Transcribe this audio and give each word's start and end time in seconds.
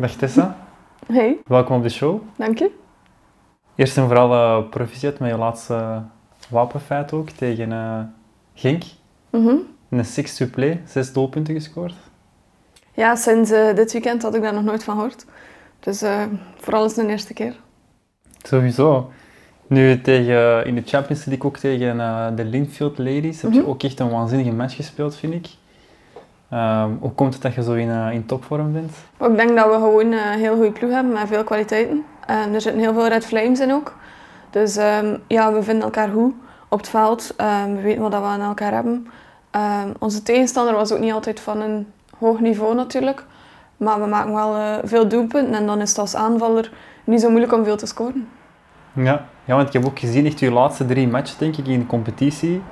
Dag 0.00 0.10
Tessa, 0.16 0.56
Hey, 1.06 1.38
welkom 1.46 1.76
op 1.76 1.82
de 1.82 1.88
show. 1.88 2.20
dank 2.36 2.58
je. 2.58 2.70
Eerst 3.74 3.96
en 3.96 4.06
vooral 4.06 4.32
eh 4.32 4.68
proficiat 4.70 5.18
met 5.18 5.30
je 5.30 5.36
laatste 5.36 6.02
wapenfeit 6.50 7.12
ook 7.12 7.30
tegen 7.30 7.72
eh, 7.72 7.98
Genk. 8.54 8.82
Mhm. 9.30 9.54
Een 9.88 10.04
six 10.04 10.36
to 10.36 10.46
play, 10.46 10.82
zes 10.86 11.12
doelpunten 11.12 11.54
gescoord. 11.54 11.94
Ja, 12.94 13.14
sinds 13.16 13.50
eh, 13.50 13.74
dit 13.74 13.92
weekend 13.92 14.22
had 14.22 14.34
ik 14.34 14.42
daar 14.42 14.54
nog 14.54 14.64
nooit 14.64 14.84
van 14.84 14.94
gehoord. 14.94 15.26
Dus 15.80 16.02
vooral 16.56 16.84
is 16.84 16.96
het 16.96 17.06
de 17.06 17.10
eerste 17.12 17.32
keer. 17.34 17.54
Sowieso. 18.42 19.10
Nu 19.66 20.00
tegen, 20.00 20.66
in 20.66 20.74
de 20.74 20.82
Champions 20.84 21.24
League 21.24 21.44
ook 21.46 21.56
tegen 21.56 21.96
de 22.36 22.44
Linfield 22.44 22.98
Ladies 22.98 23.42
heb 23.42 23.52
je 23.52 23.60
Mhm. 23.60 23.68
ook 23.68 23.82
echt 23.82 24.00
een 24.00 24.10
waanzinnige 24.10 24.52
match 24.52 24.76
gespeeld, 24.76 25.16
vind 25.16 25.32
ik. 25.34 25.48
Ehm, 26.50 26.90
hoe 27.00 27.12
komt 27.12 27.32
het 27.32 27.42
dat 27.42 27.54
je 27.54 27.62
zo 27.62 27.72
in, 27.72 27.90
eh, 27.90 28.12
in 28.12 28.26
topvorm 28.26 28.72
bent? 28.72 28.96
Ik 29.20 29.36
denk 29.36 29.56
dat 29.56 29.66
we 29.66 29.72
gewoon 29.72 30.12
een 30.12 30.38
heel 30.38 30.54
goede 30.54 30.72
ploeg 30.72 30.90
hebben 30.90 31.12
met 31.12 31.28
veel 31.28 31.44
kwaliteiten. 31.44 32.04
En 32.26 32.54
er 32.54 32.60
zitten 32.60 32.80
heel 32.80 32.92
veel 32.92 33.08
red 33.08 33.26
flames 33.26 33.60
in 33.60 33.72
ook. 33.72 33.96
Dus 34.50 34.76
ehm, 34.76 35.16
ja, 35.26 35.52
we 35.52 35.62
vinden 35.62 35.84
elkaar 35.84 36.08
goed 36.08 36.34
op 36.68 36.78
het 36.78 36.88
veld. 36.88 37.34
We 37.36 37.80
weten 37.82 38.02
wat 38.02 38.10
we 38.10 38.16
aan 38.16 38.40
elkaar 38.40 38.72
hebben. 38.72 39.06
Onze 39.98 40.22
tegenstander 40.22 40.74
was 40.74 40.92
ook 40.92 40.98
niet 40.98 41.12
altijd 41.12 41.40
van 41.40 41.60
een 41.60 41.86
hoog 42.18 42.40
niveau 42.40 42.74
natuurlijk. 42.74 43.24
Maar 43.76 44.00
we 44.00 44.06
maken 44.06 44.34
wel 44.34 44.56
eh, 44.56 44.76
veel 44.84 45.08
doelpunten 45.08 45.54
en 45.54 45.66
dan 45.66 45.80
is 45.80 45.88
het 45.88 45.98
als 45.98 46.14
aanvaller 46.14 46.72
niet 47.04 47.20
zo 47.20 47.28
moeilijk 47.28 47.52
om 47.52 47.64
veel 47.64 47.76
te 47.76 47.86
scoren. 47.86 48.28
Ja. 48.92 49.26
ja, 49.44 49.54
want 49.54 49.66
ik 49.66 49.72
heb 49.72 49.86
ook 49.86 49.98
gezien, 49.98 50.26
echt 50.26 50.38
je 50.40 50.50
laatste 50.50 50.86
drie 50.86 51.08
matches, 51.08 51.36
denk 51.36 51.56
ik, 51.56 51.66
in 51.66 51.78
de 51.78 51.86
competitie. 51.86 52.62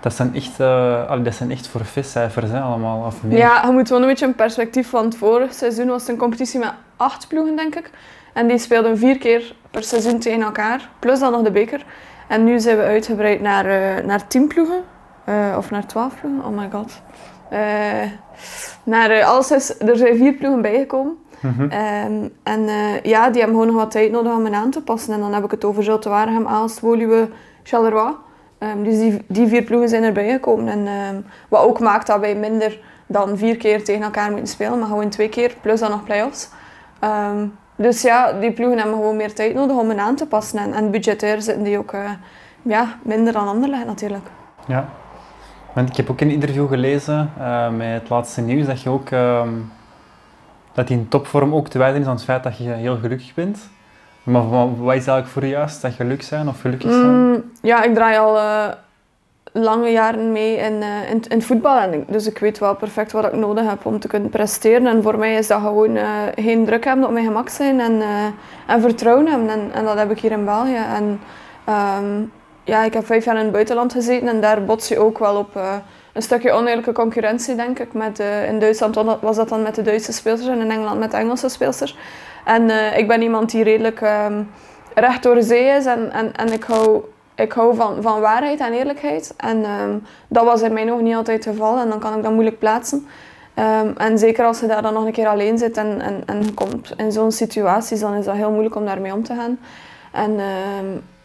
Dat 0.00 0.14
zijn 0.14 0.34
echt, 0.34 0.60
eh 0.60 1.08
allee, 1.08 1.24
dat 1.24 1.34
zijn 1.34 1.50
echt 1.50 1.68
forfaitcijfers, 1.68 2.50
hè, 2.50 2.60
allemaal. 2.60 3.06
Of 3.06 3.22
meer. 3.22 3.38
Ja, 3.38 3.62
je 3.66 3.72
moet 3.72 3.88
wel 3.88 4.00
een 4.00 4.06
beetje 4.06 4.26
een 4.26 4.34
perspectief 4.34 4.88
van 4.88 5.04
het 5.04 5.16
vorige 5.16 5.54
seizoen 5.54 5.86
was 5.86 6.00
het 6.00 6.10
een 6.10 6.16
competitie 6.16 6.58
met 6.58 6.72
acht 6.96 7.28
ploegen, 7.28 7.56
denk 7.56 7.74
ik. 7.74 7.90
En 8.32 8.46
die 8.46 8.58
speelden 8.58 8.98
vier 8.98 9.18
keer 9.18 9.54
per 9.70 9.82
seizoen 9.82 10.18
tegen 10.18 10.42
elkaar, 10.42 10.88
plus 10.98 11.18
dan 11.18 11.32
nog 11.32 11.42
de 11.42 11.50
beker. 11.50 11.84
En 12.28 12.44
nu 12.44 12.60
zijn 12.60 12.76
we 12.76 12.82
uitgebreid 12.82 13.40
naar, 13.40 13.66
eh, 13.66 14.04
naar 14.04 14.26
tien 14.26 14.46
ploegen, 14.48 14.82
Eh, 15.24 15.54
of 15.56 15.70
naar 15.70 15.86
twaalf 15.86 16.20
ploegen, 16.20 16.44
oh 16.44 16.56
my 16.58 16.68
god. 16.72 17.00
Naar, 18.84 19.24
alles 19.24 19.50
is, 19.50 19.80
er 19.80 19.96
zijn 19.96 20.16
vier 20.16 20.32
ploegen 20.32 20.62
bijgekomen. 20.62 21.16
Ehm, 21.70 22.28
en 22.42 22.60
ja, 23.02 23.30
die 23.30 23.40
hebben 23.40 23.58
gewoon 23.60 23.66
nog 23.66 23.76
wat 23.76 23.90
tijd 23.90 24.10
nodig 24.10 24.32
om 24.32 24.44
hen 24.44 24.54
aan 24.54 24.70
te 24.70 24.82
passen. 24.82 25.14
En 25.14 25.20
dan 25.20 25.32
heb 25.34 25.44
ik 25.44 25.50
het 25.50 25.64
over 25.64 25.82
Zulte 25.84 26.08
Waregem, 26.08 26.46
Aalst, 26.46 26.80
Woluwe, 26.80 27.28
Charleroi. 27.62 28.12
Ehm, 28.66 28.82
dus 28.82 28.98
die, 28.98 29.24
die 29.26 29.46
vier 29.46 29.62
ploegen 29.62 29.88
zijn 29.88 30.02
erbij 30.02 30.30
gekomen. 30.30 30.68
En, 30.68 30.86
ehm, 30.86 31.20
wat 31.48 31.62
ook 31.62 31.80
maakt 31.80 32.06
dat 32.06 32.20
wij 32.20 32.34
minder 32.34 32.78
dan 33.06 33.38
vier 33.38 33.56
keer 33.56 33.84
tegen 33.84 34.02
elkaar 34.02 34.30
moeten 34.30 34.48
spelen, 34.48 34.78
maar 34.78 34.88
gewoon 34.88 35.08
twee 35.08 35.28
keer, 35.28 35.54
plus 35.60 35.80
dan 35.80 35.90
nog 35.90 36.04
play-offs. 36.04 36.48
Ehm, 36.98 37.46
dus 37.76 38.02
ja, 38.02 38.32
die 38.32 38.52
ploegen 38.52 38.78
hebben 38.78 38.96
gewoon 38.96 39.16
meer 39.16 39.34
tijd 39.34 39.54
nodig 39.54 39.76
om 39.76 39.88
hen 39.88 40.00
aan 40.00 40.16
te 40.16 40.26
passen. 40.26 40.58
En, 40.58 40.72
en 40.72 40.90
budgetair 40.90 41.42
zitten 41.42 41.64
die 41.64 41.78
ook 41.78 41.92
eh, 41.92 42.10
ja, 42.62 42.98
minder 43.02 43.32
dan 43.32 43.48
Anderlecht 43.48 43.86
natuurlijk. 43.86 44.26
Ja. 44.66 44.88
Want 45.72 45.88
ik 45.88 45.96
heb 45.96 46.10
ook 46.10 46.20
een 46.20 46.30
interview 46.30 46.68
gelezen 46.68 47.30
eh, 47.38 47.70
met 47.70 48.00
het 48.00 48.08
laatste 48.08 48.40
nieuws 48.40 48.66
dat 48.66 48.82
je 48.82 48.90
ook 48.90 49.10
dat 50.72 50.90
in 50.90 51.08
topvorm 51.08 51.54
ook 51.54 51.68
te 51.68 51.78
wijten 51.78 52.00
is 52.00 52.06
aan 52.06 52.14
het 52.14 52.24
feit 52.24 52.42
dat 52.42 52.58
je 52.58 52.70
heel 52.70 52.96
gelukkig 52.96 53.34
bent. 53.34 53.68
Maar 54.26 54.48
wa- 54.50 54.66
wat 54.66 54.94
is 54.94 55.06
eigenlijk 55.06 55.26
voor 55.26 55.42
je 55.42 55.48
juist 55.48 55.82
dat 55.82 55.92
geluk 55.92 56.22
zijn 56.22 56.48
of 56.48 56.60
gelukkig 56.60 56.90
zijn? 56.92 57.28
Mm, 57.30 57.50
ja, 57.62 57.82
ik 57.82 57.94
draai 57.94 58.18
al 58.18 58.36
eh, 58.38 58.68
lange 59.52 59.88
jaren 59.88 60.32
mee 60.32 60.56
in, 60.56 60.82
eh, 60.82 61.10
in, 61.10 61.22
in 61.28 61.42
voetbal. 61.42 61.78
En 61.78 62.04
dus 62.08 62.26
ik 62.26 62.38
weet 62.38 62.58
wel 62.58 62.76
perfect 62.76 63.12
wat 63.12 63.24
ik 63.24 63.32
nodig 63.32 63.68
heb 63.68 63.86
om 63.86 63.98
te 64.00 64.08
kunnen 64.08 64.30
presteren. 64.30 64.86
En 64.86 65.02
voor 65.02 65.18
mij 65.18 65.34
is 65.34 65.46
dat 65.46 65.60
gewoon 65.60 65.96
eh, 65.96 66.04
geen 66.34 66.64
druk 66.64 66.84
hebben, 66.84 67.06
op 67.06 67.12
mijn 67.12 67.24
gemak 67.24 67.48
zijn 67.48 67.80
en, 67.80 68.02
en 68.66 68.80
vertrouwen 68.80 69.26
hebben. 69.26 69.48
En, 69.48 69.70
en 69.72 69.84
dat 69.84 69.98
heb 69.98 70.10
ik 70.10 70.18
hier 70.20 70.32
in 70.32 70.44
België. 70.44 70.84
En, 70.94 71.20
ehm, 71.64 72.22
ja, 72.64 72.84
ik 72.84 72.92
heb 72.94 73.06
vijf 73.06 73.24
jaar 73.24 73.36
in 73.36 73.42
het 73.42 73.52
buitenland 73.52 73.92
gezeten 73.92 74.28
en 74.28 74.40
daar 74.40 74.64
bots 74.64 74.88
je 74.88 74.98
ook 74.98 75.18
wel 75.18 75.36
op 75.36 75.60
een 76.12 76.22
stukje 76.22 76.52
oneerlijke 76.52 76.92
concurrentie, 76.92 77.54
denk 77.54 77.78
ik. 77.78 77.92
Met, 77.92 78.22
in 78.48 78.58
Duitsland 78.58 78.94
was 79.20 79.36
dat 79.36 79.48
dan 79.48 79.62
met 79.62 79.74
de 79.74 79.82
Duitse 79.82 80.12
speelsters 80.12 80.50
en 80.50 80.60
in 80.60 80.70
Engeland 80.70 80.98
met 80.98 81.10
de 81.10 81.16
Engelse 81.16 81.48
speelsters. 81.48 81.96
En 82.46 82.70
eh, 82.70 82.98
ik 82.98 83.08
ben 83.08 83.22
iemand 83.22 83.50
die 83.50 83.62
redelijk 83.62 84.00
ehm, 84.00 84.42
recht 84.94 85.22
door 85.22 85.42
zee 85.42 85.64
is 85.66 85.86
en, 85.86 86.12
en, 86.12 86.32
en 86.32 86.52
ik 86.52 86.64
hou, 86.64 87.04
ik 87.34 87.52
hou 87.52 87.76
van, 87.76 88.02
van 88.02 88.20
waarheid 88.20 88.60
en 88.60 88.72
eerlijkheid. 88.72 89.34
En 89.36 89.64
ehm, 89.64 89.98
dat 90.28 90.44
was 90.44 90.62
in 90.62 90.72
mijn 90.72 90.92
ogen 90.92 91.04
niet 91.04 91.14
altijd 91.14 91.44
het 91.44 91.54
geval 91.54 91.78
en 91.78 91.88
dan 91.88 91.98
kan 91.98 92.16
ik 92.16 92.22
dat 92.22 92.32
moeilijk 92.32 92.58
plaatsen. 92.58 93.06
Ehm, 93.54 93.88
en 93.96 94.18
zeker 94.18 94.44
als 94.44 94.60
je 94.60 94.66
daar 94.66 94.82
dan 94.82 94.92
nog 94.92 95.04
een 95.04 95.12
keer 95.12 95.26
alleen 95.26 95.58
zit 95.58 95.76
en, 95.76 96.00
en, 96.00 96.22
en 96.26 96.54
komt 96.54 96.94
in 96.96 97.12
zo'n 97.12 97.32
situatie, 97.32 97.98
dan 97.98 98.14
is 98.14 98.24
dat 98.24 98.34
heel 98.34 98.50
moeilijk 98.50 98.76
om 98.76 98.84
daarmee 98.84 99.12
om 99.12 99.22
te 99.22 99.34
gaan. 99.34 99.58
En 100.12 100.40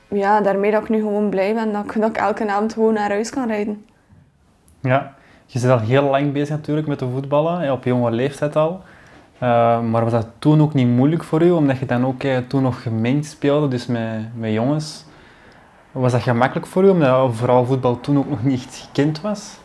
ja, 0.08 0.42
daarmee 0.42 0.72
dat 0.72 0.82
ik 0.82 0.90
nu 0.90 1.02
gewoon 1.02 1.30
blij 1.30 1.53
ben 1.53 1.72
dat 1.74 1.84
ik, 1.84 2.02
dat 2.02 2.09
ik 2.09 2.18
elke 2.18 2.48
avond 2.48 2.74
gewoon 2.74 2.94
naar 2.94 3.09
huis 3.09 3.30
kan 3.30 3.48
rijden. 3.48 3.86
Ja, 4.80 5.14
je 5.46 5.59
bent 5.59 5.72
al 5.72 5.80
heel 5.80 6.03
lang 6.03 6.32
bezig 6.32 6.50
natuurlijk 6.56 6.88
met 6.88 7.00
de 7.00 7.09
voetballen, 7.09 7.72
op 7.72 7.84
jonge 7.84 8.12
leeftijd 8.12 8.56
al. 8.56 8.82
Eh, 9.41 9.81
maar 9.81 10.03
was 10.03 10.12
dat 10.12 10.28
toen 10.40 10.62
ook 10.62 10.74
niet 10.74 10.88
moeilijk 10.88 11.24
voor 11.24 11.41
u, 11.41 11.52
omdat 11.52 11.78
je 11.78 11.85
dan 11.85 12.06
ook 12.06 12.24
eh, 12.24 12.38
toen 12.47 12.62
nog 12.62 12.81
gemengd 12.81 13.25
speelde, 13.25 13.68
dus 13.68 13.85
met, 13.85 14.35
met 14.35 14.53
jongens? 14.53 15.06
Was 15.91 16.12
dat 16.12 16.22
gemakkelijk 16.22 16.68
voor 16.68 16.84
u, 16.84 16.90
omdat 16.90 17.35
vooral 17.35 17.66
voetbal 17.66 18.00
toen 18.00 18.18
ook 18.18 18.29
nog 18.29 18.44
niet 18.44 18.68
gekend 18.72 19.22
was? 19.22 19.57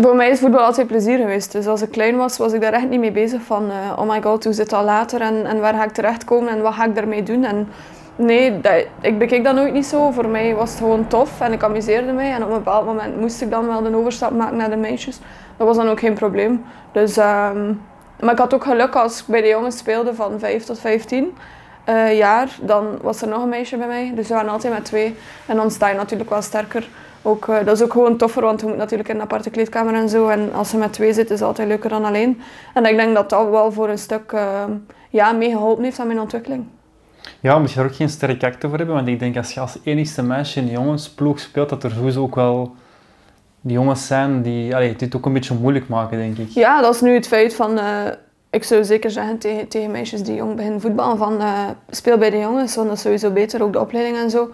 Voor 0.00 0.16
mij 0.16 0.30
is 0.30 0.38
voetbal 0.38 0.60
altijd 0.60 0.86
plezier 0.86 1.18
geweest. 1.18 1.52
Dus 1.52 1.66
als 1.66 1.82
ik 1.82 1.90
klein 1.90 2.16
was, 2.16 2.38
was 2.38 2.52
ik 2.52 2.60
daar 2.60 2.72
echt 2.72 2.88
niet 2.88 3.00
mee 3.00 3.12
bezig 3.12 3.42
van 3.42 3.70
eh, 3.70 3.98
oh 3.98 4.08
my 4.08 4.22
god, 4.22 4.44
hoe 4.44 4.52
zit 4.52 4.70
dat 4.70 4.84
later 4.84 5.20
en, 5.20 5.46
en 5.46 5.60
waar 5.60 5.74
ga 5.74 5.84
ik 5.84 5.92
terechtkomen 5.92 6.52
en 6.52 6.62
wat 6.62 6.74
ga 6.74 6.84
ik 6.84 6.94
daarmee 6.94 7.22
doen. 7.22 7.44
En 7.44 7.68
nee, 8.16 8.60
dat, 8.60 8.86
ik 9.00 9.18
bekeek 9.18 9.44
dat 9.44 9.54
nooit 9.54 9.72
niet 9.72 9.86
zo. 9.86 10.10
Voor 10.10 10.28
mij 10.28 10.54
was 10.54 10.70
het 10.70 10.78
gewoon 10.78 11.06
tof 11.06 11.40
en 11.40 11.52
ik 11.52 11.62
amuseerde 11.62 12.12
mij. 12.12 12.32
En 12.32 12.42
op 12.42 12.48
een 12.48 12.56
bepaald 12.56 12.86
moment 12.86 13.20
moest 13.20 13.42
ik 13.42 13.50
dan 13.50 13.66
wel 13.66 13.82
de 13.82 13.96
overstap 13.96 14.30
maken 14.30 14.56
naar 14.56 14.70
de 14.70 14.76
meisjes. 14.76 15.20
Dat 15.56 15.66
was 15.66 15.76
dan 15.76 15.88
ook 15.88 16.00
geen 16.00 16.14
probleem. 16.14 16.64
Dus, 16.92 17.16
ehm, 17.16 17.72
maar 18.22 18.32
ik 18.32 18.38
had 18.38 18.54
ook 18.54 18.64
geluk 18.64 18.94
als 18.94 19.20
ik 19.20 19.26
bij 19.26 19.40
de 19.40 19.48
jongens 19.48 19.78
speelde 19.78 20.14
van 20.14 20.38
5 20.38 20.64
tot 20.64 20.78
15 20.78 21.34
eh, 21.84 22.16
jaar. 22.16 22.56
Dan 22.60 22.98
was 23.00 23.22
er 23.22 23.28
nog 23.28 23.42
een 23.42 23.48
meisje 23.48 23.76
bij 23.76 23.86
mij. 23.86 24.12
Dus 24.14 24.28
we 24.28 24.34
waren 24.34 24.50
altijd 24.50 24.72
met 24.72 24.84
twee. 24.84 25.14
En 25.46 25.56
dan 25.56 25.70
sta 25.70 25.88
je 25.88 25.94
natuurlijk 25.94 26.30
wel 26.30 26.42
sterker. 26.42 26.88
Ook, 27.22 27.48
eh, 27.48 27.64
dat 27.64 27.76
is 27.76 27.82
ook 27.82 27.92
gewoon 27.92 28.16
toffer, 28.16 28.42
want 28.42 28.60
je 28.60 28.66
moet 28.66 28.76
natuurlijk 28.76 29.08
in 29.08 29.14
een 29.14 29.22
aparte 29.22 29.50
kleedkamer 29.50 29.94
en 29.94 30.08
zo. 30.08 30.28
En 30.28 30.52
als 30.52 30.70
je 30.70 30.76
met 30.76 30.92
twee 30.92 31.12
zit, 31.12 31.30
is 31.30 31.38
het 31.38 31.48
altijd 31.48 31.68
leuker 31.68 31.90
dan 31.90 32.04
alleen. 32.04 32.40
En 32.74 32.84
ik 32.84 32.96
denk 32.96 33.14
dat 33.14 33.30
dat 33.30 33.50
wel 33.50 33.72
voor 33.72 33.88
een 33.88 33.98
stuk 33.98 34.32
eh, 34.32 34.64
ja, 35.10 35.32
meegeholpen 35.32 35.84
heeft 35.84 35.98
aan 35.98 36.06
mijn 36.06 36.20
ontwikkeling. 36.20 36.64
Ja, 37.40 37.58
moet 37.58 37.72
je 37.72 37.80
er 37.80 37.86
ook 37.86 37.94
geen 37.94 38.08
sterk 38.08 38.38
karakter 38.38 38.68
voor 38.68 38.78
hebben, 38.78 38.96
want 38.96 39.08
ik 39.08 39.18
denk 39.18 39.36
als 39.36 39.54
je 39.54 39.60
als 39.60 39.78
enigste 39.84 40.22
meisje 40.22 40.60
in 40.60 40.66
de 40.66 40.72
jongensploeg 40.72 41.40
speelt, 41.40 41.68
dat 41.68 41.84
er 41.84 41.90
sowieso 41.90 42.22
ook 42.22 42.34
wel 42.34 42.74
die 43.62 43.72
jongens 43.76 44.06
zijn 44.06 44.42
die 44.42 44.74
allee, 44.74 44.96
dit 44.96 45.16
ook 45.16 45.26
een 45.26 45.32
beetje 45.32 45.54
moeilijk 45.54 45.88
maken, 45.88 46.18
denk 46.18 46.38
ik. 46.38 46.48
Ja, 46.48 46.80
dat 46.80 46.94
is 46.94 47.00
nu 47.00 47.14
het 47.14 47.26
feit 47.26 47.54
van... 47.54 47.78
eh, 47.78 47.84
ik 48.50 48.64
zou 48.64 48.84
zeker 48.84 49.10
zeggen 49.10 49.38
tegen, 49.38 49.68
tegen 49.68 49.90
meisjes 49.90 50.22
die 50.22 50.34
jong 50.34 50.54
beginnen 50.56 50.80
voetballen 50.80 51.18
van 51.18 51.40
eh, 51.40 51.48
speel 51.90 52.18
bij 52.18 52.30
de 52.30 52.38
jongens, 52.38 52.74
want 52.74 52.86
dat 52.88 52.96
is 52.96 53.02
sowieso 53.02 53.30
beter, 53.30 53.62
ook 53.62 53.72
de 53.72 53.80
opleiding 53.80 54.16
en 54.16 54.30
zo. 54.30 54.50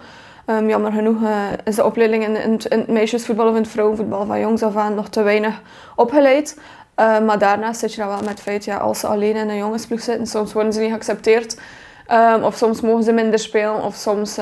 Ehm, 0.46 0.68
jammer 0.68 0.92
genoeg 0.92 1.22
eh, 1.24 1.30
is 1.64 1.74
de 1.74 1.84
opleiding 1.84 2.24
in, 2.26 2.42
in, 2.42 2.52
het- 2.52 2.66
het 2.68 2.88
meisjesvoetbal 2.88 3.46
of 3.48 3.54
in 3.54 3.62
het 3.62 3.70
vrouwenvoetbal 3.70 4.26
van 4.26 4.40
jongs 4.40 4.62
af 4.62 4.76
aan 4.76 4.94
nog 4.94 5.08
te 5.08 5.22
weinig 5.22 5.62
opgeleid. 5.96 6.60
Eh, 6.94 7.18
maar 7.20 7.38
daarnaast 7.38 7.80
zit 7.80 7.94
je 7.94 8.00
dan 8.00 8.08
wel 8.08 8.18
met 8.20 8.28
het 8.28 8.40
feit, 8.40 8.64
ja, 8.64 8.76
als 8.76 9.00
ze 9.00 9.06
alleen 9.06 9.36
in 9.36 9.48
een 9.48 9.56
jongensploeg 9.56 10.00
zitten, 10.00 10.26
soms 10.26 10.52
worden 10.52 10.72
ze 10.72 10.80
niet 10.80 10.90
geaccepteerd. 10.90 11.60
Ehm, 12.06 12.42
of 12.42 12.56
soms 12.56 12.80
mogen 12.80 13.02
ze 13.04 13.12
minder 13.12 13.38
spelen, 13.38 13.82
of 13.84 13.94
soms 13.94 14.38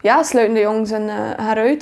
ja, 0.00 0.22
sluiten 0.22 0.54
de 0.54 0.60
jongens 0.60 0.90
hen, 0.90 1.08
haar. 1.36 1.76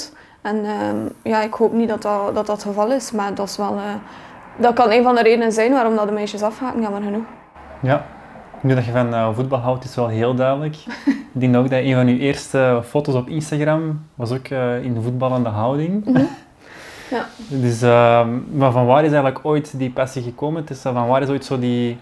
En 0.49 0.65
ehm, 0.65 0.97
ja, 1.23 1.43
ik 1.43 1.53
hoop 1.53 1.73
niet 1.73 1.89
dat 1.89 2.03
dat, 2.03 2.35
dat 2.35 2.47
dat 2.47 2.57
het 2.57 2.63
geval 2.63 2.93
is, 2.93 3.13
maar 3.13 3.35
dat 3.35 3.49
is 3.49 3.57
wel... 3.57 3.77
eh, 3.77 3.83
dat 4.57 4.75
kan 4.75 4.91
een 4.91 5.03
van 5.03 5.15
de 5.15 5.23
redenen 5.23 5.53
zijn 5.53 5.73
waarom 5.73 5.97
dat 5.97 6.07
de 6.07 6.13
meisjes 6.13 6.43
afhaken, 6.43 6.81
jammer 6.81 7.03
genoeg. 7.03 7.25
Ja. 7.81 8.05
Nu 8.61 8.75
dat 8.75 8.85
je 8.85 8.93
van 8.93 9.15
eh, 9.15 9.29
voetbal 9.35 9.59
houdt, 9.59 9.85
is 9.85 9.95
wel 9.95 10.09
heel 10.09 10.35
duidelijk. 10.35 10.77
ik 11.35 11.41
denk 11.41 11.57
ook 11.57 11.71
dat 11.71 11.81
een 11.83 11.95
van 11.95 12.07
uw 12.07 12.19
eerste 12.19 12.81
foto's 12.85 13.15
op 13.15 13.29
Instagram 13.29 14.07
was 14.15 14.33
ook 14.33 14.47
eh, 14.47 14.83
in 14.85 14.95
de 14.95 15.01
voetballende 15.01 15.49
houding. 15.49 16.19
Ja. 17.11 17.27
Dus, 17.49 17.83
ehm, 17.83 18.29
maar 18.53 18.73
van 18.73 18.87
waar 18.87 19.05
is 19.05 19.13
eigenlijk 19.13 19.45
ooit 19.45 19.79
die 19.79 19.91
passie 19.91 20.23
gekomen? 20.23 20.61
Het 20.61 20.71
is, 20.71 20.81
van 20.81 21.07
waar 21.07 21.23
is 21.23 21.29
ooit 21.29 21.45
zo 21.45 21.59
die... 21.59 21.99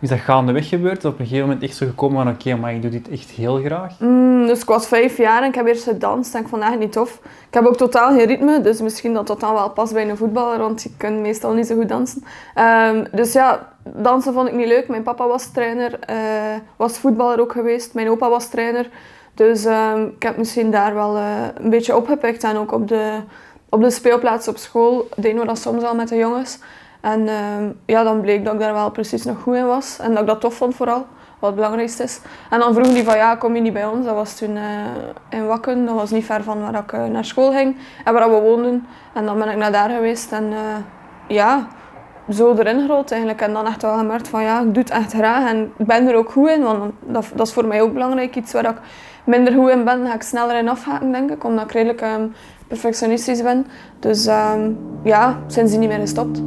Is 0.00 0.08
dat 0.08 0.18
gaandeweg 0.18 0.68
gebeurd? 0.68 1.04
Op 1.04 1.18
een 1.18 1.26
gegeven 1.26 1.46
moment 1.46 1.62
echt 1.62 1.76
zo 1.76 1.86
gekomen 1.86 2.24
van 2.24 2.32
oké, 2.32 2.54
maar 2.54 2.74
ik 2.74 2.82
doe 2.82 2.90
dit 2.90 3.08
echt 3.08 3.30
heel 3.30 3.56
graag. 3.56 3.98
Mm, 3.98 4.46
dus 4.46 4.60
ik 4.60 4.68
was 4.68 4.86
vijf 4.86 5.16
jaar 5.16 5.42
en 5.42 5.48
ik 5.48 5.54
heb 5.54 5.66
eerst 5.66 5.84
gedanst 5.84 6.34
en 6.34 6.40
ik 6.40 6.48
vond 6.48 6.78
niet 6.78 6.92
tof. 6.92 7.20
Ik 7.22 7.54
heb 7.54 7.64
ook 7.64 7.76
totaal 7.76 8.16
geen 8.16 8.26
ritme, 8.26 8.60
dus 8.60 8.80
misschien 8.80 9.14
dat 9.14 9.26
dat 9.26 9.40
dan 9.40 9.54
wel 9.54 9.70
past 9.70 9.92
bij 9.92 10.10
een 10.10 10.16
voetballer, 10.16 10.58
want 10.58 10.84
ik 10.84 10.92
kan 10.96 11.20
meestal 11.20 11.52
niet 11.52 11.66
zo 11.66 11.74
goed 11.74 11.88
dansen. 11.88 12.24
Ehm, 12.54 13.04
dus 13.12 13.32
ja, 13.32 13.68
dansen 13.84 14.32
vond 14.32 14.48
ik 14.48 14.54
niet 14.54 14.66
leuk. 14.66 14.88
Mijn 14.88 15.02
papa 15.02 15.26
was 15.26 15.52
trainer, 15.52 15.98
eh, 15.98 16.16
was 16.76 16.98
voetballer 16.98 17.40
ook 17.40 17.52
geweest. 17.52 17.94
Mijn 17.94 18.10
opa 18.10 18.28
was 18.28 18.48
trainer. 18.48 18.88
Dus 19.34 19.64
ehm, 19.64 20.02
ik 20.02 20.22
heb 20.22 20.36
misschien 20.36 20.70
daar 20.70 20.94
wel 20.94 21.16
eh, 21.16 21.24
een 21.54 21.70
beetje 21.70 21.96
opgepikt 21.96 22.44
en 22.44 22.56
ook 22.56 22.72
op 22.72 22.88
de, 22.88 23.18
op 23.68 23.82
de 23.82 23.90
speelplaats 23.90 24.48
op 24.48 24.56
school 24.56 25.08
deden 25.16 25.40
we 25.40 25.46
dat 25.46 25.58
soms 25.58 25.82
al 25.82 25.94
met 25.94 26.08
de 26.08 26.16
jongens. 26.16 26.58
En 27.00 27.28
ehm, 27.28 27.70
ja, 27.86 28.02
dan 28.02 28.20
bleek 28.20 28.44
dat 28.44 28.54
ik 28.54 28.60
daar 28.60 28.72
wel 28.72 28.90
precies 28.90 29.24
nog 29.24 29.42
goed 29.42 29.54
in 29.54 29.66
was 29.66 29.98
en 29.98 30.10
dat 30.10 30.20
ik 30.20 30.26
dat 30.26 30.40
tof 30.40 30.54
vond 30.54 30.74
vooral. 30.74 31.06
wat 31.38 31.50
het 31.50 31.58
belangrijkste 31.58 32.02
is. 32.02 32.20
En 32.50 32.58
dan 32.58 32.72
vroegen 32.72 32.94
die 32.94 33.04
van 33.04 33.16
ja, 33.16 33.34
kom 33.36 33.54
je 33.54 33.60
niet 33.60 33.72
bij 33.72 33.86
ons? 33.86 34.06
Dat 34.06 34.14
was 34.14 34.36
toen 34.36 34.56
uh, 34.56 34.62
in 35.28 35.46
Wakken, 35.46 35.86
dat 35.86 35.94
was 35.94 36.10
niet 36.10 36.24
ver 36.24 36.42
van 36.42 36.60
waar 36.60 36.74
ik 36.74 36.92
uh, 36.92 37.04
naar 37.04 37.24
school 37.24 37.52
ging 37.52 37.76
en 38.04 38.12
waar 38.12 38.30
we 38.30 38.40
woonden. 38.40 38.86
En 39.12 39.24
dan 39.24 39.38
ben 39.38 39.48
ik 39.48 39.56
naar 39.56 39.72
daar 39.72 39.90
geweest 39.90 40.32
en 40.32 40.44
uh, 40.44 40.58
ja, 41.28 41.68
zo 42.30 42.54
erin 42.54 42.80
gerold 42.80 43.10
eigenlijk. 43.10 43.40
En 43.40 43.52
dan 43.52 43.66
echt 43.66 43.82
wel 43.82 43.96
gemerkt 43.96 44.28
van 44.28 44.42
ja, 44.42 44.60
ik 44.60 44.74
doe 44.74 44.82
het 44.82 44.92
echt 44.92 45.12
graag 45.12 45.50
en 45.50 45.72
ik 45.76 45.86
ben 45.86 46.08
er 46.08 46.14
ook 46.14 46.30
goed 46.30 46.48
in, 46.48 46.62
want 46.62 46.92
dat, 47.06 47.26
dat 47.34 47.46
is 47.46 47.52
voor 47.52 47.66
mij 47.66 47.82
ook 47.82 47.92
belangrijk. 47.92 48.36
Iets 48.36 48.52
waar 48.52 48.64
ik 48.64 48.76
minder 49.24 49.52
goed 49.52 49.70
in 49.70 49.84
ben, 49.84 50.06
ga 50.06 50.14
ik 50.14 50.22
sneller 50.22 50.58
in 50.58 50.68
afhaken 50.68 51.12
denk 51.12 51.30
ik, 51.30 51.44
omdat 51.44 51.64
ik 51.64 51.72
redelijk 51.72 52.00
um, 52.00 52.32
perfectionistisch 52.68 53.42
ben. 53.42 53.66
Dus 53.98 54.26
um, 54.26 54.78
ja, 55.04 55.38
sindsdien 55.46 55.80
niet 55.80 55.88
meer 55.88 55.98
gestopt. 55.98 56.42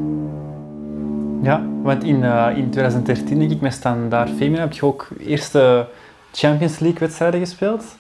Ja, 1.43 1.63
want 1.81 2.03
in, 2.03 2.23
uh, 2.23 2.47
in 2.55 2.69
2013 2.69 3.39
denk 3.39 3.51
ik 3.51 3.61
met 3.61 3.73
Standaard 3.73 4.29
Femina 4.29 4.59
heb 4.59 4.73
je 4.73 4.85
ook 4.85 5.07
eerste 5.19 5.87
Champions 6.31 6.79
League 6.79 6.99
wedstrijden 6.99 7.39
gespeeld. 7.39 7.97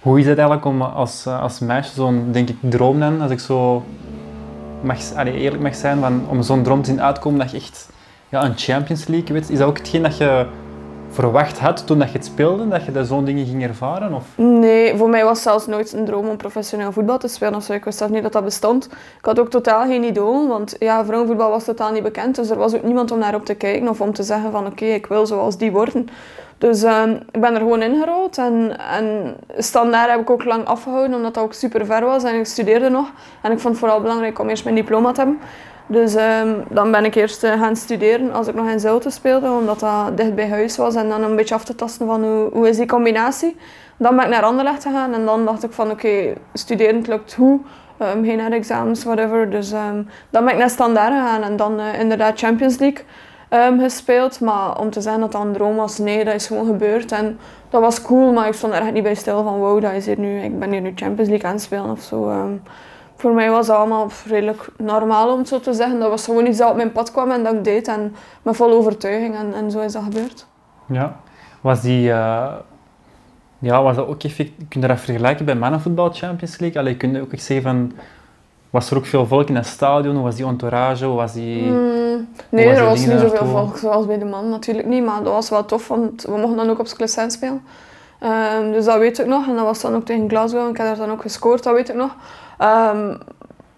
Hoe 0.00 0.18
is 0.18 0.26
het 0.26 0.38
eigenlijk 0.38 0.66
om 0.66 0.82
als, 0.82 1.26
als 1.26 1.58
meisje 1.58 1.94
zo'n, 1.94 2.28
denk 2.32 2.48
ik, 2.48 2.56
droom 2.60 3.00
dan, 3.00 3.20
als 3.20 3.30
ik 3.30 3.40
zo 3.40 3.84
mag, 4.82 5.14
allee, 5.14 5.32
eerlijk 5.32 5.62
mag 5.62 5.74
zijn, 5.74 6.00
van, 6.00 6.28
om 6.28 6.42
zo'n 6.42 6.62
droom 6.62 6.82
te 6.82 6.90
zien 6.90 7.02
uitkomen 7.02 7.38
dat 7.38 7.50
je 7.50 7.56
echt 7.56 7.90
ja, 8.28 8.44
een 8.44 8.56
Champions 8.56 9.06
League 9.06 9.32
weet. 9.32 9.50
Is 9.50 9.58
dat 9.58 9.68
ook 9.68 9.78
hetgeen 9.78 10.02
dat 10.02 10.16
je 10.16 10.46
verwacht 11.12 11.58
had 11.58 11.86
toen 11.86 11.98
dat 11.98 12.12
je 12.12 12.16
het 12.18 12.26
speelde, 12.26 12.68
dat 12.68 12.84
je 12.84 12.92
dat 12.92 13.06
zo'n 13.06 13.24
dingen 13.24 13.46
ging 13.46 13.62
ervaren? 13.62 14.14
Of? 14.14 14.24
Nee, 14.36 14.96
voor 14.96 15.08
mij 15.08 15.24
was 15.24 15.42
zelfs 15.42 15.66
nooit 15.66 15.92
een 15.92 16.04
droom 16.04 16.28
om 16.28 16.36
professioneel 16.36 16.92
voetbal 16.92 17.18
te 17.18 17.28
spelen. 17.28 17.54
Of 17.54 17.70
Ik 17.70 17.84
wist 17.84 17.98
zelfs 17.98 18.12
niet 18.12 18.22
dat 18.22 18.32
dat 18.32 18.44
bestond. 18.44 18.84
Ik 19.18 19.24
had 19.24 19.38
ook 19.38 19.50
totaal 19.50 19.86
geen 19.86 20.04
idool, 20.04 20.48
want 20.48 20.76
ja, 20.78 21.04
vrouwenvoetbal 21.04 21.50
was 21.50 21.64
totaal 21.64 21.92
niet 21.92 22.02
bekend. 22.02 22.34
Dus 22.34 22.50
er 22.50 22.56
was 22.56 22.74
ook 22.74 22.82
niemand 22.82 23.10
om 23.10 23.18
naar 23.18 23.34
op 23.34 23.44
te 23.44 23.54
kijken 23.54 23.88
of 23.88 24.00
om 24.00 24.12
te 24.12 24.22
zeggen 24.22 24.50
van 24.50 24.66
oké, 24.66 24.84
ik 24.84 25.06
wil 25.06 25.26
zoals 25.26 25.58
die 25.58 25.72
worden. 25.72 26.08
Dus 26.58 26.82
uh, 26.82 27.02
ik 27.30 27.40
ben 27.40 27.54
er 27.54 27.60
gewoon 27.60 27.82
ingerold 27.82 28.38
en, 28.38 28.78
en 28.78 29.36
standaard 29.58 30.10
heb 30.10 30.20
ik 30.20 30.30
ook 30.30 30.44
lang 30.44 30.64
afgehouden 30.64 31.16
omdat 31.16 31.34
dat 31.34 31.44
ook 31.44 31.52
super 31.52 31.86
ver 31.86 32.04
was 32.04 32.24
en 32.24 32.38
ik 32.38 32.46
studeerde 32.46 32.88
nog. 32.88 33.10
En 33.42 33.52
ik 33.52 33.58
vond 33.58 33.74
het 33.74 33.78
vooral 33.78 34.00
belangrijk 34.00 34.38
om 34.38 34.48
eerst 34.48 34.64
mijn 34.64 34.76
diploma 34.76 35.12
te 35.12 35.20
hebben. 35.20 35.38
Dus 35.86 36.14
um, 36.14 36.64
dan 36.68 36.90
ben 36.90 37.04
ik 37.04 37.14
eerst 37.14 37.44
uh, 37.44 37.52
gaan 37.52 37.76
studeren 37.76 38.32
als 38.32 38.48
ik 38.48 38.54
nog 38.54 38.68
in 38.68 38.80
Zulte 38.80 39.10
speelde, 39.10 39.50
omdat 39.50 39.80
dat 39.80 40.16
dicht 40.16 40.34
bij 40.34 40.48
huis 40.48 40.76
was. 40.76 40.94
En 40.94 41.08
dan 41.08 41.22
een 41.22 41.36
beetje 41.36 41.54
af 41.54 41.64
te 41.64 41.74
tasten 41.74 42.06
van 42.06 42.24
hoe, 42.24 42.48
hoe 42.52 42.68
is 42.68 42.76
die 42.76 42.86
combinatie. 42.86 43.56
Dan 43.96 44.16
ben 44.16 44.24
ik 44.24 44.30
naar 44.30 44.42
Anderlecht 44.42 44.82
gegaan 44.82 45.14
en 45.14 45.24
dan 45.24 45.44
dacht 45.44 45.62
ik 45.62 45.72
van 45.72 45.90
oké, 45.90 46.32
studeren 46.52 47.02
lukt 47.06 47.34
hoe. 47.34 47.60
Um, 48.16 48.24
geen 48.24 48.52
examens, 48.52 49.04
whatever. 49.04 49.50
Dus 49.50 49.72
um, 49.72 50.08
dan 50.30 50.44
ben 50.44 50.52
ik 50.52 50.58
naar 50.58 50.70
Standaard 50.70 51.12
gegaan 51.12 51.42
en 51.42 51.56
dan 51.56 51.80
uh, 51.80 52.00
inderdaad 52.00 52.38
Champions 52.38 52.78
League 52.78 53.04
gespeeld. 53.78 54.40
Maar 54.40 54.80
om 54.80 54.90
te 54.90 55.00
zeggen 55.00 55.20
dat 55.20 55.32
dat 55.32 55.40
een 55.40 55.52
droom 55.52 55.76
was, 55.76 55.98
nee, 55.98 56.24
dat 56.24 56.34
is 56.34 56.46
gewoon 56.46 56.66
gebeurd. 56.66 57.12
En 57.12 57.38
dat 57.70 57.80
was 57.80 58.02
cool, 58.02 58.32
maar 58.32 58.46
ik 58.46 58.54
stond 58.54 58.72
er 58.72 58.80
echt 58.80 58.92
niet 58.92 59.02
bij 59.02 59.14
stil 59.14 59.42
van 59.42 59.58
wow, 59.58 59.82
dat 59.82 59.92
is 59.92 60.06
hier 60.06 60.18
nu, 60.18 60.40
ik 60.40 60.58
ben 60.58 60.72
hier 60.72 60.80
nu 60.80 60.92
Champions 60.94 61.28
League 61.28 61.48
aan 61.48 61.54
het 61.54 61.62
spelen 61.62 61.90
of 61.90 62.00
zo 62.00 62.30
voor 63.22 63.32
mij 63.32 63.50
was 63.50 63.66
dat 63.66 63.76
allemaal 63.76 64.08
redelijk 64.26 64.68
normaal 64.76 65.32
om 65.32 65.38
het 65.38 65.48
zo 65.48 65.60
te 65.60 65.72
zeggen. 65.72 65.98
Dat 65.98 66.08
was 66.08 66.24
gewoon 66.24 66.46
iets 66.46 66.58
dat 66.58 66.70
op 66.70 66.76
mijn 66.76 66.92
pad 66.92 67.10
kwam 67.10 67.30
en 67.30 67.44
dat 67.44 67.52
ik 67.52 67.64
deed. 67.64 67.88
En 67.88 68.14
met 68.42 68.56
volle 68.56 68.74
overtuiging 68.74 69.34
en, 69.34 69.54
en 69.54 69.70
zo 69.70 69.80
is 69.80 69.92
dat 69.92 70.02
gebeurd. 70.02 70.46
Ja. 70.86 71.16
Was 71.60 71.80
die... 71.80 72.08
Uh, 72.08 72.52
ja, 73.58 73.82
was 73.82 73.96
dat 73.96 74.06
ook 74.06 74.22
effect, 74.22 74.50
kun 74.68 74.80
je 74.80 74.86
dat 74.86 75.00
vergelijken 75.00 75.44
bij 75.44 75.54
mannenvoetbal 75.54 76.10
Champions 76.12 76.58
League? 76.58 76.80
Allee, 76.80 76.96
kun 76.96 77.12
je 77.12 77.20
ook 77.20 77.32
echt 77.32 77.42
zeggen 77.42 77.66
van... 77.66 77.92
Was 78.70 78.90
er 78.90 78.96
ook 78.96 79.06
veel 79.06 79.26
volk 79.26 79.48
in 79.48 79.56
het 79.56 79.66
stadion? 79.66 80.14
Hoe 80.14 80.24
was 80.24 80.34
die 80.34 80.46
entourage? 80.46 81.04
Hoe 81.04 81.16
was 81.16 81.32
die... 81.32 81.62
Mm, 81.62 82.28
nee, 82.48 82.66
er 82.66 82.84
was 82.84 83.06
niet 83.06 83.20
zoveel 83.20 83.46
volk 83.46 83.76
zoals 83.76 84.06
bij 84.06 84.18
de 84.18 84.24
man 84.24 84.48
natuurlijk 84.48 84.88
niet. 84.88 85.04
Maar 85.04 85.22
dat 85.22 85.32
was 85.32 85.50
wel 85.50 85.64
tof, 85.64 85.88
want 85.88 86.22
we 86.22 86.36
mochten 86.36 86.56
dan 86.56 86.70
ook 86.70 86.78
op 86.78 86.86
Sclessin 86.86 87.30
spelen. 87.30 87.62
Um, 88.22 88.72
dus 88.72 88.84
dat 88.84 88.98
weet 88.98 89.18
ik 89.18 89.26
nog. 89.26 89.48
En 89.48 89.54
dat 89.54 89.64
was 89.64 89.80
dan 89.80 89.94
ook 89.94 90.04
tegen 90.04 90.28
Glasgow. 90.28 90.64
En 90.64 90.70
ik 90.70 90.76
heb 90.76 90.86
daar 90.86 90.96
dan 90.96 91.10
ook 91.10 91.22
gescoord, 91.22 91.62
dat 91.62 91.74
weet 91.74 91.88
ik 91.88 91.94
nog. 91.94 92.14
Um, 92.62 93.18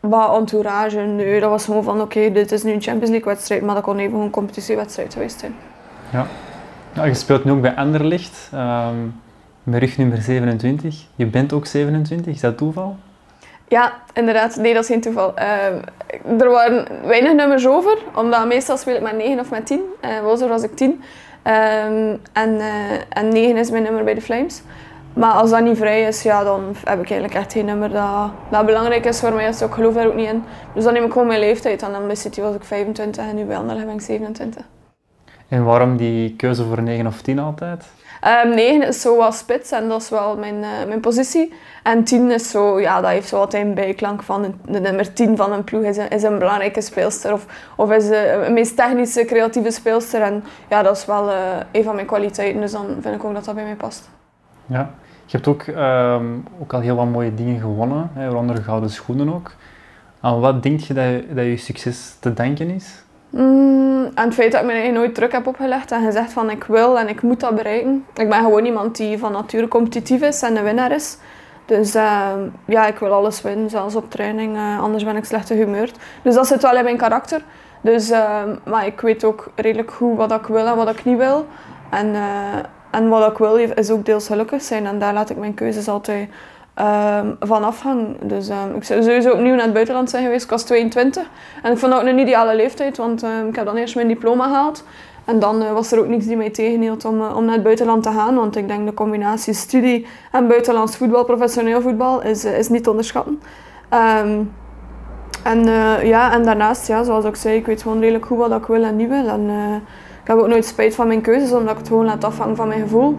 maar 0.00 0.30
entourage, 0.30 0.98
nee, 0.98 1.40
dat 1.40 1.50
was 1.50 1.64
gewoon 1.64 1.82
van 1.82 2.00
oké, 2.00 2.32
dit 2.32 2.52
is 2.52 2.62
nu 2.62 2.72
een 2.72 2.82
Champions 2.82 3.10
League 3.10 3.32
wedstrijd, 3.32 3.62
maar 3.62 3.74
dat 3.74 3.84
kon 3.84 3.98
even 3.98 4.18
een 4.18 4.30
competitiewedstrijd 4.30 5.12
geweest 5.12 5.40
zijn. 5.40 5.54
Ja. 6.12 6.26
ja 6.92 7.04
je 7.04 7.14
speelt 7.14 7.44
nu 7.44 7.50
ook 7.50 7.60
bij 7.60 7.74
Anderlicht, 7.74 8.50
um, 8.54 9.20
met 9.62 9.80
rug 9.80 9.98
nummer 9.98 10.22
27. 10.22 11.06
Je 11.14 11.26
bent 11.26 11.52
ook 11.52 11.66
27, 11.66 12.34
is 12.34 12.40
dat 12.40 12.56
toeval? 12.56 12.96
Ja, 13.68 13.92
inderdaad. 14.12 14.56
Nee, 14.56 14.74
dat 14.74 14.82
is 14.82 14.88
geen 14.88 15.00
toeval. 15.00 15.34
Uh, 15.38 16.40
er 16.40 16.50
waren 16.50 16.86
weinig 17.04 17.32
nummers 17.32 17.66
over, 17.66 17.98
omdat 18.14 18.46
meestal 18.46 18.76
speel 18.76 18.94
ik 18.94 19.02
met 19.02 19.16
9 19.16 19.40
of 19.40 19.50
met 19.50 19.66
10. 19.66 19.80
Uh, 20.04 20.34
zo 20.34 20.48
was 20.48 20.62
ik 20.62 20.76
10. 20.76 20.90
Um, 20.90 21.00
en, 22.32 22.54
uh, 22.54 22.92
en 23.08 23.28
9 23.28 23.56
is 23.56 23.70
mijn 23.70 23.82
nummer 23.82 24.04
bij 24.04 24.14
de 24.14 24.20
Flames. 24.20 24.62
Maar 25.14 25.32
als 25.32 25.50
dat 25.50 25.62
niet 25.62 25.76
vrij 25.78 26.02
is, 26.02 26.22
ja, 26.22 26.44
dan 26.44 26.64
heb 26.84 27.00
ik 27.00 27.10
eigenlijk 27.10 27.34
echt 27.34 27.52
geen 27.52 27.64
nummer 27.64 27.90
dat, 27.90 28.30
dat 28.50 28.66
belangrijk 28.66 29.04
is 29.04 29.20
voor 29.20 29.32
mij. 29.32 29.46
Dus 29.46 29.62
ik 29.62 29.72
geloof 29.72 29.94
daar 29.94 30.06
ook 30.06 30.14
niet 30.14 30.28
in. 30.28 30.42
Dus 30.74 30.84
dan 30.84 30.92
neem 30.92 31.04
ik 31.04 31.12
gewoon 31.12 31.26
mijn 31.26 31.40
leeftijd. 31.40 31.82
En 31.82 31.92
dan 31.92 32.06
bij 32.06 32.14
City 32.14 32.40
was 32.40 32.54
ik 32.54 32.64
25 32.64 33.24
en 33.24 33.34
nu 33.34 33.44
bij 33.44 33.56
Anderlecht 33.56 33.86
ben 33.86 33.94
ik 33.94 34.00
27. 34.00 34.64
En 35.48 35.64
waarom 35.64 35.96
die 35.96 36.36
keuze 36.36 36.64
voor 36.64 36.82
9 36.82 37.06
of 37.06 37.22
10 37.22 37.38
altijd? 37.38 37.84
Um, 38.24 38.30
ehm, 38.30 38.54
9 38.54 38.86
is 38.86 39.00
zo 39.00 39.16
wat 39.16 39.34
spits 39.34 39.70
en 39.70 39.88
dat 39.88 40.02
is 40.02 40.08
wel 40.08 40.36
mijn, 40.36 40.54
uh, 40.54 40.68
mijn 40.86 41.00
positie. 41.00 41.52
En 41.82 42.04
10 42.04 42.30
is 42.30 42.50
zo, 42.50 42.80
ja, 42.80 43.00
dat 43.00 43.10
heeft 43.10 43.28
zo 43.28 43.36
altijd 43.36 43.64
een 43.64 43.74
bijklank 43.74 44.22
van 44.22 44.44
een, 44.44 44.60
de 44.68 44.80
nummer 44.80 45.12
10 45.12 45.36
van 45.36 45.52
een 45.52 45.64
ploeg 45.64 45.82
is 45.82 45.96
een, 45.96 46.08
is 46.08 46.22
een 46.22 46.38
belangrijke 46.38 46.80
speelster. 46.80 47.32
Of, 47.32 47.46
of 47.76 47.90
is 47.90 48.08
een, 48.08 48.46
een 48.46 48.52
meest 48.52 48.76
technische, 48.76 49.24
creatieve 49.24 49.70
speelster. 49.70 50.22
En 50.22 50.44
ja, 50.68 50.82
dat 50.82 50.96
is 50.96 51.06
wel 51.06 51.28
uh, 51.28 51.36
een 51.72 51.84
van 51.84 51.94
mijn 51.94 52.06
kwaliteiten. 52.06 52.60
Dus 52.60 52.72
dan 52.72 52.86
vind 53.00 53.14
ik 53.14 53.24
ook 53.24 53.34
dat 53.34 53.44
dat 53.44 53.54
bij 53.54 53.64
mij 53.64 53.76
past. 53.76 54.10
Ja, 54.66 54.94
je 55.26 55.36
hebt 55.36 55.48
ook, 55.48 55.66
um, 55.66 56.44
ook 56.60 56.72
al 56.72 56.80
heel 56.80 56.96
wat 56.96 57.06
mooie 57.06 57.34
dingen 57.34 57.60
gewonnen, 57.60 58.10
hè, 58.12 58.24
waaronder 58.24 58.56
gouden 58.56 58.90
schoenen 58.90 59.34
ook. 59.34 59.50
Aan 60.20 60.40
wat 60.40 60.62
denk 60.62 60.80
je 60.80 60.94
dat, 60.94 61.36
dat 61.36 61.44
je 61.44 61.56
succes 61.56 62.16
te 62.20 62.32
danken 62.32 62.70
is? 62.70 63.02
Mm, 63.30 64.10
aan 64.14 64.24
het 64.24 64.34
feit 64.34 64.52
dat 64.52 64.60
ik 64.60 64.66
me 64.66 64.90
nooit 64.92 65.14
druk 65.14 65.32
heb 65.32 65.46
opgelegd 65.46 65.92
en 65.92 66.04
gezegd 66.04 66.32
van 66.32 66.50
ik 66.50 66.64
wil 66.64 66.98
en 66.98 67.08
ik 67.08 67.22
moet 67.22 67.40
dat 67.40 67.54
bereiken. 67.54 68.04
Ik 68.14 68.28
ben 68.28 68.42
gewoon 68.42 68.64
iemand 68.64 68.96
die 68.96 69.18
van 69.18 69.32
nature 69.32 69.68
competitief 69.68 70.22
is 70.22 70.42
en 70.42 70.56
een 70.56 70.64
winnaar 70.64 70.92
is. 70.92 71.18
Dus 71.66 71.94
uh, 71.94 72.28
ja, 72.64 72.86
ik 72.86 72.98
wil 72.98 73.12
alles 73.12 73.42
winnen, 73.42 73.70
zelfs 73.70 73.94
op 73.94 74.10
training, 74.10 74.56
uh, 74.56 74.80
anders 74.80 75.04
ben 75.04 75.16
ik 75.16 75.24
slecht 75.24 75.46
gehumeurd. 75.46 75.98
Dus 76.22 76.34
dat 76.34 76.46
zit 76.46 76.62
wel 76.62 76.76
in 76.76 76.84
mijn 76.84 76.96
karakter. 76.96 77.42
Dus, 77.80 78.10
uh, 78.10 78.42
maar 78.64 78.86
ik 78.86 79.00
weet 79.00 79.24
ook 79.24 79.50
redelijk 79.54 79.90
goed 79.90 80.16
wat 80.16 80.32
ik 80.32 80.46
wil 80.46 80.66
en 80.66 80.76
wat 80.76 80.90
ik 80.90 81.04
niet 81.04 81.18
wil. 81.18 81.46
En, 81.90 82.14
eh, 82.14 82.22
en 82.94 83.08
wat 83.08 83.30
ik 83.30 83.38
wil 83.38 83.56
is 83.56 83.90
ook 83.90 84.04
deels 84.04 84.26
gelukkig 84.26 84.62
zijn 84.62 84.86
en 84.86 84.98
daar 84.98 85.12
laat 85.12 85.30
ik 85.30 85.36
mijn 85.36 85.54
keuzes 85.54 85.88
altijd 85.88 86.28
um, 86.78 87.36
van 87.40 87.64
afhangen. 87.64 88.16
Dus 88.22 88.48
um, 88.48 88.74
ik 88.76 88.84
zou 88.84 89.02
sowieso 89.02 89.30
opnieuw 89.30 89.54
naar 89.54 89.64
het 89.64 89.72
buitenland 89.72 90.10
zijn 90.10 90.24
geweest. 90.24 90.44
Ik 90.44 90.50
was 90.50 90.62
22 90.62 91.22
en 91.62 91.72
ik 91.72 91.78
vond 91.78 91.92
dat 91.92 92.00
ook 92.00 92.08
een 92.08 92.18
ideale 92.18 92.56
leeftijd, 92.56 92.96
want 92.96 93.22
um, 93.22 93.48
ik 93.48 93.56
heb 93.56 93.64
dan 93.64 93.76
eerst 93.76 93.94
mijn 93.94 94.08
diploma 94.08 94.44
gehaald. 94.44 94.84
En 95.24 95.38
dan 95.38 95.62
uh, 95.62 95.72
was 95.72 95.92
er 95.92 95.98
ook 95.98 96.06
niets 96.06 96.26
die 96.26 96.36
mij 96.36 96.50
tegenhield 96.50 97.04
om, 97.04 97.20
uh, 97.20 97.36
om 97.36 97.44
naar 97.44 97.54
het 97.54 97.62
buitenland 97.62 98.02
te 98.02 98.10
gaan. 98.10 98.34
Want 98.34 98.56
ik 98.56 98.68
denk 98.68 98.86
de 98.86 98.94
combinatie 98.94 99.54
studie 99.54 100.06
en 100.32 100.48
buitenlands 100.48 100.96
voetbal, 100.96 101.24
professioneel 101.24 101.80
voetbal, 101.80 102.22
is, 102.22 102.44
uh, 102.44 102.58
is 102.58 102.68
niet 102.68 102.84
te 102.84 102.90
onderschatten. 102.90 103.40
en, 105.42 105.64
ja, 106.02 106.32
en 106.32 106.44
daarnaast, 106.44 106.86
ja, 106.86 107.02
zoals 107.02 107.24
ik 107.24 107.36
zei, 107.36 107.56
ik 107.56 107.66
weet 107.66 107.82
gewoon 107.82 108.00
redelijk 108.00 108.26
goed 108.26 108.38
wat 108.38 108.52
ik 108.52 108.66
wil 108.66 108.82
en 108.82 108.96
niet 108.96 109.08
wil. 109.08 109.26
Ik 110.24 110.30
heb 110.30 110.38
ook 110.38 110.48
nooit 110.48 110.64
spijt 110.64 110.94
van 110.94 111.06
mijn 111.06 111.20
keuzes, 111.20 111.52
omdat 111.52 111.70
ik 111.70 111.78
het 111.78 111.88
gewoon 111.88 112.04
laat 112.04 112.24
afhangen 112.24 112.56
van 112.56 112.68
mijn 112.68 112.80
gevoel. 112.80 113.18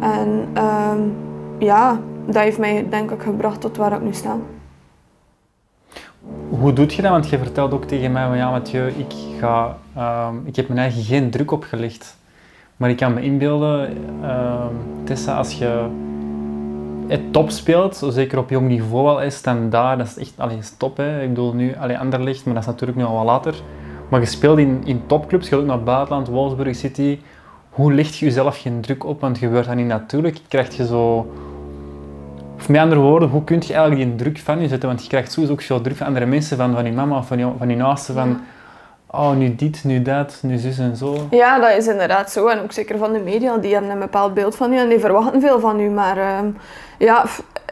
En 0.00 0.48
um, 0.62 1.12
ja, 1.58 1.98
dat 2.26 2.42
heeft 2.42 2.58
mij 2.58 2.86
denk 2.90 3.10
ik 3.10 3.22
gebracht 3.22 3.60
tot 3.60 3.76
waar 3.76 3.92
ik 3.92 4.00
nu 4.00 4.12
sta. 4.12 4.36
Hoe 6.48 6.72
doet 6.72 6.94
je 6.94 7.02
dat? 7.02 7.10
Want 7.10 7.28
je 7.28 7.38
vertelt 7.38 7.72
ook 7.72 7.84
tegen 7.84 8.12
mij 8.12 8.26
van 8.26 8.36
ja, 8.36 8.50
Mathieu, 8.50 8.88
ik, 8.88 9.14
ga, 9.40 9.76
um, 10.28 10.42
ik 10.44 10.56
heb 10.56 10.68
mijn 10.68 10.80
eigen 10.80 11.02
geen 11.02 11.30
druk 11.30 11.50
opgelegd. 11.50 12.16
Maar 12.76 12.90
ik 12.90 12.96
kan 12.96 13.14
me 13.14 13.20
inbeelden, 13.20 13.96
um, 14.24 15.04
Tessa, 15.04 15.36
als 15.36 15.58
je 15.58 15.86
het 17.06 17.32
top 17.32 17.50
speelt, 17.50 17.96
zo 17.96 18.10
zeker 18.10 18.38
op 18.38 18.50
jong 18.50 18.68
niveau 18.68 19.08
al 19.08 19.22
is, 19.22 19.42
dan 19.42 19.70
daar, 19.70 19.98
dat 19.98 20.06
is 20.06 20.18
echt 20.18 20.34
alleen 20.36 20.62
top. 20.78 20.96
Hè. 20.96 21.22
Ik 21.22 21.28
bedoel 21.28 21.54
nu 21.54 21.76
alleen 21.76 21.98
Anderlicht, 21.98 22.44
maar 22.44 22.54
dat 22.54 22.62
is 22.62 22.68
natuurlijk 22.68 22.98
nu 22.98 23.04
al 23.04 23.14
wat 23.14 23.24
later. 23.24 23.54
Maar 24.08 24.20
je 24.20 24.26
speelt 24.26 24.58
in, 24.58 24.82
in 24.84 25.02
topclubs, 25.06 25.48
je 25.48 25.50
gaat 25.50 25.60
ook 25.60 25.66
naar 25.66 25.76
het 25.76 25.84
buitenland, 25.84 26.28
Wolfsburg 26.28 26.76
City. 26.76 27.18
Hoe 27.70 27.92
ligt 27.92 28.16
je 28.16 28.24
jezelf 28.24 28.60
geen 28.60 28.80
druk 28.80 29.04
op? 29.04 29.20
Want 29.20 29.38
gebeurt 29.38 29.66
dat 29.66 29.74
niet 29.74 29.86
natuurlijk. 29.86 30.38
Krijg 30.48 30.76
je 30.76 30.86
zo... 30.86 31.32
Of 32.56 32.68
met 32.68 32.80
andere 32.80 33.00
woorden, 33.00 33.28
hoe 33.28 33.44
kun 33.44 33.62
je 33.66 33.74
eigenlijk 33.74 34.08
die 34.10 34.16
druk 34.16 34.38
van 34.38 34.60
je 34.60 34.68
zetten? 34.68 34.88
Want 34.88 35.02
je 35.02 35.08
krijgt 35.08 35.32
sowieso 35.32 35.52
ook 35.52 35.62
veel 35.62 35.80
druk 35.80 35.96
van 35.96 36.06
andere 36.06 36.26
mensen, 36.26 36.56
van, 36.56 36.74
van 36.74 36.84
je 36.84 36.92
mama 36.92 37.18
of 37.18 37.26
van 37.26 37.38
je, 37.38 37.48
van 37.58 37.68
je 37.68 37.76
naasten, 37.76 38.14
van... 38.14 38.40
Oh, 39.06 39.36
nu 39.36 39.54
dit, 39.54 39.84
nu 39.84 40.02
dat, 40.02 40.38
nu 40.42 40.56
zus 40.56 40.78
en 40.78 40.96
zo. 40.96 41.16
Ja, 41.30 41.58
dat 41.60 41.76
is 41.76 41.86
inderdaad 41.86 42.30
zo. 42.30 42.46
En 42.46 42.60
ook 42.62 42.72
zeker 42.72 42.98
van 42.98 43.12
de 43.12 43.20
media, 43.20 43.56
die 43.56 43.72
hebben 43.72 43.90
een 43.90 43.98
bepaald 43.98 44.34
beeld 44.34 44.56
van 44.56 44.72
u 44.72 44.76
en 44.76 44.88
die 44.88 44.98
verwachten 44.98 45.40
veel 45.40 45.60
van 45.60 45.80
u. 45.80 45.90
Maar 45.90 46.16
uh, 46.16 46.38
ja, 46.98 47.24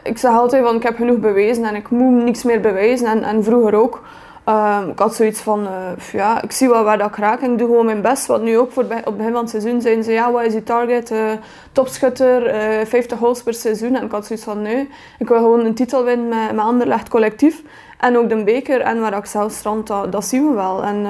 ik 0.03 0.17
zeg 0.17 0.31
altijd 0.31 0.65
van 0.65 0.75
ik 0.75 0.83
heb 0.83 0.95
genoeg 0.95 1.19
bewezen 1.19 1.63
en 1.63 1.75
ik 1.75 1.89
moet 1.89 2.23
niks 2.23 2.43
meer 2.43 2.59
bewijzen. 2.59 3.07
En, 3.07 3.23
en 3.23 3.43
vroeger 3.43 3.75
ook. 3.75 4.03
Ehm, 4.43 4.89
ik 4.89 4.99
had 4.99 5.15
zoiets 5.15 5.41
van, 5.41 5.63
uh, 5.63 6.11
ja, 6.11 6.41
ik 6.41 6.51
zie 6.51 6.69
wel 6.69 6.83
waar 6.83 6.97
dat 6.97 7.09
ik 7.09 7.15
raak 7.15 7.41
en 7.41 7.51
ik 7.51 7.57
doe 7.57 7.67
gewoon 7.67 7.85
mijn 7.85 8.01
best. 8.01 8.25
Want 8.25 8.43
nu 8.43 8.57
ook 8.57 8.71
voor 8.71 8.83
op 8.83 8.89
het 8.89 9.17
begin 9.17 9.31
van 9.31 9.41
het 9.41 9.49
seizoen 9.49 9.81
zeiden 9.81 10.03
ze, 10.03 10.11
ja, 10.11 10.31
wat 10.31 10.43
is 10.43 10.53
je 10.53 10.63
target? 10.63 11.11
Uh, 11.11 11.31
topschutter, 11.71 12.41
50 12.87 13.17
goals 13.17 13.43
per 13.43 13.53
seizoen. 13.53 13.95
En 13.95 14.03
ik 14.03 14.11
had 14.11 14.25
zoiets 14.25 14.45
van, 14.45 14.61
nee, 14.61 14.89
ik 15.19 15.27
wil 15.27 15.37
gewoon 15.37 15.65
een 15.65 15.73
titel 15.73 16.03
winnen 16.03 16.27
met, 16.27 16.51
met 16.51 16.65
Anderlecht 16.65 17.09
collectief. 17.09 17.61
En 17.99 18.17
ook 18.17 18.29
de 18.29 18.43
beker 18.43 18.81
en 18.81 18.99
waar 18.99 19.17
ik 19.17 19.25
zelf 19.25 19.51
strand, 19.51 19.87
dat, 19.87 20.25
zien 20.25 20.47
we 20.47 20.53
wel. 20.53 20.83
En, 20.83 21.05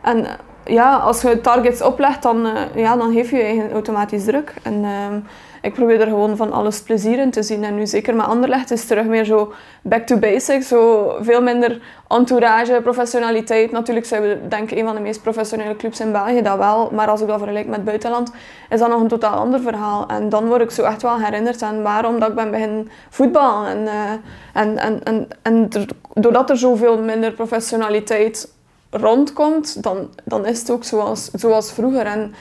en 0.00 0.26
ja, 0.64 0.96
als 0.96 1.22
je 1.22 1.40
targets 1.40 1.82
oplegt, 1.82 2.22
dan, 2.22 2.48
ja, 2.74 2.96
dan 2.96 3.12
geef 3.12 3.30
je 3.30 3.36
je 3.36 3.42
eigen 3.42 3.72
automatisch 3.72 4.24
druk. 4.24 4.54
En, 4.62 4.84
ehm, 4.84 5.18
ik 5.66 5.74
probeer 5.74 6.00
er 6.00 6.06
gewoon 6.06 6.36
van 6.36 6.52
alles 6.52 6.80
plezier 6.80 7.18
in 7.18 7.30
te 7.30 7.42
zien. 7.42 7.64
En 7.64 7.74
nu 7.74 7.86
zeker 7.86 8.14
met 8.14 8.26
Anderlecht 8.26 8.70
is 8.70 8.78
het 8.78 8.88
terug 8.88 9.04
meer 9.06 9.24
zo 9.24 9.52
back 9.82 10.06
to 10.06 10.16
basics. 10.16 10.68
Zo 10.68 11.12
veel 11.20 11.42
minder 11.42 11.80
entourage, 12.08 12.80
professionaliteit. 12.82 13.70
Natuurlijk 13.70 14.06
zijn 14.06 14.22
we 14.22 14.38
denk 14.48 14.70
ik 14.70 14.78
een 14.78 14.84
van 14.84 14.94
de 14.94 15.00
meest 15.00 15.22
professionele 15.22 15.76
clubs 15.76 16.00
in 16.00 16.12
België, 16.12 16.42
dat 16.42 16.58
wel. 16.58 16.90
Maar 16.92 17.08
als 17.08 17.20
ik 17.20 17.26
dat 17.26 17.38
vergelijk 17.38 17.66
met 17.66 17.76
het 17.76 17.84
buitenland, 17.84 18.32
is 18.68 18.78
dat 18.78 18.88
nog 18.88 19.00
een 19.00 19.08
totaal 19.08 19.34
ander 19.34 19.60
verhaal. 19.60 20.06
En 20.08 20.28
dan 20.28 20.46
word 20.46 20.60
ik 20.60 20.70
zo 20.70 20.82
echt 20.82 21.02
wel 21.02 21.18
herinnerd 21.18 21.62
aan 21.62 21.82
waarom 21.82 22.20
dat 22.20 22.28
ik 22.28 22.34
ben 22.34 22.50
begin 22.50 22.90
voetballen. 23.10 23.68
En, 23.68 23.82
uh, 23.82 24.10
en, 24.52 24.78
en, 24.78 25.02
en, 25.04 25.28
en 25.42 25.68
doordat 26.14 26.50
er 26.50 26.58
zoveel 26.58 26.98
minder 26.98 27.32
professionaliteit 27.32 28.54
rondkomt, 28.96 29.82
dan, 29.82 30.08
dan 30.24 30.46
is 30.46 30.58
het 30.58 30.70
ook 30.70 30.84
zoals, 30.84 31.30
zoals 31.30 31.72
vroeger. 31.72 32.06
En 32.06 32.34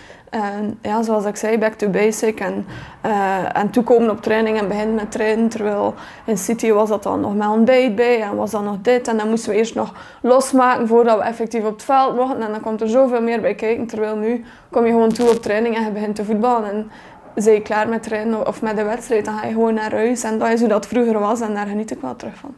ja, 0.82 1.04
zoals 1.04 1.26
ik 1.26 1.36
zei, 1.36 1.58
back 1.58 1.74
to 1.74 1.90
basic. 1.90 2.40
En, 2.40 2.66
uh, 3.06 3.58
en 3.58 3.70
toekomen 3.70 4.10
op 4.10 4.22
training 4.22 4.60
en 4.60 4.68
beginnen 4.68 4.96
met 4.96 5.12
trainen. 5.12 5.50
Terwijl 5.50 5.94
in 6.26 6.38
City 6.38 6.72
was 6.72 6.90
dat 6.90 7.04
dan 7.04 7.20
nog 7.20 7.36
met 7.36 7.48
ontbijt 7.48 7.96
bij 7.96 8.22
en 8.22 8.36
was 8.36 8.52
dat 8.52 8.64
nog 8.64 8.78
dit. 8.82 9.08
En 9.08 9.18
dan 9.18 9.30
moesten 9.30 9.52
we 9.52 9.58
eerst 9.58 9.76
nog 9.76 9.94
losmaken 10.22 10.88
voordat 10.88 11.18
we 11.18 11.24
effectief 11.24 11.64
op 11.64 11.74
het 11.74 11.84
veld 11.84 12.16
mochten. 12.16 12.42
En 12.42 12.52
dan 12.52 12.62
komt 12.62 12.82
er 12.82 12.90
zoveel 12.90 13.22
meer 13.22 13.42
bij 13.42 13.56
kijken. 13.56 13.88
Terwijl 13.88 14.16
nu 14.16 14.46
kom 14.70 14.86
je 14.86 14.92
gewoon 14.92 15.14
toe 15.14 15.30
op 15.30 15.42
training 15.42 15.76
en 15.76 15.84
je 15.84 15.92
begint 15.92 16.16
te 16.16 16.26
voetballen. 16.26 16.72
En 16.72 16.92
zijn 17.36 17.56
je 17.56 17.62
klaar 17.62 17.88
met 17.88 18.04
trainen 18.04 18.48
of 18.48 18.62
met 18.62 18.76
de 18.76 18.84
wedstrijd, 18.84 19.26
dan 19.26 19.38
ga 19.38 19.46
je 19.46 19.54
gewoon 19.54 19.74
naar 19.74 19.92
huis. 19.92 20.24
En 20.24 20.40
dat 20.40 20.50
is 20.50 20.60
hoe 20.60 20.70
dat 20.70 20.88
vroeger 20.88 21.20
was 21.20 21.42
en 21.42 21.54
daar 21.54 21.68
geniet 21.68 21.92
ik 21.92 22.02
wel 22.02 22.16
terug 22.16 22.36
van. 22.36 22.54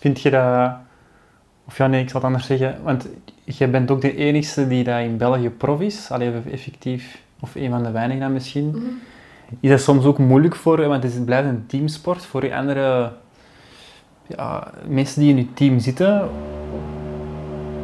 Vind 0.00 0.20
je 0.20 0.30
dat... 0.30 0.70
Of 1.68 1.76
ja, 1.76 1.86
nee, 1.86 2.02
ik 2.02 2.10
zal 2.10 2.20
het 2.20 2.28
anders 2.28 2.46
zeggen. 2.46 2.76
Want 2.82 3.08
jij 3.44 3.70
bent 3.70 3.90
ook 3.90 4.00
de 4.00 4.16
enige 4.16 4.68
die 4.68 4.84
daar 4.84 5.02
in 5.02 5.16
België 5.16 5.50
prof 5.50 5.80
is, 5.80 6.10
alleen 6.10 6.42
effectief, 6.50 7.22
of 7.40 7.54
een 7.54 7.70
van 7.70 7.82
de 7.82 7.90
weinigen 7.90 8.22
dan 8.22 8.32
misschien. 8.32 8.68
Mhm. 8.68 8.84
Is 9.60 9.70
dat 9.70 9.80
soms 9.80 10.04
ook 10.04 10.18
moeilijk 10.18 10.56
voor, 10.56 10.88
want 10.88 11.02
het 11.02 11.24
blijft 11.24 11.48
een 11.48 11.66
teamsport, 11.66 12.24
voor 12.24 12.44
je 12.44 12.56
andere 12.56 13.12
ja, 14.26 14.70
mensen 14.86 15.20
die 15.20 15.30
in 15.30 15.36
je 15.36 15.52
team 15.54 15.78
zitten, 15.78 16.28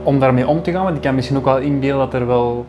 om 0.02 0.18
daarmee 0.18 0.48
om 0.48 0.62
te 0.62 0.72
gaan? 0.72 0.84
Want 0.84 0.96
ik 0.96 1.02
kan 1.02 1.14
misschien 1.14 1.36
ook 1.36 1.44
wel 1.44 1.58
inbeelden 1.58 2.10
dat 2.10 2.20
er 2.20 2.26
wel 2.26 2.66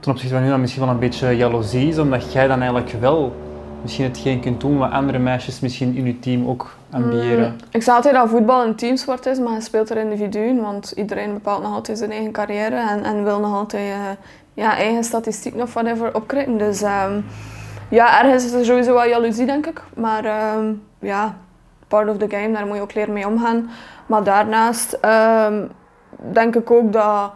ten 0.00 0.12
opzichte 0.12 0.34
van 0.34 0.44
nu 0.44 0.50
dan 0.50 0.60
misschien 0.60 0.82
wel 0.82 0.90
een 0.90 0.98
beetje 0.98 1.36
jaloezie 1.36 1.88
is, 1.88 1.98
omdat 1.98 2.32
jij 2.32 2.46
dan 2.46 2.60
eigenlijk 2.60 2.90
wel 3.00 3.36
misschien 3.82 4.04
hetgeen 4.04 4.40
kunt 4.40 4.60
doen 4.60 4.78
wat 4.78 4.90
andere 4.90 5.18
meisjes 5.18 5.60
misschien 5.60 5.94
in 5.94 6.06
je 6.06 6.18
team 6.18 6.48
ook 6.48 6.76
ambiëren? 6.90 7.50
Mm, 7.50 7.56
ik 7.70 7.82
zou 7.82 7.96
altijd 7.96 8.14
dat 8.14 8.28
voetbal 8.28 8.66
een 8.66 8.74
teamsport 8.74 9.26
is, 9.26 9.38
maar 9.38 9.52
je 9.52 9.60
speelt 9.60 9.90
er 9.90 9.96
individuen, 9.96 10.60
want 10.60 10.92
iedereen 10.96 11.32
bepaalt 11.32 11.62
nog 11.62 11.74
altijd 11.74 11.98
zijn 11.98 12.10
eigen 12.10 12.32
carrière 12.32 12.76
en, 12.76 13.04
en 13.04 13.24
wil 13.24 13.40
nog 13.40 13.54
altijd 13.54 13.88
uh, 13.88 14.10
ja, 14.54 14.76
eigen 14.76 15.04
statistiek 15.04 15.54
of 15.54 15.72
whatever 15.72 16.14
opkrijgen. 16.14 16.58
Dus 16.58 16.82
um, 16.82 17.24
ja, 17.88 18.24
ergens 18.24 18.44
is 18.44 18.52
er 18.52 18.64
sowieso 18.64 18.94
wel 18.94 19.06
jaloezie, 19.06 19.46
denk 19.46 19.66
ik. 19.66 19.82
Maar 19.94 20.54
um, 20.56 20.82
ja, 20.98 21.36
part 21.88 22.08
of 22.08 22.16
the 22.16 22.36
game, 22.36 22.52
daar 22.52 22.66
moet 22.66 22.76
je 22.76 22.82
ook 22.82 22.94
leren 22.94 23.12
mee 23.12 23.26
omgaan. 23.26 23.70
Maar 24.06 24.24
daarnaast 24.24 24.98
um, 25.48 25.70
denk 26.32 26.56
ik 26.56 26.70
ook 26.70 26.92
dat 26.92 27.32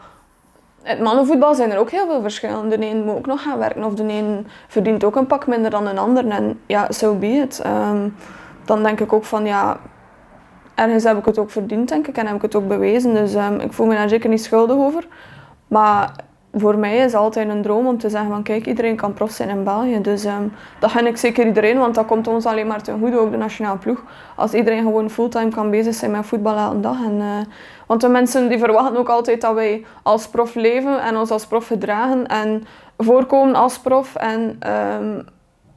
het 0.82 1.00
mannenvoetbal 1.00 1.54
zijn 1.54 1.70
er 1.70 1.78
ook 1.78 1.90
heel 1.90 2.06
veel 2.06 2.22
verschillen. 2.22 2.68
De 2.68 2.86
een 2.86 3.04
moet 3.04 3.16
ook 3.16 3.26
nog 3.26 3.42
gaan 3.42 3.58
werken 3.58 3.84
of 3.84 3.94
de 3.94 4.02
een 4.02 4.46
verdient 4.68 5.04
ook 5.04 5.16
een 5.16 5.26
pak 5.26 5.46
minder 5.46 5.70
dan 5.70 5.86
een 5.86 5.98
ander. 5.98 6.28
En 6.28 6.60
ja, 6.66 6.92
so 6.92 7.14
be 7.14 7.26
it. 7.26 7.62
Um, 7.66 8.14
dan 8.64 8.82
denk 8.82 9.00
ik 9.00 9.12
ook 9.12 9.24
van 9.24 9.44
ja, 9.44 9.78
ergens 10.74 11.04
heb 11.04 11.18
ik 11.18 11.24
het 11.24 11.38
ook 11.38 11.50
verdiend 11.50 11.88
denk 11.88 12.06
ik 12.06 12.16
en 12.16 12.26
heb 12.26 12.36
ik 12.36 12.42
het 12.42 12.54
ook 12.54 12.68
bewezen. 12.68 13.14
Dus 13.14 13.34
um, 13.34 13.60
ik 13.60 13.72
voel 13.72 13.86
me 13.86 13.94
daar 13.94 14.08
zeker 14.08 14.28
niet 14.28 14.44
schuldig 14.44 14.76
over. 14.76 15.06
Maar 15.68 16.12
voor 16.52 16.78
mij 16.78 16.96
is 16.96 17.14
altijd 17.14 17.48
een 17.48 17.62
droom 17.62 17.86
om 17.86 17.98
te 17.98 18.08
zeggen 18.08 18.30
van 18.30 18.42
kijk, 18.42 18.66
iedereen 18.66 18.96
kan 18.96 19.12
prof 19.12 19.30
zijn 19.30 19.48
in 19.48 19.64
België. 19.64 20.00
Dus 20.00 20.24
um, 20.24 20.52
dat 20.78 20.90
gun 20.90 21.06
ik 21.06 21.16
zeker 21.16 21.46
iedereen, 21.46 21.78
want 21.78 21.94
dat 21.94 22.06
komt 22.06 22.28
ons 22.28 22.46
alleen 22.46 22.66
maar 22.66 22.82
ten 22.82 22.98
goede, 22.98 23.18
ook 23.18 23.30
de 23.30 23.36
nationale 23.36 23.78
ploeg. 23.78 24.02
Als 24.36 24.52
iedereen 24.52 24.82
gewoon 24.82 25.10
fulltime 25.10 25.50
kan 25.50 25.70
bezig 25.70 25.94
zijn 25.94 26.10
met 26.10 26.26
voetbal 26.26 26.56
elke 26.56 26.80
dag. 26.80 27.04
En, 27.04 27.14
uh, 27.16 27.24
want 27.86 28.00
de 28.00 28.08
mensen 28.08 28.48
die 28.48 28.58
verwachten 28.58 28.96
ook 28.96 29.08
altijd 29.08 29.40
dat 29.40 29.54
wij 29.54 29.84
als 30.02 30.28
prof 30.28 30.54
leven 30.54 31.02
en 31.02 31.16
ons 31.16 31.30
als 31.30 31.46
prof 31.46 31.66
gedragen 31.66 32.26
en 32.26 32.64
voorkomen 32.96 33.54
als 33.54 33.78
prof 33.78 34.14
en 34.14 34.58
um, 35.00 35.24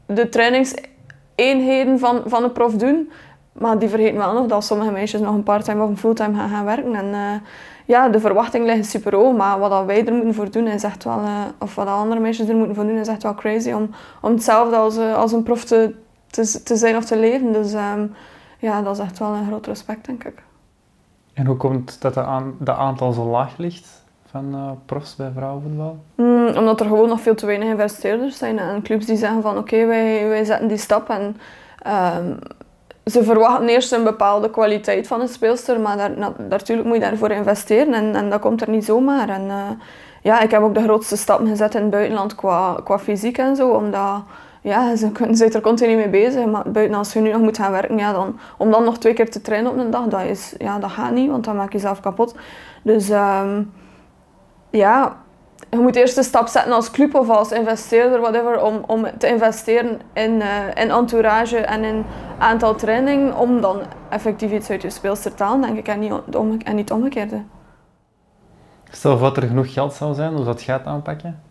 de 0.06 0.30
trainingseenheden 0.30 2.00
van, 2.00 2.22
van 2.26 2.44
de 2.44 2.50
prof 2.50 2.74
doen. 2.74 3.12
Maar 3.52 3.80
die 3.80 3.90
vergeten 3.90 4.18
wel 4.18 4.34
nog 4.34 4.46
dat 4.46 4.64
sommige 4.64 4.92
meisjes 4.92 5.22
nog 5.22 5.34
een 5.34 5.44
part-time 5.44 5.84
of 5.84 5.90
een 5.90 5.98
fulltime 5.98 6.48
gaan, 6.48 6.66
werken. 6.66 6.96
En, 6.96 7.06
uh, 7.06 7.20
ja, 7.86 8.10
de 8.10 8.20
verwachting 8.20 8.66
ligt 8.66 8.90
super 8.90 9.16
hoog, 9.16 9.36
maar 9.36 9.60
wat 9.60 9.86
wij 9.86 10.06
er 10.06 10.14
moeten 10.14 10.34
voor 10.34 10.52
doen 10.52 10.68
is 10.68 10.84
echt 10.84 11.04
wel, 11.04 11.20
uh, 11.20 11.42
of 11.60 11.76
wat 11.76 11.88
andere 11.88 12.22
meisjes 12.22 12.48
er 12.48 12.56
moeten 12.56 12.76
voor 12.76 12.86
doen, 12.86 12.98
is 12.98 13.08
echt 13.08 13.24
wel 13.24 13.36
crazy 13.36 13.72
om, 13.72 13.90
om 14.22 14.32
hetzelfde 14.32 14.76
als, 14.76 14.98
uh, 14.98 15.16
als 15.16 15.32
een 15.32 15.44
prof 15.44 15.64
te, 15.64 15.96
te, 16.28 16.64
te, 16.64 16.76
zijn 16.76 16.96
of 16.96 17.06
te 17.06 17.18
leven. 17.18 17.52
Dus 17.52 17.74
um, 17.74 18.14
ja, 18.60 18.82
dat 18.82 18.98
is 18.98 19.04
echt 19.04 19.20
wel 19.20 19.34
een 19.34 19.48
groot 19.48 19.66
respect, 19.66 20.06
denk 20.06 20.24
ik. 20.24 20.44
En 21.34 21.46
hoe 21.46 21.58
komt 21.58 21.92
het 21.92 22.02
dat 22.02 22.14
de, 22.60 22.74
aantal 22.74 23.12
zo 23.12 23.26
laag 23.26 23.58
ligt 23.58 24.04
van 24.26 24.56
uh, 24.56 24.72
profs 24.86 25.16
bij 25.16 25.32
vrouwenvoetbal? 25.36 25.98
Mm, 26.16 26.48
omdat 26.58 26.80
er 26.80 26.86
gewoon 26.86 27.10
nog 27.10 27.22
veel 27.22 27.36
te 27.36 27.46
weinig 27.46 27.68
investeerders 27.68 28.38
zijn 28.38 28.60
en 28.60 28.82
clubs 28.82 29.06
die 29.06 29.18
zeggen 29.18 29.42
van 29.42 29.58
oké, 29.58 29.86
wij, 29.86 30.28
wij 30.28 30.44
zetten 30.44 30.68
die 30.68 30.78
stap 30.78 31.10
en 31.10 31.38
um, 32.18 32.40
ze 33.06 33.24
verwachten 33.24 33.70
eerst 33.70 33.92
een 33.92 34.04
bepaalde 34.04 34.50
kwaliteit 34.50 35.08
van 35.08 35.22
een 35.22 35.28
speelster, 35.28 35.80
maar 35.80 35.98
daar, 35.98 36.12
natuurlijk 36.50 36.88
moet 36.88 36.98
je 36.98 37.04
daarvoor 37.04 37.32
investeren 37.32 37.94
en, 37.94 38.16
en 38.16 38.30
dat 38.30 38.40
komt 38.40 38.62
er 38.62 38.70
niet 38.70 38.86
zomaar. 38.86 39.30
En, 39.30 39.46
uh, 39.46 39.70
ja, 40.22 40.42
ik 40.42 40.52
heb 40.52 40.62
ook 40.62 40.74
de 40.74 40.84
grootste 40.84 41.18
stappen 41.18 41.48
gezet 41.48 41.76
in 41.76 41.82
het 41.82 41.90
buitenland 41.90 42.36
qua, 42.36 42.80
qua 42.84 43.00
fysiek 43.00 43.38
en 43.38 43.56
zo, 43.56 43.70
omdat 43.70 44.24
ja, 44.62 44.96
ze 44.96 45.12
zijn 45.32 45.54
er 45.54 45.62
continu 45.62 45.96
mee 45.96 46.10
bezig. 46.10 46.46
Maar 46.46 46.72
buiten 46.72 46.98
als 46.98 47.14
je 47.14 47.20
nu 47.20 47.32
nog 47.32 47.42
moet 47.42 47.58
gaan 47.58 47.72
werken, 47.72 47.98
ja, 47.98 48.14
dan, 48.14 48.40
om 48.58 48.72
dan 48.72 48.84
nog 48.84 48.98
twee 48.98 49.14
keer 49.14 49.32
te 49.32 49.42
trainen 49.42 49.72
op 49.72 49.78
een 49.78 49.92
dag, 49.92 50.06
dat, 50.06 50.22
is, 50.22 50.56
ja, 50.58 50.80
dat 50.80 50.92
gaat 50.92 51.12
niet, 51.12 51.30
want 51.30 51.44
dan 51.44 51.56
maak 51.56 51.72
je 51.72 51.78
jezelf 51.78 52.00
kapot. 52.00 52.36
Dus 52.82 53.10
um, 53.10 53.72
ja, 54.70 55.23
je 55.74 55.80
moet 55.80 55.96
eerst 55.96 56.18
een 56.18 56.24
stap 56.24 56.48
zetten 56.48 56.74
als 56.74 56.92
club 56.92 57.16
of 57.16 57.30
als 57.30 57.52
investeerder, 57.52 58.20
whatever, 58.20 58.62
om, 58.62 58.84
om 58.88 59.08
te 59.18 59.28
investeren 59.28 60.00
in, 60.14 60.32
uh, 60.32 60.68
in 60.74 60.92
entourage 60.92 61.58
en 61.58 61.84
in 61.84 62.06
aantal 62.38 62.76
training, 62.76 63.34
om 63.34 63.62
dan 63.62 63.80
effectief 64.10 64.52
iets 64.52 64.70
uit 64.70 64.82
je 64.82 64.90
speelster 64.90 65.34
te 65.34 65.44
halen, 65.44 65.62
denk 65.62 65.78
ik, 65.78 65.88
en 65.88 66.00
niet, 66.00 66.14
om, 66.36 66.58
en 66.58 66.76
niet 66.76 66.92
omgekeerde. 66.92 67.42
Stel 68.92 69.20
dat 69.20 69.38
er 69.38 69.44
genoeg 69.44 69.74
geld 69.74 69.94
zou 69.94 70.14
zijn, 70.14 70.34
hoe 70.34 70.46
dat 70.46 70.62
gaat 70.62 70.86
aanpakken? 70.86 71.42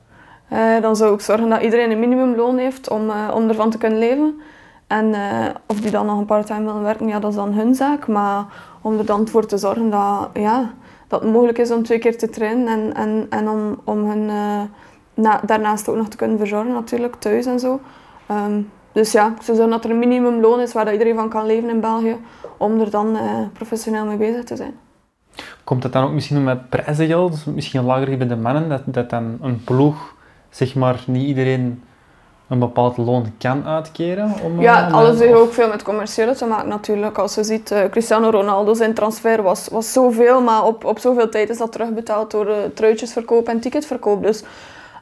Uh, 0.53 0.81
dan 0.81 0.97
zou 0.97 1.15
ik 1.15 1.21
zorgen 1.21 1.49
dat 1.49 1.63
iedereen 1.63 1.91
een 1.91 1.99
minimumloon 1.99 2.59
heeft 2.59 2.91
om, 2.91 3.09
uh, 3.09 3.15
om 3.35 3.49
ervan 3.49 3.71
te 3.71 3.79
kunnen 3.79 3.99
leven. 3.99 4.41
En 4.87 5.15
of 5.67 5.81
die 5.81 5.91
dan 5.91 6.07
nog 6.07 6.19
een 6.19 6.25
part-time 6.25 6.65
willen 6.65 6.83
werken, 6.83 7.09
ja, 7.09 7.19
dat 7.19 7.31
is 7.31 7.37
dan 7.37 7.53
hun 7.53 7.75
zaak. 7.75 8.07
Maar 8.07 8.45
om 8.81 8.99
er 8.99 9.07
dan 9.07 9.29
voor 9.29 9.47
te 9.47 9.57
zorgen 9.57 9.91
dat, 9.91 10.29
ja, 10.33 10.71
dat 11.13 11.23
het 11.23 11.33
mogelijk 11.33 11.59
is 11.59 11.71
om 11.71 11.83
twee 11.83 11.99
keer 11.99 12.19
te 12.19 12.31
trainen 12.31 12.67
en, 12.67 12.95
en, 12.95 13.27
en 13.31 13.49
om, 13.49 13.81
om 13.85 14.05
hun 14.11 14.27
na, 15.15 15.41
daarnaast 15.47 15.89
ook 15.89 15.97
nog 15.97 16.09
te 16.09 16.17
kunnen 16.17 16.39
verzorgen 16.39 16.73
natuurlijk, 16.73 17.17
thuis 17.17 17.47
en 17.47 17.61
zo. 17.61 17.81
Um, 18.31 18.71
dus 18.93 19.13
ja, 19.13 19.35
ze 19.43 19.55
zorgen 19.55 19.71
dat 19.71 19.85
er 19.85 19.91
een 19.91 19.99
minimumloon 19.99 20.61
is 20.61 20.73
waar 20.73 20.85
dat 20.85 20.93
iedereen 20.93 21.15
van 21.15 21.29
kan 21.29 21.47
leven 21.47 21.69
in 21.69 21.81
België, 21.81 22.17
om 22.57 22.81
er 22.81 22.91
dan 22.91 23.19
professioneel 23.53 24.05
mee 24.05 24.17
bezig 24.17 24.45
te 24.45 24.57
zijn. 24.57 24.75
Komt 25.65 25.83
het 25.83 25.93
dan 25.93 26.05
ook 26.05 26.13
misschien 26.13 26.45
met 26.45 26.69
prijzengeld, 26.69 27.47
misschien 27.47 27.85
lager 27.85 28.19
bij 28.19 28.27
de 28.27 28.37
mannen, 28.37 28.69
dat, 28.69 28.83
dat 28.85 29.11
dan 29.11 29.39
een 29.41 29.65
ploeg 29.65 30.15
zeg 30.51 30.75
maar, 30.75 31.05
niet 31.07 31.27
iedereen 31.27 31.83
een 32.53 32.59
bepaald 32.59 32.97
loon 32.97 33.27
kan 33.39 33.67
uitkeren? 33.67 34.33
Om, 34.43 34.61
ja, 34.61 34.89
uh, 34.89 34.95
alles 34.95 35.19
heeft 35.19 35.35
ook 35.35 35.53
veel 35.53 35.69
met 35.69 35.83
commerciële 35.83 36.35
te 36.35 36.45
maken 36.45 36.69
natuurlijk. 36.69 37.19
Als 37.19 37.35
je 37.35 37.45
ziet, 37.45 37.71
uh, 37.71 37.85
Cristiano 37.91 38.31
Ronaldo 38.31 38.75
zijn 38.75 38.95
transfer 38.95 39.43
was, 39.43 39.69
was 39.71 39.93
zoveel, 39.93 40.41
maar 40.41 40.65
op, 40.65 40.85
op 40.85 40.99
zoveel 40.99 41.29
tijd 41.29 41.51
is 41.51 41.59
dat 41.59 41.73
terugbetaald 41.73 42.31
door 42.31 42.49
uh, 42.49 42.55
truitjesverkoop 42.75 43.49
en 43.49 43.61
ticketverkoop. 43.61 44.23
Dus 44.23 44.43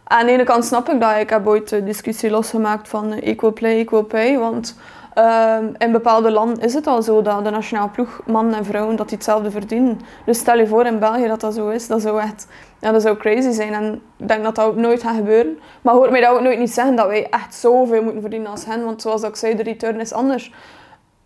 aan 0.05 0.27
de 0.27 0.33
ene 0.33 0.45
kant 0.45 0.65
snap 0.65 0.89
ik 0.89 1.01
dat. 1.01 1.17
Ik 1.17 1.31
heb 1.31 1.47
ooit 1.47 1.69
de 1.69 1.85
discussie 1.85 2.31
losgemaakt 2.31 2.89
van 2.89 3.13
equal 3.13 3.53
play, 3.53 3.79
equal 3.79 4.03
pay. 4.03 4.39
Want 4.39 4.77
Ehm, 5.15 5.65
in 5.79 5.93
bepaalde 5.93 6.31
landen 6.31 6.65
is 6.65 6.75
het 6.75 6.87
al 6.87 7.03
zo 7.03 7.23
dat 7.23 7.45
de 7.45 7.51
nationale 7.51 7.89
ploeg, 7.89 8.21
mannen 8.27 8.55
en 8.55 8.65
vrouwen, 8.65 8.97
dat 8.97 9.11
hetzelfde 9.11 9.51
verdienen. 9.51 10.01
Dus 10.25 10.39
stel 10.39 10.59
je 10.59 10.67
voor 10.67 10.87
in 10.87 10.99
België 10.99 11.27
dat 11.27 11.41
dat 11.41 11.55
zo 11.55 11.69
is, 11.69 11.87
dat 11.87 12.03
zou 12.03 12.21
echt 12.21 12.47
ja, 12.81 12.93
dat 12.93 13.03
zou 13.03 13.17
crazy 13.17 13.51
zijn. 13.51 13.73
En 13.73 14.03
ik 14.17 14.29
denk 14.29 14.45
dat 14.45 14.55
dat 14.55 14.65
ook 14.65 14.77
nooit 14.77 15.03
gaat 15.03 15.17
gebeuren. 15.17 15.59
Maar 15.83 15.95
hoort 15.95 16.11
mij 16.11 16.21
dat 16.21 16.31
ook 16.31 16.41
nooit 16.41 16.59
niet 16.59 16.71
zeggen 16.71 16.97
dat 16.97 17.07
wij 17.07 17.29
echt 17.29 17.55
zoveel 17.55 18.03
moeten 18.03 18.21
verdienen 18.21 18.51
als 18.51 18.65
hen. 18.65 18.85
Want 18.85 19.03
zoals 19.03 19.23
ik 19.23 19.37
zei, 19.37 19.57
de 19.57 19.63
return 19.63 20.01
is 20.01 20.13
anders. 20.13 20.53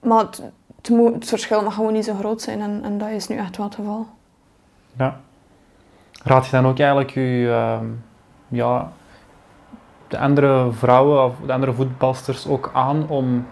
Maar 0.01 0.19
het, 0.19 0.43
het, 0.83 1.29
verschil 1.29 1.63
mag 1.63 1.75
gewoon 1.75 1.93
niet 1.93 2.05
zo 2.05 2.15
groot 2.15 2.43
zijn 2.43 2.61
en, 2.61 2.81
en 2.85 2.99
dat 2.99 3.09
is 3.09 3.29
nu 3.29 3.37
echt 3.37 3.57
wel 3.57 3.67
het 3.67 3.75
geval. 3.75 4.07
Ja. 4.99 5.21
Raad 6.23 6.45
je 6.45 6.51
dan 6.51 6.67
ook 6.67 6.79
eigenlijk 6.79 7.11
je, 7.11 7.49
ehm, 7.51 7.87
ja, 8.49 8.93
de 10.09 10.19
andere 10.19 10.73
vrouwen 10.73 11.25
of 11.25 11.35
de 11.47 11.53
andere 11.53 11.73
voetbalsters 11.73 12.49
ook 12.49 12.71
aan 12.75 13.09
om 13.09 13.47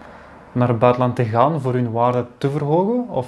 naar 0.53 0.67
het 0.67 0.79
buitenland 0.79 1.15
te 1.15 1.23
gaan 1.23 1.61
voor 1.61 1.73
hun 1.73 1.91
waarde 1.91 2.25
te 2.37 2.49
verhogen? 2.49 3.05
Of 3.09 3.27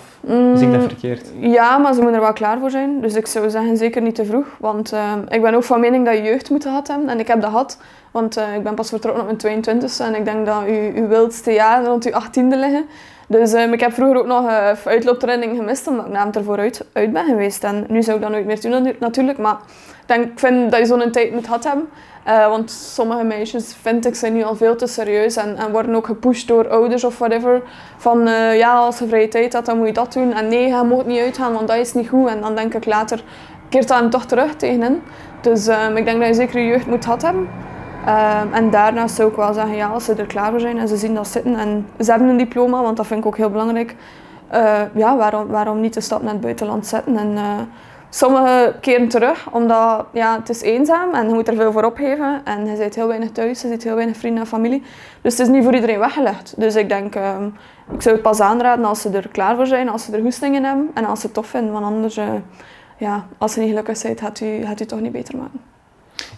zie 0.56 0.66
ik 0.66 0.72
dat 0.72 0.82
Mm, 0.82 0.88
verkeerd? 0.88 1.32
Ja, 1.40 1.78
maar 1.78 1.94
ze 1.94 2.00
moeten 2.00 2.18
er 2.18 2.24
wel 2.26 2.34
klaar 2.34 2.60
voor 2.60 2.70
zijn. 2.70 3.02
Dus 3.02 3.14
ik 3.14 3.28
zou 3.28 3.50
zeggen, 3.50 3.78
zeker 3.78 4.02
niet 4.02 4.16
te 4.16 4.26
vroeg. 4.26 4.46
Want 4.60 4.92
ehm, 4.94 5.20
ik 5.30 5.42
ben 5.42 5.54
ook 5.54 5.64
van 5.64 5.80
mening 5.80 6.06
dat 6.06 6.16
je 6.16 6.22
jeugd 6.24 6.50
moet 6.50 6.64
gehad 6.64 6.88
hebben. 6.88 7.10
En 7.10 7.20
ik 7.20 7.28
heb 7.28 7.42
dat 7.42 7.50
gehad. 7.50 7.78
Want 8.12 8.38
eh, 8.38 8.56
ik 8.56 8.64
ben 8.64 8.76
pas 8.76 8.90
vertrokken 8.90 9.30
op 9.30 9.42
mijn 9.42 9.62
22e. 9.64 10.04
En 10.06 10.16
ik 10.16 10.26
denk 10.26 10.46
dat 10.46 10.62
je, 10.66 10.92
je 10.96 11.08
wildste 11.08 11.52
jaren 11.52 11.86
rond 11.86 12.04
je 12.04 12.12
18e 12.12 12.48
liggen. 12.48 12.86
Dus 13.28 13.54
ehm, 13.54 13.74
ik 13.74 13.80
heb 13.80 13.94
vroeger 13.94 14.18
ook 14.18 14.26
nog 14.26 14.44
uh, 14.44 14.72
uitlooptraining 14.86 15.58
gemist. 15.58 15.88
Omdat 15.88 16.06
ik 16.06 16.12
namelijk 16.12 16.38
ervoor 16.38 16.58
uit, 16.58 16.86
uit 16.94 17.14
ben 17.14 17.26
geweest. 17.26 17.64
En 17.64 17.86
nu 17.88 18.04
zou 18.04 18.16
ik 18.16 18.22
dat 18.22 18.32
nooit 18.32 18.46
meer 18.46 18.62
doen 18.62 18.72
natu- 18.72 18.96
natuurlijk. 19.00 19.38
Maar 19.38 19.58
ik, 20.02 20.08
denk, 20.08 20.26
ik 20.26 20.40
vind 20.40 20.72
dat 20.72 20.80
je 20.80 20.86
zo'n 20.86 21.12
tijd 21.12 21.32
moet 21.32 21.46
gehad 21.46 21.64
hebben. 21.64 21.90
Eh, 22.24 22.48
want 22.48 22.72
sommige 22.72 23.24
meisjes, 23.24 23.76
vind 23.82 24.06
ik, 24.06 24.16
zijn 24.16 24.34
nu 24.34 24.44
al 24.44 24.56
veel 24.56 24.76
te 24.76 24.88
serieus. 24.88 25.36
En, 25.36 25.58
en 25.58 25.72
worden 25.72 25.96
ook 25.96 26.06
gepusht 26.06 26.48
door 26.48 26.70
ouders 26.70 27.04
of 27.04 27.18
whatever. 27.18 27.62
Van 27.98 28.28
eh, 28.28 28.58
ja, 28.58 28.76
als 28.76 29.00
je 29.00 29.08
vrije 29.08 29.28
tijd 29.28 29.54
had, 29.54 29.66
dan 29.66 29.78
moet 29.78 29.88
je 29.88 29.94
dat 29.94 30.14
doen. 30.14 30.34
En 30.34 30.48
nee, 30.48 30.68
je 30.68 30.84
mag 30.84 31.06
niet 31.06 31.20
uitgaan, 31.20 31.54
want 31.54 31.68
dat 31.68 31.78
is 31.78 31.94
niet 31.94 32.10
goed. 32.10 32.30
En 32.30 32.42
dan 32.42 32.56
denk 32.56 32.74
ik 32.74 32.86
later, 32.86 33.24
keert 33.70 33.88
dat 33.88 34.00
hem 34.00 34.10
toch 34.10 34.26
terug 34.26 34.56
tegenin. 34.56 35.02
Dus 35.42 35.68
ehm, 35.68 35.98
ik 35.98 36.06
denk 36.06 36.20
dat 36.20 36.28
je 36.28 36.34
zeker 36.34 36.60
je 36.60 36.68
jeugd 36.68 36.88
moet 36.88 37.04
gehad 37.04 37.22
hebben. 37.22 37.50
Ehm, 38.06 38.54
en 38.54 38.70
daarnaast 38.70 39.16
zou 39.16 39.30
ik 39.30 39.36
wel 39.36 39.54
zeggen, 39.54 39.76
ja, 39.76 39.88
als 39.88 40.06
ze 40.06 40.14
er 40.14 40.26
klaar 40.26 40.50
voor 40.52 40.60
zijn 40.60 40.78
en 40.78 40.88
ze 40.88 40.98
zien 40.98 41.16
dat 41.16 41.28
zitten 41.28 41.56
en 41.56 41.88
ze 42.00 42.12
hebben 42.12 42.30
een 42.30 42.38
diploma, 42.38 42.82
want 42.82 42.98
dat 42.98 43.08
vind 43.08 43.20
ik 43.20 43.26
ook 43.26 43.38
heel 43.38 43.50
belangrijk. 43.50 43.96
eh, 44.48 44.82
ja, 44.96 45.18
waarom, 45.18 45.48
waarom 45.48 45.80
niet 45.80 45.94
de 45.94 46.02
stap 46.02 46.22
naar 46.22 46.32
het 46.32 46.42
buitenland 46.42 46.88
zetten? 46.88 47.18
En, 47.18 47.38
eh, 47.38 47.44
Sommigen 48.10 48.80
keren 48.80 49.08
terug, 49.08 49.48
omdat 49.52 50.06
ja, 50.12 50.38
het 50.40 50.50
is 50.50 50.62
eenzaam 50.62 51.14
en 51.14 51.28
je 51.28 51.34
moet 51.34 51.48
er 51.48 51.56
veel 51.56 51.72
voor 51.72 51.84
opgeven. 51.84 52.42
En 52.44 52.66
je 52.66 52.76
zit 52.76 52.96
heel 52.96 53.08
weinig 53.08 53.32
thuis, 53.32 53.62
je 53.62 53.68
ziet 53.68 53.84
heel 53.84 53.96
weinig 53.96 54.18
vrienden 54.18 54.42
en 54.42 54.48
familie. 54.48 54.84
Dus 55.22 55.38
het 55.38 55.48
is 55.48 55.54
niet 55.54 55.64
voor 55.64 55.74
iedereen 55.74 56.00
weggelegd. 56.00 56.54
Dus 56.58 56.76
ik 56.76 56.90
denk, 56.90 57.16
ehm, 57.16 57.46
ik 57.94 58.02
zou 58.02 58.16
het 58.16 58.24
pas 58.24 58.40
aanraden 58.40 58.86
als 58.86 59.02
ze 59.02 59.10
er 59.10 59.28
klaar 59.28 59.56
voor 59.56 59.68
zijn, 59.68 59.90
als 59.90 60.06
ze 60.06 60.16
er 60.16 60.22
goesting 60.22 60.56
in 60.56 60.64
hebben 60.64 60.92
en 60.94 61.06
als 61.06 61.20
ze 61.20 61.26
het 61.26 61.36
tof 61.36 61.48
vinden. 61.48 61.72
Want 61.74 61.86
anders, 61.86 62.18
eh, 62.18 62.28
ja, 62.98 63.26
als 63.38 63.54
je 63.54 63.60
niet 63.60 63.70
gelukkig 63.70 64.02
bent, 64.02 64.22
gaat 64.22 64.40
u, 64.40 64.62
gaat 64.62 64.80
u 64.80 64.80
het 64.80 64.88
toch 64.88 65.02
niet 65.02 65.12
beter 65.12 65.38
maken. 65.38 65.75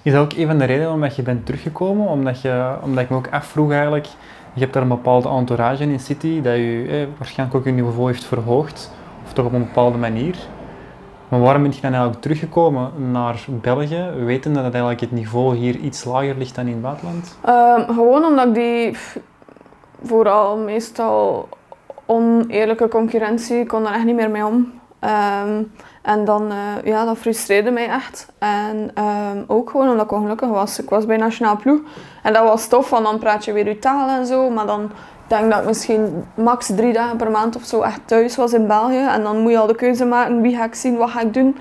Is 0.01 0.11
dat 0.13 0.21
ook 0.21 0.33
een 0.33 0.47
van 0.47 0.57
de 0.57 0.65
redenen 0.65 0.99
waarom 0.99 1.15
je 1.15 1.21
bent 1.21 1.45
teruggekomen? 1.45 2.07
Omdat, 2.07 2.41
je, 2.41 2.75
omdat 2.81 3.03
ik 3.03 3.09
me 3.09 3.15
ook 3.15 3.29
afvroeg 3.31 3.71
eigenlijk, 3.71 4.05
je 4.53 4.59
hebt 4.59 4.73
daar 4.73 4.81
een 4.81 4.89
bepaalde 4.89 5.29
entourage 5.29 5.83
in 5.83 5.99
City 5.99 6.41
dat 6.41 6.55
je 6.55 6.85
eh, 6.89 7.17
waarschijnlijk 7.17 7.59
ook 7.59 7.65
je 7.65 7.71
niveau 7.71 8.07
heeft 8.07 8.25
verhoogd. 8.25 8.91
Of 9.25 9.33
toch 9.33 9.45
op 9.45 9.53
een 9.53 9.65
bepaalde 9.65 9.97
manier. 9.97 10.35
Maar 11.29 11.39
waarom 11.39 11.61
ben 11.61 11.71
je 11.71 11.81
dan 11.81 11.91
eigenlijk 11.91 12.21
teruggekomen 12.21 13.11
naar 13.11 13.45
België, 13.61 14.09
wetende 14.25 14.61
dat 14.61 14.71
eigenlijk 14.71 15.01
het 15.01 15.11
niveau 15.11 15.55
hier 15.55 15.75
iets 15.75 16.03
lager 16.03 16.35
ligt 16.37 16.55
dan 16.55 16.65
in 16.65 16.71
het 16.71 16.81
buitenland? 16.81 17.37
Ehm, 17.45 17.93
gewoon 17.93 18.25
omdat 18.25 18.55
die 18.55 18.97
vooral 20.03 20.57
meestal 20.57 21.49
oneerlijke 22.05 22.87
concurrentie, 22.87 23.65
kon 23.65 23.83
daar 23.83 23.93
echt 23.93 24.05
niet 24.05 24.15
meer 24.15 24.29
mee 24.29 24.45
om. 24.45 24.71
Ehm, 25.07 25.63
en 26.01 26.25
dan, 26.25 26.51
eh, 26.51 26.83
ja, 26.83 27.05
dat 27.05 27.17
frustreerde 27.17 27.71
mij 27.71 27.89
echt. 27.89 28.27
En 28.37 28.91
ehm, 28.93 29.43
ook 29.47 29.69
gewoon 29.69 29.89
omdat 29.89 30.05
ik 30.05 30.11
ongelukkig 30.11 30.49
was. 30.49 30.79
Ik 30.79 30.89
was 30.89 31.05
bij 31.05 31.17
Nationaal 31.17 31.57
Ploeg 31.57 31.79
en 32.23 32.33
dat 32.33 32.43
was 32.43 32.67
tof, 32.67 32.89
want 32.89 33.05
dan 33.05 33.19
praat 33.19 33.45
je 33.45 33.53
weer 33.53 33.67
je 33.67 33.79
taal 33.79 34.09
en 34.09 34.25
zo. 34.25 34.49
Maar 34.49 34.65
dan 34.65 34.91
denk 35.27 35.43
ik 35.43 35.49
dat 35.51 35.59
ik 35.59 35.65
misschien 35.65 36.25
max 36.33 36.67
drie 36.75 36.93
dagen 36.93 37.17
per 37.17 37.31
maand 37.31 37.55
of 37.55 37.63
zo 37.63 37.81
echt 37.81 37.99
thuis 38.05 38.35
was 38.35 38.53
in 38.53 38.67
België. 38.67 39.07
En 39.07 39.23
dan 39.23 39.39
moet 39.39 39.51
je 39.51 39.57
al 39.57 39.67
de 39.67 39.75
keuze 39.75 40.05
maken, 40.05 40.41
wie 40.41 40.55
ga 40.55 40.63
ik 40.63 40.75
zien, 40.75 40.97
wat 40.97 41.09
ga 41.09 41.21
ik 41.21 41.33
doen. 41.33 41.57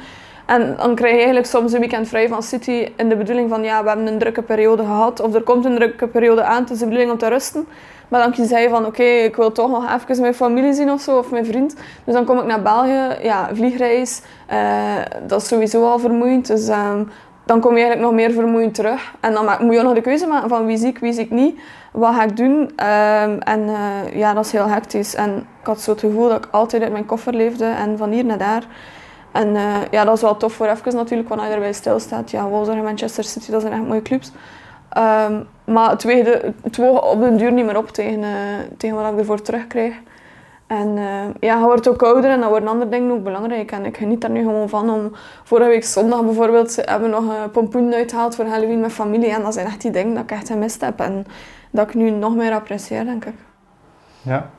En 0.47 0.76
dan 0.76 0.95
krijg 0.95 1.12
je 1.12 1.19
eigenlijk 1.19 1.47
soms 1.47 1.73
een 1.73 1.81
weekend 1.81 2.09
vrij 2.09 2.29
van 2.29 2.43
City 2.43 2.88
in 2.97 3.09
de 3.09 3.17
bedoeling 3.17 3.50
van 3.50 3.62
ja, 3.62 3.83
we 3.83 3.88
hebben 3.88 4.07
een 4.07 4.19
drukke 4.19 4.43
periode 4.43 4.83
gehad 4.83 5.21
of 5.21 5.35
er 5.35 5.43
komt 5.43 5.65
een 5.65 5.75
drukke 5.75 6.07
periode 6.07 6.43
aan, 6.43 6.62
het 6.62 6.71
is 6.71 6.79
de 6.79 6.85
bedoeling 6.85 7.11
om 7.11 7.19
te 7.19 7.29
rusten. 7.29 7.67
Maar 8.09 8.23
dan 8.23 8.33
kies 8.33 8.51
hij 8.51 8.68
van 8.68 8.87
oké, 8.87 9.03
ik 9.03 9.37
wil 9.37 9.53
toch 9.53 9.70
nog 9.70 9.94
even 9.94 10.20
mijn 10.20 10.35
familie 10.35 10.73
zien 10.73 10.90
of 10.90 11.01
zo, 11.01 11.18
of 11.18 11.31
mijn 11.31 11.47
vriend. 11.47 11.77
Dus 12.05 12.14
dan 12.14 12.25
kom 12.25 12.38
ik 12.38 12.44
naar 12.44 12.62
België, 12.62 13.16
ja, 13.23 13.49
vliegreis, 13.53 14.23
eh, 14.47 14.94
dat 15.27 15.42
is 15.42 15.49
sowieso 15.49 15.85
al 15.85 15.99
vermoeiend. 15.99 16.47
Dus 16.47 16.68
ehm, 16.68 17.05
dan 17.44 17.61
kom 17.61 17.70
je 17.77 17.85
eigenlijk 17.85 18.11
nog 18.11 18.20
meer 18.20 18.33
vermoeiend 18.33 18.75
terug. 18.75 19.14
En 19.20 19.33
dan 19.33 19.44
moet 19.61 19.73
je 19.73 19.79
ook 19.79 19.85
nog 19.85 19.94
de 19.94 20.01
keuze 20.01 20.27
maken 20.27 20.49
van 20.49 20.66
wie 20.66 20.77
zie 20.77 20.88
ik, 20.88 20.99
wie 20.99 21.12
zie 21.12 21.25
ik 21.25 21.31
niet. 21.31 21.61
Wat 21.92 22.14
ga 22.14 22.23
ik 22.23 22.37
doen? 22.37 22.73
Ehm, 22.77 23.38
en 23.38 23.68
eh, 23.68 24.18
ja, 24.18 24.35
dat 24.35 24.44
is 24.44 24.53
heel 24.53 24.68
hectisch. 24.68 25.14
En 25.14 25.37
ik 25.61 25.66
had 25.66 25.81
zo 25.81 25.90
het 25.90 26.01
gevoel 26.01 26.29
dat 26.29 26.44
ik 26.44 26.49
altijd 26.51 26.83
uit 26.83 26.92
mijn 26.92 27.07
koffer 27.07 27.35
leefde 27.35 27.64
en 27.64 27.99
van 27.99 28.11
hier 28.11 28.25
naar 28.25 28.38
daar. 28.38 28.66
En 29.37 29.57
eh, 29.57 29.77
ja, 29.90 30.05
dat 30.05 30.14
is 30.14 30.22
wel 30.22 30.37
tof 30.37 30.53
voor 30.53 30.66
even 30.66 30.94
natuurlijk, 30.94 31.31
als 31.31 31.42
je 31.42 31.49
erbij 31.49 31.72
stilstaat. 31.72 32.31
Ja, 32.31 32.49
Wolfsburg 32.49 32.79
en 32.79 32.85
Manchester 32.85 33.25
City, 33.25 33.51
dat 33.51 33.61
zijn 33.61 33.72
echt 33.72 33.83
mooie 33.83 34.03
clubs. 34.03 34.33
Ehm, 34.88 35.40
maar 35.64 35.90
het 35.90 36.77
woog 36.77 37.12
op 37.12 37.20
den 37.20 37.37
duur 37.37 37.53
niet 37.53 37.64
meer 37.64 37.77
op 37.77 37.88
tegen, 37.88 38.22
eh, 38.22 38.31
tegen 38.77 38.96
wat 38.96 39.12
ik 39.12 39.18
ervoor 39.18 39.42
terugkrijg. 39.42 39.94
En 40.66 40.99
eh, 40.99 41.05
ja, 41.40 41.59
je 41.59 41.64
wordt 41.64 41.88
ook 41.88 42.03
ouder 42.03 42.31
en 42.31 42.40
dan 42.40 42.49
worden 42.49 42.68
andere 42.68 42.90
dingen 42.90 43.12
ook 43.12 43.22
belangrijk. 43.22 43.72
En 43.72 43.85
ik 43.85 43.96
geniet 43.96 44.20
daar 44.20 44.31
nu 44.31 44.42
gewoon 44.42 44.68
van. 44.68 44.90
Om, 44.90 45.12
vorige 45.44 45.68
week 45.68 45.85
zondag 45.85 46.25
bijvoorbeeld 46.25 46.77
hebben 46.77 47.11
we 47.11 47.16
nog 47.16 47.42
een 47.42 47.51
pompoen 47.51 47.94
uitgehaald 47.94 48.35
voor 48.35 48.44
Halloween 48.44 48.81
met 48.81 48.92
familie. 48.92 49.31
En 49.31 49.42
dat 49.42 49.55
zijn 49.55 49.66
echt 49.66 49.81
die 49.81 49.90
dingen 49.90 50.14
dat 50.14 50.22
ik 50.22 50.31
echt 50.31 50.49
gemist 50.49 50.81
heb. 50.81 51.01
En 51.01 51.27
dat 51.70 51.88
ik 51.88 51.94
nu 51.94 52.11
nog 52.11 52.35
meer 52.35 52.53
apprecieer, 52.53 53.05
denk 53.05 53.25
ik. 53.25 53.35
Ja. 54.22 54.51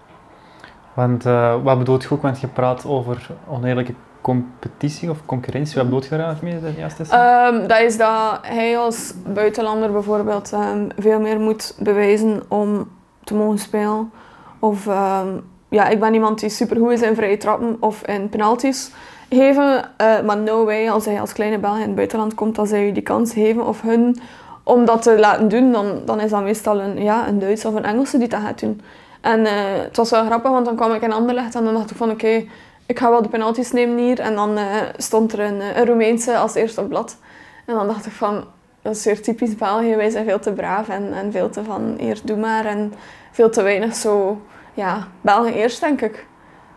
Want 0.93 1.23
wat 1.63 1.77
bedoelt 1.77 2.03
je 2.03 2.11
ook, 2.11 2.21
want 2.21 2.39
je 2.39 2.47
praat 2.47 2.85
over 2.85 3.29
oneerlijke 3.47 3.93
competitie 4.21 5.09
of 5.09 5.25
concurrentie. 5.25 5.75
Wat 5.75 5.83
bedoelt 5.83 6.03
je 6.03 6.09
daar 6.09 6.19
eigenlijk 6.19 6.53
mee, 6.53 6.63
dat 6.63 6.79
juist 6.79 6.99
is? 6.99 7.09
Ehm, 7.09 7.67
dat 7.67 7.79
is 7.79 7.97
dat 7.97 8.39
hij 8.41 8.77
als 8.77 9.13
buitenlander 9.33 9.91
bijvoorbeeld 9.91 10.53
ehm, 10.53 10.89
veel 10.97 11.19
meer 11.19 11.39
moet 11.39 11.75
bewijzen 11.79 12.41
om 12.47 12.89
te 13.23 13.35
mogen 13.35 13.59
spelen. 13.59 14.11
Of 14.59 14.87
ehm, 14.87 15.27
ja, 15.69 15.87
ik 15.87 15.99
ben 15.99 16.13
iemand 16.13 16.39
die 16.39 16.49
supergoed 16.49 16.91
is 16.91 17.01
in 17.01 17.15
vrije 17.15 17.37
trappen 17.37 17.77
of 17.79 18.01
in 18.05 18.29
penalties 18.29 18.91
geven. 19.29 19.89
eh, 19.97 20.21
maar 20.21 20.37
no 20.37 20.65
way, 20.65 20.89
als 20.89 21.05
hij 21.05 21.19
als 21.19 21.33
kleine 21.33 21.57
Belg 21.57 21.75
in 21.75 21.81
het 21.81 21.95
buitenland 21.95 22.33
komt, 22.33 22.55
dat 22.55 22.67
zij 22.67 22.85
je 22.85 22.91
die 22.91 23.03
kans 23.03 23.33
geven 23.33 23.65
of 23.65 23.81
hun 23.81 24.19
om 24.63 24.85
dat 24.85 25.01
te 25.01 25.19
laten 25.19 25.47
doen, 25.47 25.71
dan, 25.71 26.01
dan 26.05 26.19
is 26.19 26.29
dat 26.29 26.43
meestal 26.43 26.81
een, 26.81 27.03
ja, 27.03 27.27
een 27.27 27.39
Duits 27.39 27.65
of 27.65 27.73
een 27.73 27.85
Engelse 27.85 28.17
die 28.17 28.27
dat 28.27 28.41
gaat 28.41 28.59
doen. 28.59 28.81
En 29.21 29.45
eh, 29.45 29.53
het 29.83 29.97
was 29.97 30.09
wel 30.09 30.25
grappig, 30.25 30.51
want 30.51 30.65
dan 30.65 30.75
kwam 30.75 30.93
ik 30.93 31.01
in 31.01 31.13
Anderlecht 31.13 31.55
en 31.55 31.63
dan 31.63 31.73
dacht 31.73 31.91
ik 31.91 31.97
van 31.97 32.11
oké, 32.11 32.43
ik 32.87 32.99
ga 32.99 33.09
wel 33.09 33.21
de 33.21 33.29
penalties 33.29 33.71
nemen 33.71 33.97
hier. 33.97 34.19
En 34.19 34.35
dan 34.35 34.57
eh, 34.57 34.65
stond 34.97 35.33
er 35.33 35.39
een, 35.39 35.61
eh, 35.61 35.77
een 35.77 35.85
Roemeense 35.85 36.37
als 36.37 36.55
eerste 36.55 36.81
op 36.81 36.89
blad. 36.89 37.17
En 37.65 37.75
dan 37.75 37.87
dacht 37.87 38.05
ik 38.05 38.11
van, 38.11 38.43
dat 38.81 38.95
is 38.95 39.05
weer 39.05 39.21
typisch 39.21 39.55
België. 39.55 39.95
Wij 39.95 40.09
zijn 40.09 40.25
veel 40.25 40.39
te 40.39 40.51
braaf 40.53 40.89
en, 40.89 41.13
en 41.13 41.31
veel 41.31 41.49
te 41.49 41.63
van, 41.63 41.95
hier, 41.99 42.19
doe 42.23 42.37
maar. 42.37 42.65
En 42.65 42.93
veel 43.31 43.49
te 43.49 43.61
weinig 43.61 43.95
zo, 43.95 44.41
ja, 44.73 45.07
België 45.21 45.51
eerst, 45.51 45.79
denk 45.79 46.01
ik. 46.01 46.25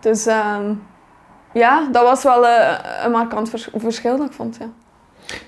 Dus 0.01 0.27
ehm, 0.27 0.73
ja, 1.53 1.89
dat 1.93 2.03
was 2.03 2.23
wel 2.23 2.47
eh, 2.47 2.79
een 3.05 3.11
markant 3.11 3.51
vers- 3.51 3.71
verschil 3.75 4.17
dat 4.17 4.27
ik 4.27 4.33
vond, 4.33 4.57
ja. 4.61 4.67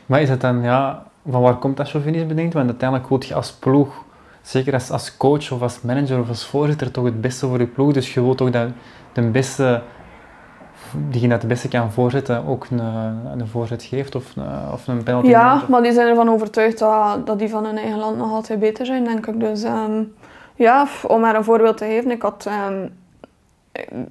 Maar 0.06 0.20
is 0.20 0.28
het 0.28 0.40
dan, 0.40 0.62
ja, 0.62 1.06
van 1.28 1.42
waar 1.42 1.56
komt 1.56 1.76
dat 1.76 1.88
chauvinisme 1.88 2.26
bedenkt? 2.26 2.54
Want 2.54 2.68
uiteindelijk 2.68 3.08
wil 3.08 3.22
je 3.26 3.34
als 3.34 3.52
ploeg, 3.52 4.04
zeker 4.42 4.72
als, 4.72 4.90
als 4.90 5.16
coach 5.16 5.50
of 5.52 5.62
als 5.62 5.80
manager 5.80 6.20
of 6.20 6.28
als 6.28 6.46
voorzitter, 6.46 6.90
toch 6.90 7.04
het 7.04 7.20
beste 7.20 7.46
voor 7.46 7.58
je 7.58 7.66
ploeg. 7.66 7.92
Dus 7.92 8.14
je 8.14 8.22
wilt 8.22 8.36
toch 8.36 8.50
dat 8.50 8.68
de 9.12 9.22
beste, 9.22 9.82
diegene 10.96 11.32
dat 11.32 11.40
het 11.40 11.50
beste 11.50 11.68
kan 11.68 11.92
voorzetten, 11.92 12.46
ook 12.46 12.66
een, 12.70 12.78
een 13.38 13.48
voorzet 13.48 13.82
geeft 13.82 14.14
of, 14.14 14.36
een- 14.36 14.72
of 14.72 14.86
een 14.88 15.02
penalty 15.02 15.28
Ja, 15.28 15.54
neemt. 15.54 15.68
maar 15.68 15.82
die 15.82 15.92
zijn 15.92 16.08
ervan 16.08 16.28
overtuigd 16.30 16.78
dat, 16.78 17.26
dat 17.26 17.38
die 17.38 17.48
van 17.50 17.64
hun 17.64 17.78
eigen 17.78 17.98
land 17.98 18.16
nog 18.16 18.32
altijd 18.32 18.58
beter 18.58 18.86
zijn, 18.86 19.04
denk 19.04 19.26
ik. 19.26 19.40
Dus 19.40 19.62
ehm, 19.62 20.02
ja, 20.54 20.86
om 21.06 21.20
maar 21.20 21.36
een 21.36 21.44
voorbeeld 21.44 21.76
te 21.76 21.84
geven. 21.84 22.10
Ik, 22.10 22.22
had, 22.22 22.46
ehm, 22.48 22.84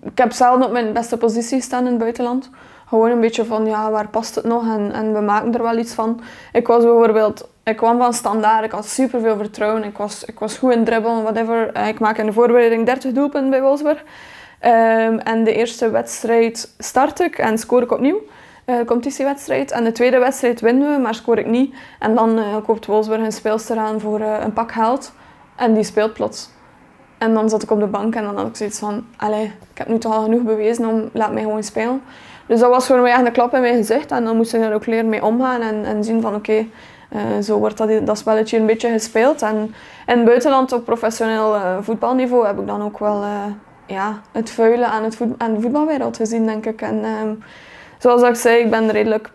ik 0.04 0.18
heb 0.18 0.32
zelden 0.32 0.66
op 0.66 0.72
mijn 0.72 0.94
beste 0.94 1.18
positie 1.18 1.62
staan 1.62 1.84
in 1.86 1.90
het 1.92 1.98
buitenland. 1.98 2.50
Gewoon 2.88 3.12
een 3.12 3.20
beetje 3.20 3.46
van, 3.46 3.66
ja, 3.66 3.92
waar 3.92 4.08
past 4.08 4.36
het 4.36 4.44
nog? 4.46 4.64
En, 4.68 4.92
en 4.92 5.14
we 5.14 5.20
maken 5.22 5.54
er 5.54 5.62
wel 5.62 5.78
iets 5.78 5.94
van. 5.94 6.20
Ik 6.54 6.68
was 6.68 6.84
bijvoorbeeld, 6.84 7.48
ik 7.64 7.76
kwam 7.78 7.98
van 7.98 8.14
standaard, 8.14 8.66
ik 8.66 8.72
had 8.72 8.86
superveel 8.86 9.38
vertrouwen. 9.38 9.84
Ik 9.84 9.98
was, 9.98 10.26
ik 10.26 10.40
was 10.40 10.58
goed 10.58 10.74
in 10.74 10.84
dribbelen, 10.84 11.22
whatever. 11.22 11.72
Eh, 11.74 11.88
Ik 11.88 12.00
maak 12.00 12.18
in 12.18 12.26
de 12.26 12.34
voorbereiding 12.34 12.86
30 12.86 13.12
doelpunten 13.12 13.50
bij 13.50 13.62
Wolfsburg. 13.62 14.04
Ehm, 14.62 15.18
en 15.18 15.44
de 15.44 15.54
eerste 15.54 15.90
wedstrijd 15.90 16.74
start 16.78 17.20
ik 17.20 17.38
en 17.38 17.58
scoor 17.58 17.82
ik 17.82 17.92
opnieuw. 17.92 18.22
eh, 18.66 18.76
competitiewedstrijd. 18.86 19.72
En 19.72 19.84
de 19.84 19.92
tweede 19.92 20.20
wedstrijd 20.20 20.62
winnen 20.62 20.96
we, 20.96 21.02
maar 21.02 21.16
scoor 21.16 21.38
ik 21.38 21.46
niet. 21.46 21.76
En 22.00 22.16
dan 22.16 22.38
eh, 22.38 22.56
koopt 22.66 22.86
Wolfsburg 22.86 23.22
een 23.22 23.32
speelster 23.32 23.78
aan 23.78 24.00
voor 24.00 24.20
eh, 24.20 24.38
een 24.44 24.54
pak 24.54 24.72
geld. 24.72 25.14
En 25.56 25.74
die 25.74 25.84
speelt 25.84 26.14
plots. 26.14 26.50
En 27.18 27.34
dan 27.34 27.50
zat 27.50 27.64
ik 27.64 27.72
op 27.72 27.80
de 27.80 27.88
bank 27.88 28.16
en 28.16 28.24
dan 28.24 28.38
had 28.38 28.48
ik 28.48 28.56
zoiets 28.56 28.80
van... 28.80 29.06
Allee, 29.18 29.44
ik 29.44 29.78
heb 29.78 29.88
nu 29.88 29.98
toch 29.98 30.14
al 30.14 30.24
genoeg 30.24 30.42
bewezen 30.42 30.86
om... 30.86 31.10
Laat 31.14 31.34
mij 31.34 31.42
gewoon 31.42 31.64
spelen. 31.64 32.02
Dus 32.46 32.60
dat 32.60 32.70
was 32.70 32.88
voor 32.88 33.00
mij 33.00 33.12
echt 33.12 33.26
een 33.26 33.32
klap 33.32 33.54
in 33.54 33.62
mijn 33.62 33.76
gezicht. 33.76 34.12
En 34.12 34.24
dan 34.24 34.36
moest 34.36 34.54
ik 34.54 34.62
er 34.62 34.74
ook 34.74 34.86
leren 34.86 35.10
mee 35.10 35.26
omgaan 35.26 35.62
en, 35.62 35.86
en 35.86 36.04
zien 36.04 36.22
van... 36.22 36.36
Oké, 36.36 36.66
zo 37.42 37.58
wordt 37.58 37.78
dat, 37.78 38.06
dat 38.06 38.18
spelletje 38.18 38.58
een 38.58 38.66
beetje 38.66 38.90
gespeeld. 38.90 39.42
En 39.42 39.56
in 40.08 40.18
het 40.18 40.26
buitenland 40.26 40.72
op 40.72 40.86
professioneel 40.86 41.56
voetbalniveau 41.82 42.46
heb 42.46 42.60
ik 42.60 42.68
dan 42.68 42.84
ook 42.84 43.00
wel... 43.00 43.24
eh, 43.86 43.96
ja, 43.96 44.22
het 44.32 44.50
vuile 44.50 44.86
aan, 44.86 45.04
het 45.04 45.18
aan 45.38 45.54
de 45.54 45.62
voetbalwereld 45.62 46.18
gezien, 46.18 46.46
denk 46.46 46.66
ik. 46.66 46.82
En, 46.82 47.04
ehm, 47.04 47.34
zoals 47.98 48.22
ik 48.22 48.36
zei, 48.36 48.64
ik 48.64 48.70
ben 48.70 48.92
redelijk... 48.92 49.32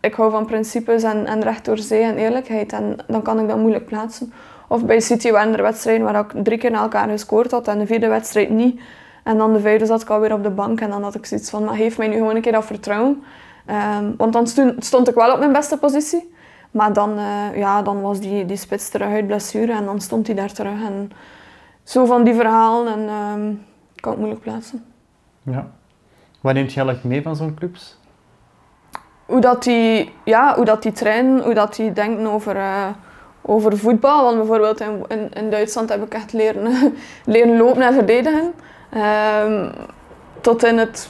Ik 0.00 0.14
hou 0.14 0.30
van 0.30 0.46
principes 0.46 1.02
en, 1.02 1.26
en 1.26 1.42
recht 1.42 1.64
door 1.64 1.78
zee 1.78 2.02
en 2.02 2.16
eerlijkheid. 2.16 2.72
En 2.72 2.96
dan 3.06 3.22
kan 3.22 3.40
ik 3.40 3.48
dat 3.48 3.58
moeilijk 3.58 3.86
plaatsen. 3.86 4.32
Of 4.68 4.84
bij 4.84 5.00
City 5.00 5.30
waren 5.30 5.54
er 5.54 5.62
wedstrijden 5.62 6.04
waar 6.04 6.24
ik 6.24 6.44
drie 6.44 6.58
keer 6.58 6.70
na 6.70 6.82
elkaar 6.82 7.08
gescoord 7.08 7.50
had 7.50 7.68
en 7.68 7.78
de 7.78 7.86
vierde 7.86 8.08
wedstrijd 8.08 8.50
niet. 8.50 8.80
En 9.24 9.36
dan 9.36 9.52
de 9.52 9.60
vijfde 9.60 9.86
zat 9.86 10.02
ik 10.02 10.10
alweer 10.10 10.32
op 10.32 10.42
de 10.42 10.50
bank 10.50 10.80
en 10.80 10.90
dan 10.90 11.02
had 11.02 11.14
ik 11.14 11.26
zoiets 11.26 11.50
van, 11.50 11.64
maar 11.64 11.74
geef 11.74 11.98
mij 11.98 12.08
nu 12.08 12.16
gewoon 12.16 12.36
een 12.36 12.42
keer 12.42 12.52
dat 12.52 12.64
vertrouwen. 12.64 13.22
Ehm, 13.66 14.10
want 14.16 14.32
dan 14.32 14.46
stond, 14.46 14.84
stond, 14.84 15.08
ik 15.08 15.14
wel 15.14 15.32
op 15.32 15.38
mijn 15.38 15.52
beste 15.52 15.78
positie. 15.78 16.34
Maar 16.70 16.92
dan, 16.92 17.18
uh, 17.18 17.56
ja, 17.56 17.82
dan 17.82 18.00
was 18.00 18.20
die, 18.20 18.46
die 18.46 18.56
spits 18.56 18.88
terug 18.88 19.08
uit 19.08 19.26
blessure 19.26 19.72
en 19.72 19.84
dan 19.84 20.00
stond 20.00 20.26
hij 20.26 20.36
daar 20.36 20.52
terug. 20.52 20.82
En 20.86 21.10
zo 21.84 22.04
van 22.04 22.24
die 22.24 22.34
verhalen 22.34 22.92
en 22.92 23.08
um, 23.38 23.64
kan 24.02 24.12
ik 24.12 24.18
moeilijk 24.18 24.42
plaatsen. 24.42 24.84
Ja. 25.42 25.66
Wat 26.40 26.54
neemt 26.54 26.72
je 26.72 26.80
eigenlijk 26.80 27.08
mee 27.08 27.22
van 27.22 27.36
zo'n 27.36 27.54
clubs? 27.54 27.98
Hoe 29.26 29.40
dat 29.40 29.62
die, 29.62 30.12
ja, 30.24 30.54
hoe 30.54 30.64
dat 30.64 30.82
die 30.82 30.92
trainen, 30.92 31.42
hoe 31.42 31.54
dat 31.54 31.74
die 31.74 31.92
denken 31.92 32.26
over, 32.26 32.56
uh, 32.56 32.86
over 33.42 33.78
voetbal. 33.78 34.24
Want 34.24 34.36
bijvoorbeeld 34.36 34.80
in, 34.80 35.04
in, 35.08 35.30
in, 35.32 35.50
Duitsland 35.50 35.88
heb 35.88 36.04
ik 36.04 36.14
echt 36.14 36.32
leren, 36.32 36.94
leren 37.24 37.56
lopen 37.56 37.82
en 37.82 37.94
verdedigen. 37.94 38.52
Um, 39.44 39.70
tot 40.40 40.64
in 40.64 40.78
het, 40.78 41.08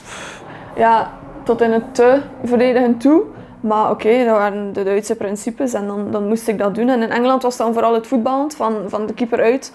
ja, 0.75 1.11
tot 1.43 1.61
in 1.61 1.71
het 1.71 1.95
te 1.95 2.21
verdedigen 2.43 2.97
toe. 2.97 3.23
Maar 3.59 3.89
oké, 3.89 4.25
dat 4.25 4.37
waren 4.37 4.73
de 4.73 4.83
Duitse 4.83 5.15
principes 5.15 5.73
en 5.73 5.87
dan, 5.87 6.11
dan 6.11 6.27
moest 6.27 6.47
ik 6.47 6.57
dat 6.57 6.75
doen. 6.75 6.89
En 6.89 7.01
in 7.01 7.09
Engeland 7.09 7.43
was 7.43 7.57
dan 7.57 7.73
vooral 7.73 7.93
het 7.93 8.07
voetballen 8.07 8.51
van, 8.51 8.75
van 8.87 9.05
de 9.05 9.13
keeper 9.13 9.41
uit 9.41 9.73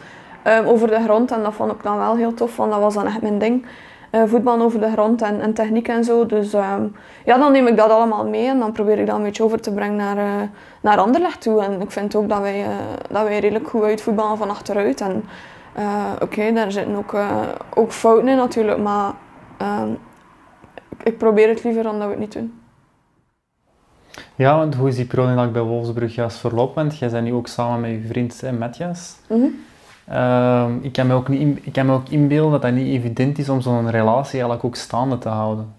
um, 0.49 0.67
over 0.67 0.89
de 0.89 1.01
grond. 1.01 1.31
En 1.31 1.43
dat 1.43 1.55
vond 1.55 1.73
ik 1.73 1.83
dan 1.83 1.99
wel 1.99 2.17
heel 2.17 2.35
tof, 2.35 2.57
want 2.57 2.71
dat 2.71 2.81
was 2.81 2.95
dan 2.95 3.07
echt 3.07 3.23
mijn 3.23 3.39
ding. 3.39 3.67
Uh, 4.13 4.23
voetballen 4.27 4.65
over 4.65 4.81
de 4.81 4.91
grond 4.91 5.23
en, 5.23 5.41
en 5.41 5.53
techniek 5.53 5.89
en 5.89 6.05
zo. 6.05 6.27
Dus 6.27 6.55
um, 6.55 6.95
ja, 7.25 7.39
dan 7.39 7.53
neem 7.53 7.67
ik 7.67 7.77
dat 7.77 7.91
allemaal 7.91 8.27
mee 8.27 8.47
en 8.47 8.59
dan 8.59 8.73
probeer 8.73 8.99
ik 8.99 9.07
dat 9.07 9.17
een 9.17 9.23
beetje 9.23 9.43
over 9.43 9.61
te 9.61 9.73
brengen 9.73 9.97
naar, 9.97 10.17
uh, 10.17 10.49
naar 10.81 10.99
Anderlecht 10.99 11.41
toe. 11.41 11.63
En 11.63 11.81
ik 11.81 11.91
vind 11.91 12.15
ook 12.15 12.29
dat 12.29 12.41
wij, 12.41 12.61
uh, 12.61 12.69
dat 13.11 13.23
wij 13.23 13.39
redelijk 13.39 13.69
goed 13.69 13.83
uit 13.83 14.03
voetballen 14.03 14.37
van 14.37 14.51
achteruit. 14.51 15.01
En 15.01 15.25
oké, 16.15 16.25
okay, 16.25 16.53
daar 16.53 16.73
zitten 16.73 16.97
ook, 16.97 17.15
ook 17.75 17.93
fouten 17.93 18.29
in 18.29 18.37
natuurlijk, 18.37 18.79
maar 18.79 19.13
um, 19.63 19.99
ik, 20.89 21.07
ik 21.07 21.19
probeer 21.19 21.49
het 21.49 21.65
liever 21.65 21.83
dan 21.83 21.99
dat 21.99 22.05
we 22.05 22.11
het 22.11 22.19
niet 22.21 22.33
doen. 22.33 22.61
Ja, 24.35 24.57
want 24.57 24.75
hoe 24.75 24.89
is 24.89 24.97
die 24.97 25.07
periode 25.07 25.49
bij 25.49 25.63
Wolfsburg 25.63 26.15
juist 26.15 26.39
verlopen? 26.39 26.75
Want 26.75 26.99
jij 26.99 27.11
bent 27.11 27.25
nu 27.25 27.33
ook 27.33 27.47
samen 27.47 27.81
met 27.81 27.91
je 27.91 28.07
vriend 28.09 28.43
Matthias. 28.59 29.17
Mm 29.29 29.41
-hmm. 29.41 29.67
Uh, 30.13 30.67
ik, 30.81 30.93
kan 30.93 31.07
me 31.07 31.15
ook 31.15 31.29
niet, 31.29 31.59
ik 31.63 31.73
kan 31.73 31.87
me 31.87 31.93
ook 31.93 32.09
inbeelden 32.09 32.53
dat 32.53 32.63
dat 32.63 32.73
niet 32.73 32.95
evident 32.97 33.39
is 33.39 33.49
om 33.49 33.61
zo'n 33.61 33.91
relatie 33.91 34.33
eigenlijk 34.33 34.65
ook 34.65 34.77
staande 34.77 35.19
te 35.19 35.29
houden. 35.29 35.77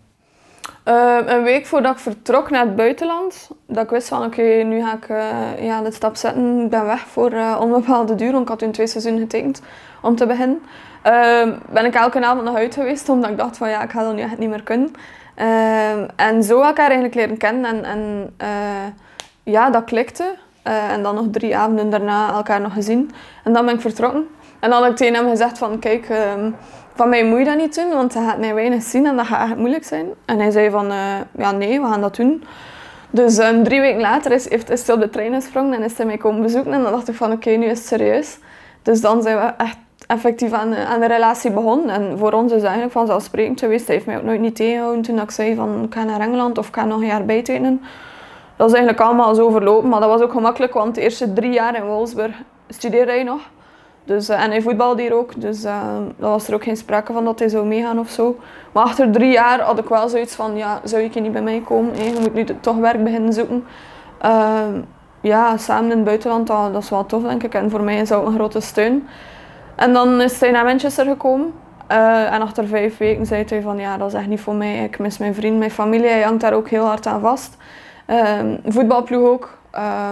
Uh, 0.85 1.17
een 1.25 1.43
week 1.43 1.65
voordat 1.65 1.91
ik 1.91 1.99
vertrok 1.99 2.49
naar 2.49 2.65
het 2.65 2.75
buitenland, 2.75 3.49
dat 3.65 3.83
ik 3.83 3.89
wist 3.89 4.07
van 4.07 4.25
oké, 4.25 4.41
nu 4.41 4.81
ga 4.81 4.93
ik 4.93 5.09
uh, 5.09 5.65
ja, 5.65 5.81
de 5.81 5.91
stap 5.91 6.15
zetten, 6.15 6.59
ik 6.59 6.69
ben 6.69 6.85
weg 6.85 6.99
voor 6.99 7.31
uh, 7.31 7.57
onbepaalde 7.59 8.15
duur, 8.15 8.31
want 8.31 8.43
ik 8.43 8.49
had 8.49 8.59
toen 8.59 8.71
twee 8.71 8.87
seizoenen 8.87 9.21
getekend 9.21 9.61
om 10.01 10.15
te 10.15 10.25
beginnen. 10.25 10.61
Ehm, 11.01 11.53
ben 11.69 11.85
ik 11.85 11.95
elke 11.95 12.25
avond 12.25 12.43
nog 12.43 12.55
uit 12.55 12.73
geweest, 12.73 13.09
omdat 13.09 13.29
ik 13.29 13.37
dacht 13.37 13.57
van 13.57 13.69
ja, 13.69 13.83
ik 13.83 13.91
ga 13.91 14.03
dat 14.03 14.15
nu 14.15 14.21
echt 14.21 14.37
niet 14.37 14.49
meer 14.49 14.63
kunnen. 14.63 14.91
En 16.15 16.43
zo 16.43 16.61
heb 16.61 16.71
ik 16.71 16.77
haar 16.77 16.91
eigenlijk 16.91 17.15
leren 17.15 17.37
kennen 17.37 17.65
en, 17.65 17.83
en 17.83 18.33
uh, 18.41 19.03
ja, 19.43 19.69
dat 19.69 19.83
klikte. 19.83 20.35
Uh, 20.69 20.91
en 20.91 21.03
dan 21.03 21.15
nog 21.15 21.25
drie 21.31 21.57
avonden 21.57 21.89
daarna 21.89 22.33
elkaar 22.33 22.61
nog 22.61 22.73
gezien. 22.73 23.11
En 23.43 23.53
dan 23.53 23.65
ben 23.65 23.73
ik 23.73 23.81
vertrokken. 23.81 24.27
En 24.59 24.69
dan 24.69 24.81
had 24.81 24.91
ik 24.91 24.97
tegen 24.97 25.13
hem 25.15 25.29
gezegd 25.29 25.57
van, 25.57 25.79
kijk, 25.79 26.09
um, 26.09 26.55
van 26.95 27.09
mij 27.09 27.25
moet 27.25 27.39
je 27.39 27.45
dat 27.45 27.57
niet 27.57 27.75
doen, 27.75 27.89
want 27.89 28.13
hij 28.13 28.23
gaat 28.23 28.39
mij 28.39 28.53
weinig 28.53 28.83
zien 28.83 29.05
en 29.05 29.15
dat 29.15 29.25
gaat 29.25 29.49
echt 29.49 29.57
moeilijk 29.57 29.83
zijn. 29.83 30.05
En 30.25 30.39
hij 30.39 30.51
zei 30.51 30.69
van, 30.69 30.85
uh, 30.91 31.15
ja 31.37 31.51
nee, 31.51 31.81
we 31.81 31.87
gaan 31.87 32.01
dat 32.01 32.15
doen. 32.15 32.43
Dus 33.09 33.37
um, 33.37 33.63
drie 33.63 33.81
weken 33.81 34.01
later 34.01 34.31
is, 34.31 34.49
hij 34.85 34.97
de 34.97 35.09
trein 35.09 35.33
gesprongen 35.33 35.73
en 35.73 35.83
is 35.83 35.97
hij 35.97 36.05
mij 36.05 36.17
komen 36.17 36.41
bezoeken. 36.41 36.73
En 36.73 36.81
dan 36.81 36.91
dacht 36.91 37.07
ik 37.07 37.15
van, 37.15 37.31
oké, 37.31 37.49
nu 37.49 37.65
is 37.65 37.77
het 37.77 37.87
serieus. 37.87 38.37
Dus 38.81 39.01
dan 39.01 39.21
zijn 39.21 39.37
we 39.37 39.53
echt 39.57 39.77
effectief 40.07 40.51
aan, 40.51 40.75
aan 40.75 40.99
de 40.99 41.07
relatie 41.07 41.51
begonnen. 41.51 41.89
En 41.89 42.17
voor 42.17 42.31
ons 42.31 42.47
is 42.47 42.57
het 42.57 42.63
eigenlijk 42.63 42.93
vanzelfsprekend 42.93 43.59
geweest. 43.59 43.85
Hij 43.85 43.95
heeft 43.95 44.07
mij 44.07 44.17
ook 44.17 44.23
nooit 44.23 44.41
niet 44.41 44.55
tegengehouden 44.55 45.01
toen 45.01 45.19
ik 45.19 45.31
zei 45.31 45.55
van 45.55 45.83
ik 45.83 45.93
ga 45.93 46.03
naar 46.03 46.19
Engeland 46.19 46.57
of 46.57 46.67
ik 46.67 46.75
ga 46.75 46.85
nog 46.85 46.99
een 46.99 47.05
jaar 47.05 47.25
bijtekenen. 47.25 47.81
Dat 48.59 48.67
is 48.67 48.73
eigenlijk 48.73 49.05
allemaal 49.05 49.35
zo 49.35 49.49
verlopen, 49.49 49.89
maar 49.89 49.99
dat 49.99 50.09
was 50.09 50.21
ook 50.21 50.31
gemakkelijk, 50.31 50.73
want 50.73 50.95
de 50.95 51.01
eerste 51.01 51.33
drie 51.33 51.51
jaar 51.51 51.75
in 51.75 51.83
Wolfsburg 51.83 52.35
studeerde 52.67 53.11
hij 53.11 53.23
nog. 53.23 53.41
Dus, 54.03 54.29
uh, 54.29 54.43
en 54.43 54.49
hij 54.49 54.61
voetbalde 54.61 55.01
hier 55.01 55.13
ook, 55.13 55.41
dus 55.41 55.65
uh, 55.65 55.81
dat 56.17 56.29
was 56.29 56.47
er 56.47 56.53
ook 56.53 56.63
geen 56.63 56.77
sprake 56.77 57.13
van 57.13 57.25
dat 57.25 57.39
hij 57.39 57.47
zou 57.47 57.65
meegaan 57.65 57.99
of 57.99 58.09
zo. 58.09 58.37
Maar 58.71 58.83
achter 58.83 59.11
drie 59.11 59.31
jaar 59.31 59.61
had 59.61 59.79
ik 59.79 59.89
wel 59.89 60.09
zoiets 60.09 60.35
van, 60.35 60.55
ja, 60.55 60.81
zou 60.83 61.09
je 61.13 61.21
niet 61.21 61.31
bij 61.31 61.41
mij 61.41 61.61
komen? 61.65 62.03
Je 62.03 62.19
moet 62.19 62.33
nu 62.33 62.45
toch 62.59 62.75
werk 62.75 63.03
beginnen 63.03 63.33
zoeken. 63.33 63.65
Uh, 64.25 64.61
ja, 65.21 65.57
samen 65.57 65.91
in 65.91 65.97
het 65.97 66.05
buitenland, 66.05 66.47
dat, 66.47 66.83
is 66.83 66.89
wel 66.89 67.05
tof 67.05 67.23
denk 67.23 67.43
ik. 67.43 67.53
En 67.53 67.69
voor 67.69 67.81
mij 67.81 67.99
is 67.99 68.09
dat 68.09 68.21
ook 68.21 68.27
een 68.27 68.33
grote 68.33 68.59
steun. 68.59 69.07
En 69.75 69.93
dan 69.93 70.21
is 70.21 70.39
hij 70.39 70.51
naar 70.51 70.65
Manchester 70.65 71.05
gekomen. 71.05 71.53
Uh, 71.91 72.33
en 72.33 72.41
achter 72.41 72.67
vijf 72.67 72.97
weken 72.97 73.25
zei 73.25 73.43
hij 73.47 73.61
van 73.61 73.77
ja, 73.77 73.97
dat 73.97 74.07
is 74.07 74.13
echt 74.13 74.27
niet 74.27 74.41
voor 74.41 74.55
mij. 74.55 74.83
Ik 74.83 74.99
mis 74.99 75.17
mijn 75.17 75.35
vriend, 75.35 75.57
mijn 75.57 75.71
familie. 75.71 76.09
Hij 76.09 76.21
hangt 76.21 76.41
daar 76.41 76.53
ook 76.53 76.69
heel 76.69 76.85
hard 76.85 77.07
aan 77.07 77.21
vast. 77.21 77.57
Uh, 78.09 78.39
voetbalploeg 78.65 79.27
ook. 79.27 79.57
Uh, 79.75 80.09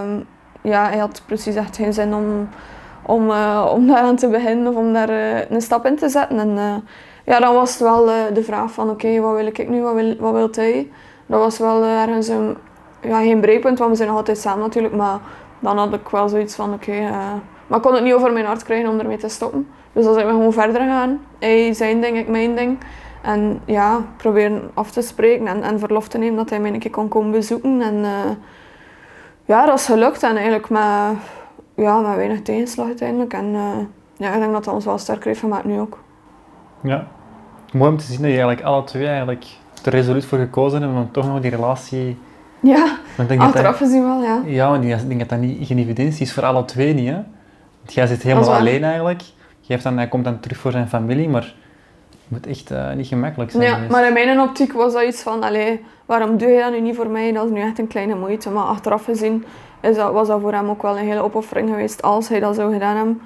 ja, 0.62 0.88
hij 0.88 0.98
had 0.98 1.22
precies 1.26 1.54
echt 1.54 1.76
geen 1.76 1.92
zin 1.92 2.14
om, 2.14 2.48
om, 3.02 3.30
uh, 3.30 3.70
om 3.74 3.86
daar 3.86 3.98
aan 3.98 4.16
te 4.16 4.28
beginnen 4.28 4.66
of 4.66 4.76
om 4.76 4.92
daar 4.92 5.10
uh, 5.10 5.50
een 5.50 5.60
stap 5.60 5.86
in 5.86 5.96
te 5.96 6.08
zetten. 6.08 6.38
En 6.38 6.82
ja, 7.24 7.40
dan 7.40 7.54
was 7.54 7.70
het 7.70 7.80
wel 7.80 8.04
de 8.32 8.42
vraag 8.42 8.72
van 8.72 8.90
oké, 8.90 9.20
wat 9.20 9.34
wil 9.34 9.46
ik 9.46 9.68
nu, 9.68 9.82
wat 9.82 9.94
wil, 9.94 10.16
wat 10.18 10.32
wil 10.32 10.48
hij? 10.52 10.90
Dat 11.26 11.40
was 11.40 11.58
wel 11.58 11.84
ergens 11.84 12.28
een, 12.28 12.56
ja, 13.02 13.20
geen 13.20 13.40
breekpunt, 13.40 13.78
want 13.78 13.90
we 13.90 13.96
zijn 13.96 14.08
nog 14.08 14.18
altijd 14.18 14.38
samen 14.38 14.60
natuurlijk. 14.60 14.94
Maar 14.94 15.18
dan 15.58 15.78
had 15.78 15.94
ik 15.94 16.08
wel 16.08 16.28
zoiets 16.28 16.54
van 16.54 16.72
oké, 16.72 17.10
maar 17.66 17.78
ik 17.78 17.84
kon 17.84 17.94
het 17.94 18.04
niet 18.04 18.14
over 18.14 18.32
mijn 18.32 18.46
hart 18.46 18.62
krijgen 18.62 18.90
om 18.90 18.98
ermee 18.98 19.16
te 19.16 19.28
stoppen. 19.28 19.68
Dus 19.92 20.04
dan 20.04 20.14
zijn 20.14 20.26
we 20.26 20.32
gewoon 20.32 20.52
verder 20.52 20.80
gegaan. 20.80 21.20
Hij 21.38 21.72
zijn 21.72 22.00
ding, 22.00 22.16
ik 22.16 22.28
mijn 22.28 22.54
ding. 22.54 22.78
En 23.22 23.60
ja, 23.64 24.00
proberen 24.16 24.70
af 24.74 24.90
te 24.90 25.02
spreken 25.02 25.46
en, 25.46 25.62
en 25.62 25.78
verlof 25.78 26.08
te 26.08 26.18
nemen 26.18 26.36
dat 26.36 26.50
hij 26.50 26.60
mij 26.60 26.72
een 26.72 26.78
keer 26.78 26.90
kon 26.90 27.08
komen 27.08 27.30
bezoeken. 27.30 27.80
En 27.80 27.94
uh, 27.94 28.10
ja, 29.44 29.66
dat 29.66 29.78
is 29.78 29.86
gelukt. 29.86 30.22
En 30.22 30.36
eigenlijk 30.36 30.68
met, 30.70 30.82
ja, 31.74 32.00
met 32.00 32.16
weinig 32.16 32.42
tegenslag 32.42 32.86
uiteindelijk. 32.86 33.32
En 33.32 33.44
uh, 33.44 33.60
ja, 34.16 34.32
ik 34.32 34.40
denk 34.40 34.52
dat 34.52 34.64
dat 34.64 34.74
ons 34.74 34.84
wel 34.84 34.98
sterker 34.98 35.26
heeft 35.26 35.40
gemaakt 35.40 35.64
nu 35.64 35.80
ook. 35.80 35.98
Ja, 36.82 37.06
mooi 37.72 37.90
om 37.90 37.96
te 37.96 38.04
zien 38.04 38.22
dat 38.22 38.30
je 38.30 38.36
eigenlijk 38.36 38.62
alle 38.62 38.84
twee 38.84 39.06
eigenlijk 39.06 39.46
er 39.84 39.92
resoluut 39.92 40.24
voor 40.24 40.38
gekozen 40.38 40.82
hebben 40.82 40.98
om 40.98 41.12
toch 41.12 41.26
nog 41.26 41.40
die 41.40 41.50
relatie... 41.50 42.18
Ja, 42.60 42.96
achteraf 43.38 43.76
gezien 43.76 44.02
wel, 44.02 44.22
ja. 44.22 44.42
Ja, 44.44 44.70
want 44.70 44.84
ik 44.84 45.08
denk 45.08 45.18
dat 45.18 45.28
dat 45.28 45.38
niet, 45.38 45.66
geen 45.66 45.78
evidentie 45.78 46.22
is 46.22 46.32
voor 46.32 46.44
alle 46.44 46.64
twee 46.64 46.94
niet, 46.94 47.08
hè. 47.08 47.20
Jij 47.86 48.06
zit 48.06 48.22
helemaal 48.22 48.54
alleen 48.54 48.84
eigenlijk. 48.84 49.22
Geeft 49.62 49.82
dan, 49.82 49.96
hij 49.96 50.08
komt 50.08 50.24
dan 50.24 50.40
terug 50.40 50.58
voor 50.58 50.72
zijn 50.72 50.88
familie, 50.88 51.28
maar 51.28 51.54
moet 52.28 52.46
echt 52.46 52.70
uh, 52.70 52.92
niet 52.92 53.06
gemakkelijk 53.06 53.50
zijn. 53.50 53.62
Ja, 53.62 53.78
maar 53.90 54.06
in 54.06 54.12
mijn 54.12 54.40
optiek 54.40 54.72
was 54.72 54.92
dat 54.92 55.02
iets 55.02 55.22
van, 55.22 55.42
allee, 55.42 55.84
waarom 56.06 56.36
doe 56.36 56.48
je 56.48 56.60
dat 56.60 56.70
nu 56.70 56.80
niet 56.80 56.96
voor 56.96 57.08
mij? 57.08 57.32
Dat 57.32 57.44
is 57.44 57.50
nu 57.50 57.60
echt 57.60 57.78
een 57.78 57.86
kleine 57.86 58.14
moeite. 58.14 58.50
Maar 58.50 58.64
achteraf 58.64 59.04
gezien 59.04 59.44
is 59.80 59.96
dat, 59.96 60.12
was 60.12 60.28
dat 60.28 60.40
voor 60.40 60.52
hem 60.52 60.68
ook 60.68 60.82
wel 60.82 60.98
een 60.98 61.04
hele 61.04 61.22
opoffering 61.22 61.68
geweest 61.68 62.02
als 62.02 62.28
hij 62.28 62.40
dat 62.40 62.54
zou 62.54 62.72
gedaan 62.72 62.96
hebben. 62.96 63.20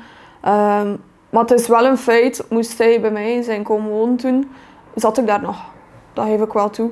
Um, 0.88 1.00
maar 1.30 1.42
het 1.42 1.50
is 1.50 1.68
wel 1.68 1.86
een 1.86 1.98
feit, 1.98 2.44
moest 2.48 2.78
hij 2.78 3.00
bij 3.00 3.10
mij 3.10 3.42
zijn 3.42 3.62
komen 3.62 3.90
wonen 3.90 4.16
toen, 4.16 4.50
zat 4.94 5.18
ik 5.18 5.26
daar 5.26 5.40
nog. 5.40 5.64
Dat 6.12 6.26
geef 6.26 6.40
ik 6.40 6.52
wel 6.52 6.70
toe. 6.70 6.90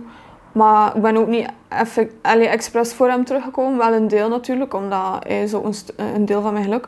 Maar 0.52 0.96
ik 0.96 1.02
ben 1.02 1.16
ook 1.16 1.26
niet 1.26 1.48
effect, 1.68 2.14
allee, 2.22 2.48
expres 2.48 2.92
voor 2.92 3.08
hem 3.08 3.24
teruggekomen. 3.24 3.78
Wel 3.78 3.92
een 3.92 4.08
deel 4.08 4.28
natuurlijk, 4.28 4.74
omdat 4.74 5.24
hij 5.26 5.42
is 5.42 5.54
ook 5.54 5.64
een, 5.64 5.74
een 6.14 6.24
deel 6.24 6.42
van 6.42 6.52
mijn 6.52 6.64
geluk. 6.64 6.86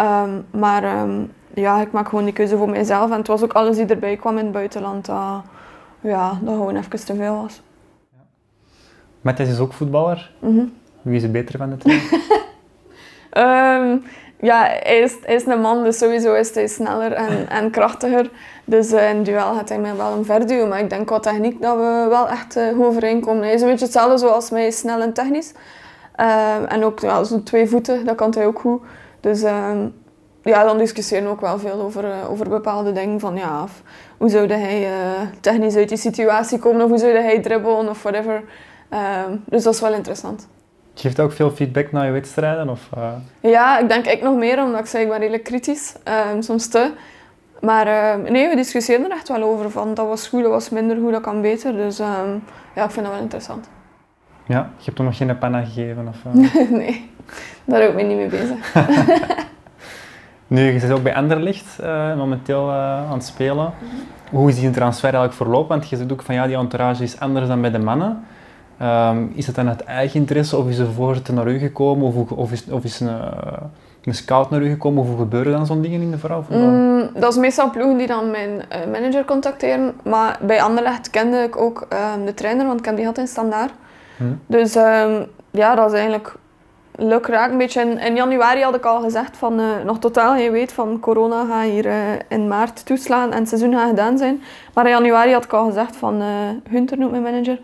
Um, 0.00 0.46
maar 0.50 1.00
um, 1.00 1.32
ja, 1.56 1.80
ik 1.80 1.92
maak 1.92 2.08
gewoon 2.08 2.24
die 2.24 2.32
keuze 2.32 2.56
voor 2.56 2.70
mezelf. 2.70 3.10
En 3.10 3.16
het 3.16 3.26
was 3.26 3.42
ook 3.42 3.52
alles 3.52 3.76
die 3.76 3.86
erbij 3.86 4.16
kwam 4.16 4.38
in 4.38 4.44
het 4.44 4.52
buitenland. 4.52 5.06
Dat, 5.06 5.42
ja, 6.00 6.38
dat 6.42 6.54
gewoon 6.54 6.76
even 6.76 7.04
te 7.04 7.14
veel 7.14 7.42
was. 7.42 7.62
Ja. 8.12 8.18
Matthias 9.20 9.48
is 9.48 9.58
ook 9.58 9.72
voetballer. 9.72 10.32
Mm 10.40 10.56
-hmm. 10.56 10.72
Wie 11.02 11.16
is 11.16 11.22
er 11.22 11.30
beter 11.30 11.58
van 11.58 11.70
de 11.70 11.76
twee? 11.76 12.00
um, 13.44 14.04
ja, 14.50 14.62
hij 14.62 14.98
is, 14.98 15.16
hij 15.22 15.34
is 15.34 15.46
een 15.46 15.60
man, 15.60 15.84
dus 15.84 15.98
sowieso 15.98 16.34
is 16.34 16.54
hij 16.54 16.66
sneller 16.66 17.12
en, 17.12 17.48
en 17.48 17.70
krachtiger. 17.70 18.30
Dus 18.64 18.92
uh, 18.92 19.10
in 19.10 19.22
duel 19.22 19.54
gaat 19.54 19.68
hij 19.68 19.78
mij 19.78 19.96
wel 19.96 20.12
omverduwen. 20.12 20.68
Maar 20.68 20.80
ik 20.80 20.90
denk 20.90 21.06
qua 21.06 21.20
techniek 21.20 21.62
dat 21.62 21.76
we 21.76 22.06
wel 22.08 22.28
echt 22.28 22.56
uh, 22.56 22.68
goed 22.68 22.84
overeenkomen. 22.84 23.42
Hij 23.42 23.54
is 23.54 23.60
een 23.60 23.68
beetje 23.68 23.84
hetzelfde 23.84 24.18
zoals 24.18 24.50
mij, 24.50 24.70
snel 24.70 25.00
en 25.00 25.12
technisch. 25.12 25.52
Uh, 26.20 26.72
en 26.72 26.84
ook 26.84 27.00
ja, 27.00 27.24
zo 27.24 27.42
twee 27.42 27.68
voeten, 27.68 28.04
dat 28.04 28.16
kan 28.16 28.32
hij 28.36 28.46
ook 28.46 28.58
goed. 28.60 28.82
Dus 29.20 29.42
um, 29.42 29.94
ja, 30.46 30.64
dan 30.64 30.78
discussiëren 30.78 31.24
we 31.24 31.30
ook 31.30 31.40
wel 31.40 31.58
veel 31.58 31.80
over, 31.80 32.04
uh, 32.04 32.30
over 32.30 32.48
bepaalde 32.48 32.92
dingen. 32.92 33.20
Van 33.20 33.36
ja, 33.36 33.62
of, 33.62 33.82
hoe 34.16 34.28
zou 34.28 34.52
hij 34.52 34.82
uh, 34.82 35.20
technisch 35.40 35.76
uit 35.76 35.88
die 35.88 35.98
situatie 35.98 36.58
komen 36.58 36.82
of 36.82 36.88
hoe 36.88 36.98
zou 36.98 37.12
hij 37.12 37.40
dribbelen 37.40 37.88
of 37.88 38.02
whatever. 38.02 38.42
Um, 39.26 39.42
dus 39.44 39.62
dat 39.62 39.74
is 39.74 39.80
wel 39.80 39.94
interessant. 39.94 40.48
Geeft 40.94 41.20
ook 41.20 41.32
veel 41.32 41.50
feedback 41.50 41.92
naar 41.92 42.06
je 42.06 42.12
wedstrijden? 42.12 42.68
Of, 42.68 42.88
uh... 42.96 43.12
Ja, 43.40 43.78
ik 43.78 43.88
denk 43.88 44.06
ik 44.06 44.22
nog 44.22 44.36
meer, 44.36 44.62
omdat 44.62 44.80
ik 44.80 44.86
zei 44.86 45.02
ik 45.02 45.08
ben 45.08 45.18
redelijk 45.18 45.44
kritisch. 45.44 45.94
Um, 46.32 46.42
soms 46.42 46.68
te. 46.68 46.90
Maar 47.60 47.86
uh, 47.86 48.30
nee, 48.30 48.48
we 48.48 48.56
discussieerden 48.56 49.10
er 49.10 49.16
echt 49.16 49.28
wel 49.28 49.42
over. 49.42 49.70
Van, 49.70 49.94
dat 49.94 50.06
was 50.06 50.28
goed, 50.28 50.42
dat 50.42 50.50
was 50.50 50.70
minder 50.70 50.96
goed, 50.96 51.12
dat 51.12 51.22
kan 51.22 51.40
beter. 51.40 51.72
Dus 51.72 51.96
ja, 52.74 52.84
ik 52.84 52.90
vind 52.90 53.06
dat 53.06 53.14
wel 53.14 53.22
interessant. 53.22 53.68
Ja, 54.46 54.70
je 54.76 54.84
hebt 54.84 54.98
hem 54.98 55.06
nog 55.06 55.16
geen 55.16 55.38
panna 55.38 55.64
gegeven? 55.64 56.08
Of, 56.08 56.16
nee, 56.70 57.10
daar 57.64 57.80
hou 57.80 57.90
ik 57.90 57.96
me 57.96 58.02
niet 58.02 58.16
mee 58.16 58.28
bezig. 58.28 58.74
nu, 60.46 60.72
je 60.72 60.78
zit 60.78 60.90
ook 60.90 61.02
bij 61.02 61.14
Anderlicht 61.14 61.78
uh, 61.80 62.16
momenteel 62.16 62.70
aan 62.70 63.12
het 63.12 63.24
spelen. 63.24 63.72
-hmm. 63.78 63.88
Hoe 64.30 64.48
is 64.48 64.60
die 64.60 64.70
transfer 64.70 65.08
eigenlijk 65.08 65.34
verlopen? 65.34 65.68
Want 65.68 65.88
je 65.88 65.96
zegt 65.96 66.12
ook 66.12 66.22
van 66.22 66.34
ja, 66.34 66.46
die 66.46 66.56
entourage 66.56 67.02
is 67.02 67.20
anders 67.20 67.48
dan 67.48 67.60
bij 67.60 67.70
de 67.70 67.78
mannen. 67.78 68.24
Um, 68.82 69.32
is 69.34 69.46
het 69.46 69.54
dan 69.54 69.68
uit 69.68 69.84
eigen 69.84 70.20
interesse 70.20 70.56
of 70.56 70.68
is 70.68 70.78
er 70.78 70.92
voorzitter 70.92 71.34
naar 71.34 71.48
u 71.48 71.58
gekomen 71.58 72.06
of, 72.06 72.30
of 72.30 72.52
is, 72.52 72.64
of 72.70 72.84
is 72.84 73.00
een, 73.00 73.08
een 74.04 74.14
scout 74.14 74.50
naar 74.50 74.62
u 74.62 74.68
gekomen? 74.68 75.02
Of 75.02 75.08
hoe 75.08 75.18
gebeuren 75.18 75.52
dan 75.52 75.66
zo'n 75.66 75.82
dingen 75.82 76.00
in 76.00 76.10
de 76.10 76.18
vrouwenvoetbal? 76.18 76.68
Mm, 76.68 77.08
dat 77.14 77.32
is 77.32 77.38
meestal 77.38 77.70
ploegen 77.70 77.96
die 77.96 78.06
dan 78.06 78.30
mijn 78.30 78.50
uh, 78.50 78.92
manager 78.92 79.24
contacteren. 79.24 79.92
Maar 80.04 80.38
bij 80.42 80.62
Anderlecht 80.62 81.10
kende 81.10 81.38
ik 81.38 81.56
ook 81.56 81.86
um, 82.16 82.24
de 82.24 82.34
trainer, 82.34 82.66
want 82.66 82.78
ik 82.78 82.84
heb 82.84 82.96
die 82.96 83.04
had 83.04 83.18
in 83.18 83.26
standaard. 83.26 83.72
Hm. 84.16 84.24
Dus 84.46 84.76
um, 84.76 85.26
ja, 85.50 85.74
dat 85.74 85.86
is 85.86 85.92
eigenlijk 85.92 86.34
leuk 86.96 87.26
raak. 87.26 87.50
Een 87.50 87.58
beetje 87.58 87.80
in, 87.80 87.98
in, 87.98 88.14
januari 88.14 88.62
had 88.62 88.74
ik 88.74 88.84
al 88.84 89.00
gezegd 89.00 89.36
van 89.36 89.60
uh, 89.60 89.66
nog 89.84 89.98
totaal 89.98 90.34
je 90.34 90.50
weet 90.50 90.72
van 90.72 91.00
corona 91.00 91.44
gaat 91.44 91.70
hier 91.70 91.86
uh, 91.86 91.94
in 92.28 92.48
maart 92.48 92.86
toeslaan 92.86 93.32
en 93.32 93.38
het 93.38 93.48
seizoen 93.48 93.72
gaat 93.72 93.88
gedaan 93.88 94.18
zijn. 94.18 94.42
Maar 94.74 94.84
in 94.84 94.90
januari 94.90 95.32
had 95.32 95.44
ik 95.44 95.52
al 95.52 95.66
gezegd 95.66 95.96
van 95.96 96.22
Hunter 96.68 96.98
noemt 96.98 97.10
mijn 97.10 97.22
manager. 97.22 97.58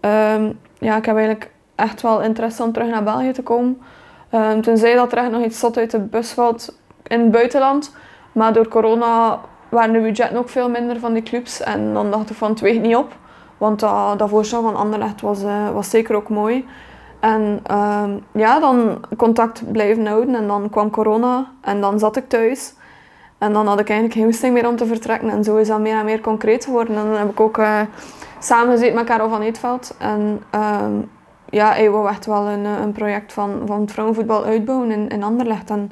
Um, 0.00 0.58
ja, 0.78 0.96
ik 0.96 1.04
heb 1.04 1.16
eigenlijk 1.16 1.50
echt 1.74 2.02
wel 2.02 2.22
interesse 2.22 2.62
om 2.62 2.72
terug 2.72 2.88
naar 2.88 3.02
België 3.02 3.32
te 3.32 3.42
komen. 3.42 3.80
Um, 4.34 4.62
tenzij 4.62 4.94
dat 4.94 5.12
er 5.12 5.18
echt 5.18 5.30
nog 5.30 5.44
iets 5.44 5.58
zat 5.58 5.76
uit 5.76 5.90
de 5.90 5.98
bus 5.98 6.32
valt 6.32 6.78
in 7.06 7.20
het 7.20 7.30
buitenland. 7.30 7.94
Maar 8.32 8.52
door 8.52 8.68
corona 8.68 9.40
waren 9.68 9.92
de 9.92 10.00
budgetten 10.00 10.38
ook 10.38 10.48
veel 10.48 10.68
minder 10.68 10.98
van 10.98 11.12
die 11.12 11.22
clubs. 11.22 11.60
En 11.60 11.92
dan 11.92 12.10
dacht 12.10 12.30
ik 12.30 12.36
van 12.36 12.50
het 12.50 12.82
niet 12.82 12.96
op. 12.96 13.12
Want 13.58 13.80
dat, 13.80 14.18
dat 14.18 14.28
voorstel 14.28 14.62
van 14.62 14.76
Anderlecht 14.76 15.20
was, 15.20 15.42
uh, 15.42 15.70
was 15.70 15.90
zeker 15.90 16.14
ook 16.14 16.28
mooi. 16.28 16.66
En 17.20 17.62
um, 17.70 18.24
ja, 18.32 18.60
dan 18.60 19.00
contact 19.16 19.72
blijven 19.72 20.06
houden. 20.06 20.34
En 20.34 20.46
dan 20.46 20.70
kwam 20.70 20.90
corona 20.90 21.46
en 21.60 21.80
dan 21.80 21.98
zat 21.98 22.16
ik 22.16 22.28
thuis. 22.28 22.74
En 23.38 23.52
dan 23.52 23.66
had 23.66 23.80
ik 23.80 23.88
eigenlijk 23.88 24.18
geen 24.18 24.28
hoesting 24.28 24.52
meer 24.52 24.68
om 24.68 24.76
te 24.76 24.86
vertrekken. 24.86 25.28
En 25.28 25.44
zo 25.44 25.56
is 25.56 25.68
dat 25.68 25.80
meer 25.80 25.98
en 25.98 26.04
meer 26.04 26.20
concreet 26.20 26.64
geworden. 26.64 26.96
En 26.96 27.04
dan 27.04 27.16
heb 27.16 27.30
ik 27.30 27.40
ook 27.40 27.58
uh, 27.58 27.80
samen 28.38 28.72
gezeten 28.72 28.94
met 28.94 29.04
Karel 29.04 29.28
van 29.28 29.40
Eetveld. 29.40 29.94
En 29.98 30.42
um, 30.54 31.10
ja, 31.50 31.72
hij 31.72 31.90
wou 31.90 32.08
echt 32.08 32.26
wel 32.26 32.46
een, 32.46 32.64
een 32.64 32.92
project 32.92 33.32
van, 33.32 33.62
van 33.66 33.80
het 33.80 33.92
vrouwenvoetbal 33.92 34.44
uitbouwen 34.44 34.90
in, 34.90 35.08
in 35.08 35.22
Anderlecht. 35.22 35.70
En 35.70 35.90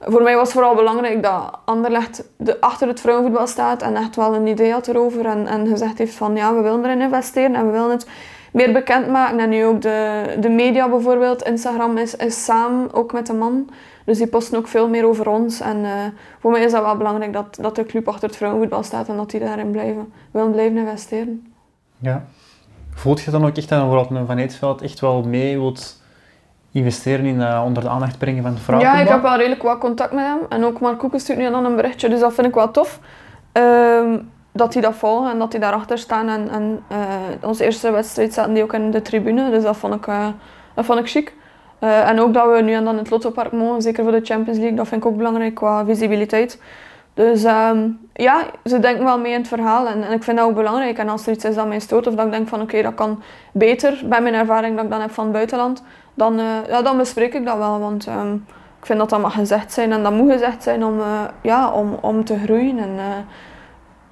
voor 0.00 0.22
mij 0.22 0.36
was 0.36 0.52
vooral 0.52 0.74
belangrijk 0.74 1.22
dat 1.22 1.58
Anderlecht 1.64 2.28
de, 2.36 2.60
achter 2.60 2.88
het 2.88 3.00
vrouwenvoetbal 3.00 3.46
staat 3.46 3.82
en 3.82 3.96
echt 3.96 4.16
wel 4.16 4.34
een 4.34 4.46
idee 4.46 4.72
had 4.72 4.88
erover. 4.88 5.26
En, 5.26 5.46
en 5.46 5.66
gezegd 5.66 5.98
heeft 5.98 6.14
van 6.14 6.36
ja, 6.36 6.54
we 6.54 6.60
willen 6.60 6.84
erin 6.84 7.00
investeren 7.00 7.54
en 7.54 7.66
we 7.66 7.72
willen 7.72 7.90
het 7.90 8.06
meer 8.50 8.72
bekendmaken. 8.72 9.40
En 9.40 9.48
nu 9.48 9.64
ook 9.64 9.82
de, 9.82 10.24
de 10.40 10.48
media 10.48 10.88
bijvoorbeeld, 10.88 11.42
Instagram 11.42 11.96
is, 11.96 12.16
is 12.16 12.44
samen 12.44 12.92
ook 12.92 13.12
met 13.12 13.26
de 13.26 13.32
man. 13.32 13.70
Dus 14.04 14.18
die 14.18 14.26
posten 14.26 14.58
ook 14.58 14.68
veel 14.68 14.88
meer 14.88 15.06
over 15.06 15.28
ons. 15.28 15.60
En 15.60 15.78
uh, 15.78 15.90
voor 16.40 16.50
mij 16.50 16.62
is 16.62 16.72
dat 16.72 16.82
wel 16.82 16.96
belangrijk 16.96 17.32
dat, 17.32 17.58
dat 17.60 17.76
de 17.76 17.86
club 17.86 18.08
achter 18.08 18.28
het 18.28 18.36
vrouwenvoetbal 18.36 18.82
staat 18.82 19.08
en 19.08 19.16
dat 19.16 19.30
die 19.30 19.40
daarin 19.40 19.70
blijven, 19.70 20.12
willen 20.30 20.52
blijven 20.52 20.76
investeren. 20.76 21.52
Ja. 21.98 22.24
Voelt 22.94 23.20
je 23.20 23.30
dan 23.30 23.46
ook 23.46 23.56
echt 23.56 23.68
dat 23.68 24.08
Van 24.26 24.38
Eetveld 24.38 24.82
echt 24.82 25.00
wel 25.00 25.22
mee 25.22 25.58
wilt 25.58 26.02
investeren 26.72 27.24
in 27.24 27.40
uh, 27.40 27.62
onder 27.64 27.82
de 27.82 27.88
aandacht 27.88 28.18
brengen 28.18 28.42
van 28.42 28.54
de 28.54 28.60
vrouwen? 28.60 28.90
Ja, 28.90 29.00
ik 29.00 29.08
heb 29.08 29.22
wel 29.22 29.36
redelijk 29.36 29.62
wat 29.62 29.78
contact 29.78 30.12
met 30.12 30.24
hem. 30.24 30.38
En 30.48 30.64
ook 30.64 30.80
Mark 30.80 30.98
Koeken 30.98 31.20
stuurt 31.20 31.38
nu 31.38 31.50
dan 31.50 31.64
een 31.64 31.76
berichtje, 31.76 32.08
dus 32.08 32.20
dat 32.20 32.34
vind 32.34 32.46
ik 32.46 32.54
wel 32.54 32.70
tof. 32.70 33.00
Um, 33.52 34.30
dat 34.52 34.72
die 34.72 34.82
dat 34.82 34.94
volgen 34.94 35.30
en 35.30 35.38
dat 35.38 35.50
die 35.50 35.60
daarachter 35.60 35.98
staan. 35.98 36.28
En, 36.28 36.82
uh, 36.92 36.98
onze 37.42 37.64
eerste 37.64 37.90
wedstrijd 37.90 38.32
zaten 38.32 38.54
die 38.54 38.62
ook 38.62 38.72
in 38.72 38.90
de 38.90 39.02
tribune, 39.02 39.50
dus 39.50 39.62
dat 39.62 39.76
vond 39.76 39.94
ik, 39.94 40.06
uh, 40.06 40.26
dat 40.74 40.84
vond 40.84 40.98
ik 40.98 41.08
chic. 41.08 41.34
Uh, 41.80 42.08
en 42.08 42.20
ook 42.20 42.34
dat 42.34 42.50
we 42.50 42.60
nu 42.60 42.72
en 42.72 42.84
dan 42.84 42.92
in 42.92 42.98
het 42.98 43.10
Lottopark 43.10 43.52
mogen, 43.52 43.82
zeker 43.82 44.02
voor 44.02 44.12
de 44.12 44.24
Champions 44.24 44.58
League, 44.58 44.76
dat 44.76 44.88
vind 44.88 45.04
ik 45.04 45.10
ook 45.10 45.16
belangrijk 45.16 45.54
qua 45.54 45.84
visibiliteit. 45.84 46.62
Dus 47.14 47.44
um, 47.44 47.98
ja, 48.12 48.44
ze 48.64 48.78
denken 48.78 49.04
wel 49.04 49.18
mee 49.18 49.32
in 49.32 49.38
het 49.38 49.48
verhaal 49.48 49.86
en, 49.86 50.02
en, 50.02 50.12
ik 50.12 50.22
vind 50.22 50.36
dat 50.36 50.46
ook 50.46 50.54
belangrijk. 50.54 50.98
En 50.98 51.08
als 51.08 51.26
er 51.26 51.32
iets 51.32 51.44
is 51.44 51.54
dat 51.54 51.68
mij 51.68 51.78
stoort 51.78 52.06
of 52.06 52.14
dat 52.14 52.26
ik 52.26 52.32
denk 52.32 52.48
van 52.48 52.60
oké, 52.60 52.82
dat 52.82 52.94
kan 52.94 53.22
beter, 53.52 54.00
bij 54.04 54.20
mijn 54.20 54.34
ervaring 54.34 54.76
dat 54.76 54.84
ik 54.84 54.90
dan 54.90 55.00
heb 55.00 55.10
van 55.10 55.24
het 55.24 55.32
buitenland, 55.32 55.82
dan, 56.14 56.40
ja, 56.68 56.82
dan 56.82 56.96
bespreek 56.96 57.34
ik 57.34 57.44
dat 57.44 57.56
wel. 57.56 57.78
Want 57.78 58.06
um, 58.06 58.46
ik 58.80 58.86
vind 58.86 58.98
dat 58.98 59.10
dat 59.10 59.20
mag 59.20 59.34
gezegd 59.34 59.72
zijn 59.72 59.92
en 59.92 60.02
dat 60.02 60.12
moet 60.12 60.32
gezegd 60.32 60.62
zijn 60.62 60.84
om, 60.84 61.00
ja, 61.42 61.70
om, 61.70 61.98
om 62.00 62.24
te 62.24 62.38
groeien. 62.38 62.78
En, 62.78 62.98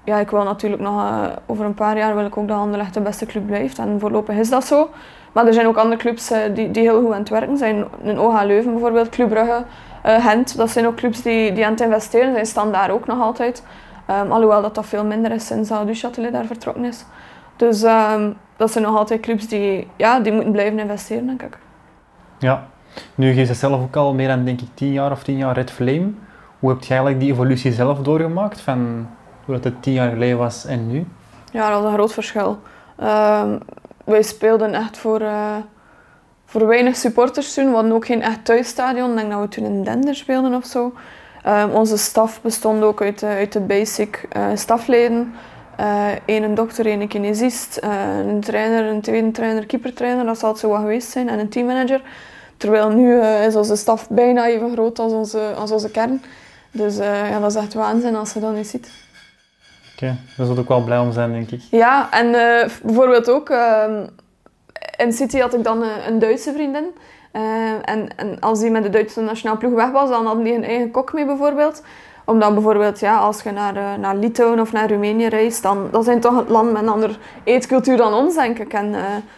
ja, 0.09 0.19
ik 0.19 0.31
wil 0.31 0.43
natuurlijk 0.43 0.83
nog 0.83 1.03
over 1.47 1.65
een 1.65 1.75
paar 1.75 1.97
jaar 1.97 2.15
wil 2.15 2.25
ik 2.25 2.37
ook 2.37 2.49
dat 2.49 2.59
Anderlecht 2.59 2.95
de 2.95 3.01
beste 3.01 3.27
club 3.27 3.47
blijft. 3.47 3.79
En 3.79 4.01
voorlopig 4.01 4.37
is 4.37 4.51
dat 4.51 4.65
zo. 4.65 4.91
Maar 5.33 5.47
er 5.47 5.53
zijn 5.53 5.67
ook 5.67 5.77
andere 5.77 6.01
clubs 6.01 6.33
die, 6.55 6.71
die 6.71 6.83
heel 6.83 7.01
goed 7.01 7.13
aan 7.13 7.19
het 7.19 7.29
werken 7.29 7.57
zijn. 7.57 7.85
Een 8.03 8.19
OH 8.19 8.43
Leuven 8.45 8.73
bijvoorbeeld, 8.73 9.09
Club 9.09 9.29
Brugge. 9.29 9.65
Uh, 10.07 10.27
Gent, 10.27 10.57
dat 10.57 10.71
zijn 10.71 10.87
ook 10.87 10.95
clubs 10.95 11.23
die, 11.23 11.53
die 11.53 11.65
aan 11.65 11.71
het 11.71 11.81
investeren 11.81 12.33
zijn, 12.33 12.47
staan 12.47 12.73
daar 12.73 12.91
ook 12.91 13.07
nog 13.07 13.21
altijd. 13.21 13.63
Um, 14.11 14.33
alhoewel 14.33 14.63
dat 14.63 14.75
dat 14.75 14.87
veel 14.87 15.05
minder 15.05 15.33
is 15.33 15.47
sinds 15.47 15.69
dat 15.69 15.87
Duchatelet 15.87 16.33
daar 16.33 16.45
vertrokken 16.45 16.85
is. 16.85 17.05
Dus 17.57 17.83
um, 17.83 18.37
dat 18.57 18.73
zijn 18.73 18.85
nog 18.85 18.97
altijd 18.97 19.21
clubs 19.21 19.49
die, 19.49 19.89
ja, 19.97 20.21
die 20.21 20.33
moeten 20.33 20.53
blijven 20.53 20.79
investeren, 20.79 21.27
denk 21.27 21.43
ik. 21.43 21.59
Ja. 22.39 22.67
Nu, 23.15 23.33
je 23.33 23.47
zit 23.47 23.57
zelf 23.57 23.81
ook 23.81 23.97
al 23.97 24.15
meer 24.15 24.29
dan 24.29 24.45
denk 24.45 24.61
ik 24.61 24.69
tien 24.75 24.93
jaar 24.93 25.11
of 25.11 25.23
tien 25.23 25.37
jaar 25.37 25.55
Red 25.55 25.71
Flame. 25.71 26.11
Hoe 26.59 26.71
heb 26.71 26.83
je 26.83 26.89
eigenlijk 26.89 27.21
die 27.21 27.33
evolutie 27.33 27.73
zelf 27.73 27.99
doorgemaakt 27.99 28.61
van 28.61 29.09
hoe 29.49 29.61
dat 29.61 29.73
het 29.73 29.83
tien 29.83 29.93
jaar 29.93 30.11
geleden 30.11 30.39
was 30.39 30.65
en 30.65 30.91
nu? 30.91 31.07
Ja, 31.53 31.71
dat 31.71 31.79
is 31.79 31.87
een 31.87 31.95
groot 31.95 32.13
verschil. 32.13 32.59
Um, 33.01 33.59
wij 34.05 34.23
speelden 34.23 34.75
echt 34.75 34.99
voor... 34.99 35.21
Uh, 35.21 35.57
voor 36.45 36.67
weinig 36.67 36.97
supporters 36.97 37.55
toen. 37.55 37.69
We 37.69 37.75
hadden 37.75 37.93
ook 37.93 38.07
geen 38.07 38.23
echt 38.23 38.45
thuisstadion. 38.45 39.11
Ik 39.11 39.17
denk 39.17 39.31
dat 39.31 39.41
we 39.41 39.49
toen 39.49 39.65
in 39.65 39.85
Dender 39.85 40.15
speelden 40.15 40.55
of 40.55 40.65
zo. 40.65 40.93
Um, 41.47 41.71
onze 41.71 41.97
staf 41.97 42.41
bestond 42.43 42.83
ook 42.83 43.03
uit, 43.03 43.23
uit 43.23 43.53
de 43.53 43.61
basic 43.61 44.29
uh, 44.37 44.47
stafleden. 44.55 45.35
Eén 46.27 46.43
uh, 46.43 46.57
dokter, 46.57 46.87
één 46.87 47.09
kinesist, 47.09 47.81
een 48.27 48.41
trainer, 48.41 48.85
een 48.85 49.01
tweede 49.01 49.31
trainer, 49.31 49.67
keepertrainer. 49.67 50.25
Dat 50.25 50.39
zal 50.39 50.49
het 50.51 50.59
zo 50.59 50.69
wel 50.69 50.79
geweest 50.79 51.11
zijn. 51.11 51.29
En 51.29 51.39
een 51.39 51.49
teammanager. 51.49 52.03
Terwijl 52.57 52.91
nu 52.91 53.21
is 53.21 53.57
onze 53.57 53.77
staf 53.77 54.09
bijna 54.09 54.47
even 54.47 54.71
groot 54.73 54.99
als 54.99 55.13
onze, 55.13 55.53
als 55.57 55.71
onze 55.71 55.91
kern. 55.91 56.23
Dus 56.71 56.97
ja, 56.97 57.39
dat 57.41 57.51
is 57.51 57.57
echt 57.57 57.75
waanzin 57.75 58.17
als 58.17 58.33
je 58.33 58.41
dat 58.41 58.55
nu 58.55 58.65
ziet. 58.65 58.91
Oké, 60.03 60.17
okay. 60.37 60.47
daar 60.47 60.59
ook 60.59 60.69
wel 60.69 60.85
blij 60.85 60.99
om 60.99 61.13
zijn, 61.13 61.33
denk 61.33 61.51
ik. 61.51 61.61
Ja, 61.71 62.11
en 62.11 62.31
bijvoorbeeld 62.83 63.31
ook 63.31 63.51
ehm, 63.51 64.07
in 64.97 65.13
City 65.13 65.39
had 65.39 65.55
ik 65.55 65.65
dan 65.65 65.83
een, 65.83 66.07
een 66.07 66.19
Duitse 66.19 66.53
vriendin. 66.53 66.85
Uh, 67.33 67.43
en, 67.85 68.09
en, 68.17 68.41
als 68.41 68.61
die 68.61 68.71
met 68.71 68.83
de 68.83 68.91
Duitse 68.91 69.21
nationale 69.21 69.59
ploeg 69.59 69.73
weg 69.73 69.91
was, 69.91 70.09
dan 70.09 70.27
hadden 70.27 70.45
die 70.45 70.55
een 70.55 70.65
eigen 70.65 70.91
kok 70.91 71.13
mee 71.13 71.27
bijvoorbeeld. 71.27 71.83
Omdat 72.25 72.55
bijvoorbeeld, 72.55 73.01
ja, 73.01 73.19
als 73.19 73.43
je 73.43 73.51
naar, 73.51 73.99
naar 73.99 74.17
Litauen 74.17 74.61
of 74.61 74.73
naar 74.73 74.89
Roemenië 74.89 75.27
reist, 75.27 75.63
dan 75.63 75.89
dat 75.91 76.05
zijn 76.05 76.21
toch 76.21 76.37
het 76.37 76.49
land 76.49 76.73
met 76.73 76.83
een 76.83 76.89
andere 76.89 77.15
eetcultuur 77.45 77.97
dan 77.97 78.15
ons, 78.15 78.35
denk 78.35 78.59
ik. 78.59 78.73
En 78.73 78.95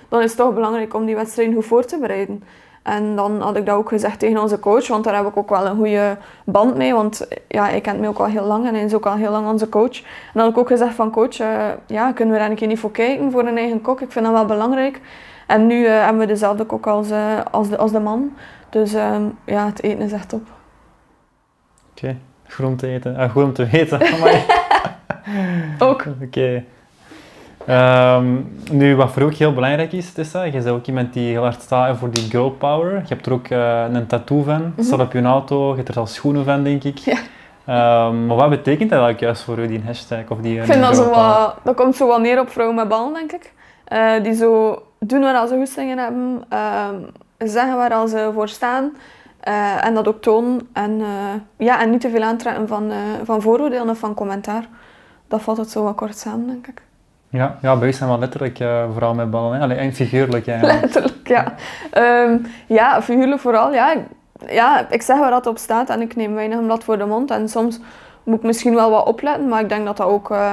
dan 0.08 0.20
is 0.20 0.28
het 0.28 0.38
toch 0.38 0.54
belangrijk 0.54 0.94
om 0.94 1.04
die 1.04 1.14
wedstrijden 1.14 1.54
goed 1.54 1.66
voor 1.66 1.84
te 1.84 1.98
bereiden. 1.98 2.42
En 2.82 3.16
dan 3.16 3.40
had 3.40 3.56
ik 3.56 3.66
dat 3.66 3.76
ook 3.76 3.88
gezegd 3.88 4.18
tegen 4.18 4.40
onze 4.40 4.58
coach, 4.58 4.88
want 4.88 5.04
daar 5.04 5.14
heb 5.14 5.26
ik 5.26 5.36
ook 5.36 5.48
wel 5.48 5.66
een 5.66 5.76
goede 5.76 6.16
band 6.44 6.76
mee. 6.76 6.94
Want 6.94 7.28
ja, 7.48 7.64
hij 7.64 7.80
kent 7.80 7.98
mij 7.98 8.08
ook 8.08 8.18
al 8.18 8.26
heel 8.26 8.44
lang 8.44 8.66
en 8.66 8.74
hij 8.74 8.84
is 8.84 8.94
ook 8.94 9.06
al 9.06 9.14
heel 9.14 9.30
lang 9.30 9.48
onze 9.48 9.68
coach. 9.68 9.96
En 9.98 10.32
dan 10.32 10.42
had 10.42 10.50
ik 10.50 10.58
ook 10.58 10.68
gezegd 10.68 10.94
van 10.94 11.10
coach, 11.10 11.40
uh, 11.40 11.68
ja, 11.86 12.12
kunnen 12.12 12.34
we 12.34 12.40
daar 12.40 12.50
een 12.50 12.56
keer 12.56 12.68
niet 12.68 12.78
voor 12.78 12.90
kijken 12.90 13.30
voor 13.30 13.46
een 13.46 13.56
eigen 13.56 13.80
kok? 13.80 14.00
Ik 14.00 14.12
vind 14.12 14.24
dat 14.24 14.34
wel 14.34 14.44
belangrijk. 14.44 15.00
En 15.46 15.66
nu 15.66 15.82
uh, 15.82 16.04
hebben 16.04 16.18
we 16.20 16.26
dezelfde 16.26 16.64
kok 16.64 16.86
als, 16.86 17.10
uh, 17.10 17.40
als, 17.50 17.68
de, 17.68 17.76
als 17.76 17.92
de 17.92 18.00
man. 18.00 18.32
Dus 18.70 18.94
uh, 18.94 19.16
ja, 19.44 19.66
het 19.66 19.82
eten 19.82 20.00
is 20.00 20.12
echt 20.12 20.28
top. 20.28 20.42
Oké, 21.90 22.06
okay. 22.06 22.18
groente 22.46 22.86
eten. 22.86 23.16
Ah, 23.16 23.30
goed 23.30 23.44
om 23.44 23.52
te 23.52 23.66
weten. 23.66 24.00
ook. 25.78 26.04
Oké. 26.06 26.16
Okay. 26.22 26.66
Um, 27.70 28.52
nu, 28.70 28.96
wat 28.96 29.10
voor 29.10 29.22
ook 29.22 29.34
heel 29.34 29.54
belangrijk 29.54 29.92
is, 29.92 30.12
Tessa, 30.12 30.42
je 30.42 30.50
bent 30.52 30.68
ook 30.68 30.86
iemand 30.86 31.12
die 31.12 31.30
heel 31.30 31.42
hard 31.42 31.62
staat 31.62 31.96
voor 31.96 32.10
die 32.10 32.30
girl 32.30 32.50
power. 32.50 32.92
Je 32.92 33.08
hebt 33.08 33.26
er 33.26 33.32
ook 33.32 33.48
uh, 33.48 33.84
een 33.92 34.06
tattoo 34.06 34.42
van, 34.42 34.62
mm 34.62 34.72
-hmm. 34.74 34.84
staat 34.84 35.00
op 35.00 35.12
je 35.12 35.22
auto, 35.22 35.68
je 35.68 35.76
hebt 35.76 35.88
er 35.88 35.94
zelfs 35.94 36.14
schoenen 36.14 36.44
van, 36.44 36.62
denk 36.62 36.84
ik. 36.84 36.98
Ja. 36.98 37.18
Um, 38.06 38.26
maar 38.26 38.36
wat 38.36 38.48
betekent 38.48 38.90
dat 38.90 38.98
eigenlijk 39.02 39.20
juist 39.20 39.42
voor 39.42 39.58
u, 39.58 39.66
die 39.66 39.82
hashtag? 39.84 40.28
Of 40.28 40.38
die, 40.38 40.58
ik 40.58 40.64
vind 40.64 40.82
dat 40.82 40.96
zo 40.96 41.10
wat, 41.10 41.54
dat 41.62 41.74
komt 41.74 41.96
zo 41.96 42.06
wat 42.06 42.20
neer 42.20 42.40
op 42.40 42.50
vrouwen 42.50 42.76
met 42.76 42.88
ballen, 42.88 43.14
denk 43.14 43.32
ik. 43.32 43.52
Uh, 43.92 44.22
die 44.22 44.34
zo 44.34 44.82
doen 44.98 45.20
waar 45.20 45.46
ze 45.46 45.56
goestingen 45.56 45.98
hebben, 45.98 46.44
uh, 46.52 46.88
zeggen 47.38 47.76
waar 47.76 48.08
ze 48.08 48.30
voor 48.34 48.48
staan 48.48 48.92
en 49.80 49.94
dat 49.94 50.08
ook 50.08 50.22
tonen. 50.22 50.68
En, 50.72 51.02
ja, 51.56 51.80
en 51.80 51.90
niet 51.90 52.00
te 52.00 52.10
veel 52.10 52.22
aantrekken 52.22 52.68
van, 52.68 52.92
van 53.24 53.42
vooroordelen 53.42 53.88
of 53.88 53.98
van 53.98 54.14
commentaar. 54.14 54.64
Dat 55.28 55.42
valt 55.42 55.56
het 55.56 55.70
zo 55.70 55.82
wat 55.82 55.94
kort 55.94 56.18
samen, 56.18 56.46
denk 56.46 56.66
ik. 56.66 56.82
Ja, 57.30 57.58
ja 57.62 57.76
bij 57.76 57.92
zijn 57.92 58.08
wel 58.08 58.18
letterlijk 58.18 58.56
vooral 58.92 59.14
met 59.14 59.30
ballen. 59.30 59.56
Hè? 59.56 59.62
Allee, 59.62 59.76
en 59.76 59.92
figuurlijk 59.92 60.46
eigenlijk. 60.46 60.80
letterlijk, 60.84 61.28
ja. 61.28 61.54
Um, 62.24 62.46
ja, 62.66 63.02
figuurlijk 63.02 63.40
vooral. 63.40 63.72
Ja. 63.72 63.94
ja, 64.48 64.90
ik 64.90 65.02
zeg 65.02 65.18
waar 65.18 65.30
dat 65.30 65.46
op 65.46 65.58
staat 65.58 65.90
en 65.90 66.00
ik 66.00 66.16
neem 66.16 66.34
weinig 66.34 66.64
blad 66.64 66.84
voor 66.84 66.98
de 66.98 67.04
mond. 67.04 67.30
En 67.30 67.48
soms 67.48 67.80
moet 68.22 68.36
ik 68.38 68.42
misschien 68.42 68.74
wel 68.74 68.90
wat 68.90 69.06
opletten, 69.06 69.48
maar 69.48 69.60
ik 69.60 69.68
denk 69.68 69.84
dat 69.84 69.96
dat 69.96 70.06
ook 70.06 70.30
uh, 70.30 70.52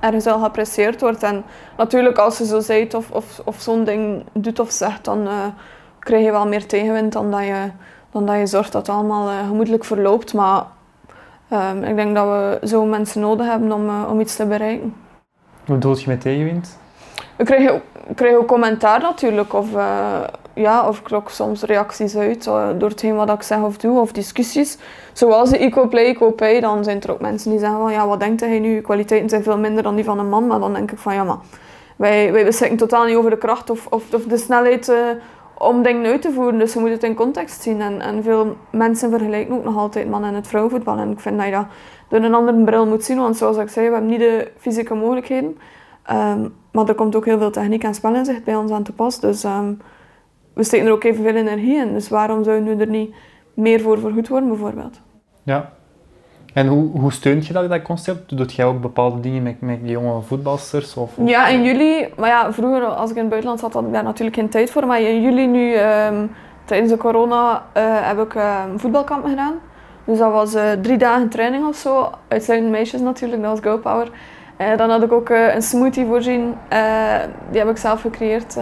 ergens 0.00 0.24
wel 0.24 0.38
geapprecieerd 0.38 1.00
wordt. 1.00 1.22
En 1.22 1.44
natuurlijk, 1.76 2.18
als 2.18 2.38
je 2.38 2.46
zo 2.46 2.60
zegt 2.60 2.94
of, 2.94 3.10
of, 3.10 3.40
of 3.44 3.60
zo'n 3.60 3.84
ding 3.84 4.24
doet 4.32 4.58
of 4.58 4.70
zegt, 4.70 5.04
dan 5.04 5.26
uh, 5.26 5.32
krijg 5.98 6.24
je 6.24 6.30
wel 6.30 6.46
meer 6.46 6.66
tegenwind 6.66 7.12
dan 7.12 7.30
dat 7.30 7.44
je, 7.44 7.70
dan 8.10 8.26
dat 8.26 8.36
je 8.36 8.46
zorgt 8.46 8.72
dat 8.72 8.86
het 8.86 8.96
allemaal 8.96 9.28
gemoedelijk 9.46 9.84
verloopt. 9.84 10.34
Maar 10.34 10.62
um, 11.52 11.82
ik 11.82 11.96
denk 11.96 12.14
dat 12.14 12.26
we 12.26 12.66
zo 12.66 12.84
mensen 12.84 13.20
nodig 13.20 13.46
hebben 13.46 13.72
om, 13.72 14.04
om 14.04 14.20
iets 14.20 14.36
te 14.36 14.46
bereiken. 14.46 14.94
Hoe 15.66 15.74
bedoel 15.74 15.98
je 15.98 16.04
met 16.06 16.20
tegenwind? 16.20 16.78
We 17.36 17.44
krijgen, 18.14 18.38
ook 18.38 18.46
commentaar 18.46 19.00
natuurlijk, 19.00 19.54
of, 19.54 19.72
uh, 19.72 20.20
ja, 20.54 20.88
of 20.88 21.00
ik 21.00 21.12
ook 21.12 21.30
soms 21.30 21.62
reacties 21.62 22.16
uit 22.16 22.46
uh, 22.46 22.68
door 22.78 22.88
hetgeen 22.88 23.14
wat 23.14 23.30
ik 23.30 23.42
zeg 23.42 23.58
of 23.60 23.76
doe, 23.76 24.00
of 24.00 24.12
discussies. 24.12 24.78
Zoals 25.12 25.50
de 25.50 25.58
eco-play, 25.58 26.04
eco-pay, 26.04 26.60
dan 26.60 26.84
zijn 26.84 27.02
er 27.02 27.10
ook 27.10 27.20
mensen 27.20 27.50
die 27.50 27.58
zeggen 27.58 27.78
van 27.78 27.92
ja, 27.92 28.06
wat 28.06 28.20
denkt 28.20 28.40
hij 28.40 28.58
nu? 28.58 28.74
Je 28.74 28.80
kwaliteiten 28.80 29.28
zijn 29.28 29.42
veel 29.42 29.58
minder 29.58 29.82
dan 29.82 29.94
die 29.94 30.04
van 30.04 30.18
een 30.18 30.28
man, 30.28 30.46
maar 30.46 30.60
dan 30.60 30.72
denk 30.72 30.92
ik 30.92 30.98
van 30.98 31.14
ja, 31.14 31.24
maar 31.24 31.38
wij, 31.96 32.32
wij 32.32 32.44
beschikken 32.44 32.78
totaal 32.78 33.04
niet 33.04 33.16
over 33.16 33.30
de 33.30 33.38
kracht 33.38 33.70
of, 33.70 33.86
of, 33.86 34.14
of 34.14 34.24
de 34.24 34.36
snelheid 34.36 34.88
uh, 34.88 34.96
om 35.58 35.82
dingen 35.82 36.10
uit 36.10 36.22
te 36.22 36.32
voeren, 36.32 36.58
dus 36.58 36.72
je 36.72 36.80
moet 36.80 36.90
het 36.90 37.02
in 37.02 37.14
context 37.14 37.62
zien. 37.62 37.80
En, 37.80 38.00
en 38.00 38.22
veel 38.22 38.56
mensen 38.70 39.10
vergelijken 39.10 39.54
ook 39.54 39.64
nog 39.64 39.76
altijd 39.76 40.08
man 40.08 40.24
en 40.24 40.34
het 40.34 40.46
vrouwenvoetbal 40.46 40.98
en 40.98 41.10
ik 41.10 41.20
vind 41.20 41.38
dat 41.38 41.66
door 42.08 42.20
een 42.20 42.34
andere 42.34 42.64
bril 42.64 42.86
moet 42.86 43.04
zien, 43.04 43.18
want 43.18 43.36
zoals 43.36 43.56
ik 43.56 43.68
zei, 43.68 43.86
we 43.86 43.92
hebben 43.92 44.10
niet 44.10 44.20
de 44.20 44.50
fysieke 44.58 44.94
mogelijkheden. 44.94 45.58
Um, 46.10 46.54
maar 46.72 46.88
er 46.88 46.94
komt 46.94 47.16
ook 47.16 47.24
heel 47.24 47.38
veel 47.38 47.50
techniek 47.50 47.84
en 47.84 47.94
spelinzicht 47.94 48.44
bij 48.44 48.56
ons 48.56 48.70
aan 48.70 48.82
te 48.82 48.92
pas. 48.92 49.20
Dus 49.20 49.44
um, 49.44 49.80
we 50.52 50.62
steken 50.62 50.86
er 50.86 50.92
ook 50.92 51.04
evenveel 51.04 51.34
energie 51.34 51.76
in. 51.76 51.92
Dus 51.92 52.08
waarom 52.08 52.44
zouden 52.44 52.76
we 52.76 52.84
er 52.84 52.90
niet 52.90 53.14
meer 53.54 53.80
voor 53.80 53.98
vergoed 53.98 54.28
worden, 54.28 54.48
bijvoorbeeld? 54.48 55.00
Ja. 55.42 55.72
En 56.52 56.66
hoe, 56.66 57.00
hoe 57.00 57.12
steunt 57.12 57.46
je 57.46 57.52
dat, 57.52 57.68
dat 57.68 57.82
concept? 57.82 58.36
Doet 58.36 58.52
jij 58.52 58.66
ook 58.66 58.80
bepaalde 58.80 59.20
dingen 59.20 59.42
met, 59.42 59.60
met 59.60 59.78
jonge 59.82 60.22
voetbalsters? 60.22 60.96
Of, 60.96 61.12
Ja, 61.24 61.46
in 61.46 61.62
juli... 61.62 62.08
Maar 62.16 62.28
ja, 62.28 62.52
vroeger, 62.52 62.84
als 62.84 63.10
ik 63.10 63.16
in 63.16 63.20
het 63.20 63.30
buitenland 63.30 63.60
zat, 63.60 63.72
had 63.72 63.84
ik 63.84 63.92
daar 63.92 64.02
natuurlijk 64.02 64.36
geen 64.36 64.48
tijd 64.48 64.70
voor. 64.70 64.86
Maar 64.86 65.00
in 65.00 65.22
juli 65.22 65.46
nu, 65.46 65.76
um, 65.76 66.30
tijdens 66.64 66.90
de 66.90 66.98
corona, 66.98 67.64
uh, 67.76 67.82
heb 67.84 68.20
ik 68.20 68.34
een 68.34 68.78
voetbalkamp 68.78 69.24
gedaan. 69.24 69.54
Dus 70.06 70.18
dat 70.18 70.32
was 70.32 70.54
uh, 70.54 70.72
drie 70.72 70.96
dagen 70.96 71.28
training 71.28 71.66
of 71.66 71.76
zo. 71.76 72.10
Uitsluitend 72.28 72.72
meisjes 72.72 73.00
natuurlijk, 73.00 73.42
dat 73.42 73.50
was 73.50 73.60
Girl 73.60 73.78
Power. 73.78 74.08
Uh, 74.60 74.76
dan 74.76 74.90
had 74.90 75.02
ik 75.02 75.12
ook 75.12 75.30
uh, 75.30 75.54
een 75.54 75.62
smoothie 75.62 76.06
voorzien. 76.06 76.54
Die 77.50 77.60
heb 77.60 77.68
ik 77.68 77.76
zelf 77.76 78.00
gecreëerd 78.00 78.56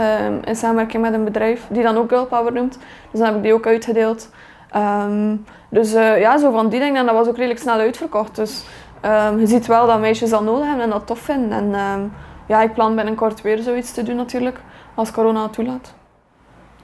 in 0.45 0.57
samenwerking 0.57 1.03
met 1.03 1.13
een 1.13 1.25
bedrijf 1.25 1.67
die 1.69 1.83
dan 1.83 1.97
ook 1.97 2.09
Girl 2.09 2.27
Power 2.27 2.53
noemt. 2.53 2.79
Dus 3.11 3.21
dan 3.21 3.29
heb 3.29 3.37
ik 3.37 3.43
die 3.43 3.55
ook 3.55 3.67
uitgedeeld. 3.67 4.31
Um, 4.77 5.45
dus 5.69 5.93
ja, 5.93 6.39
zo 6.39 6.53
van 6.53 6.69
die 6.69 6.81
dingen. 6.81 6.97
En 6.97 7.07
dat 7.07 7.15
was 7.15 7.29
ook 7.29 7.37
redelijk 7.37 7.61
snel 7.61 7.79
uitverkocht. 7.79 8.37
Dus 8.37 8.65
um, 9.05 9.41
je 9.41 9.47
ziet 9.47 9.67
wel 9.67 9.87
dat 9.87 10.01
meisjes 10.01 10.31
dat 10.31 10.43
nodig 10.43 10.67
hebben 10.67 10.85
en 10.85 10.91
dat 10.91 11.07
tof 11.07 11.19
vinden. 11.19 11.51
En 11.51 11.81
um, 11.81 12.13
ja, 12.47 12.63
ik 12.63 12.75
plan 12.75 12.95
binnenkort 12.95 13.43
weer 13.43 13.59
zoiets 13.59 13.93
te 13.93 14.03
doen 14.03 14.17
natuurlijk, 14.17 14.61
als 14.95 15.11
corona 15.11 15.43
het 15.43 15.53
toelaat. 15.53 15.95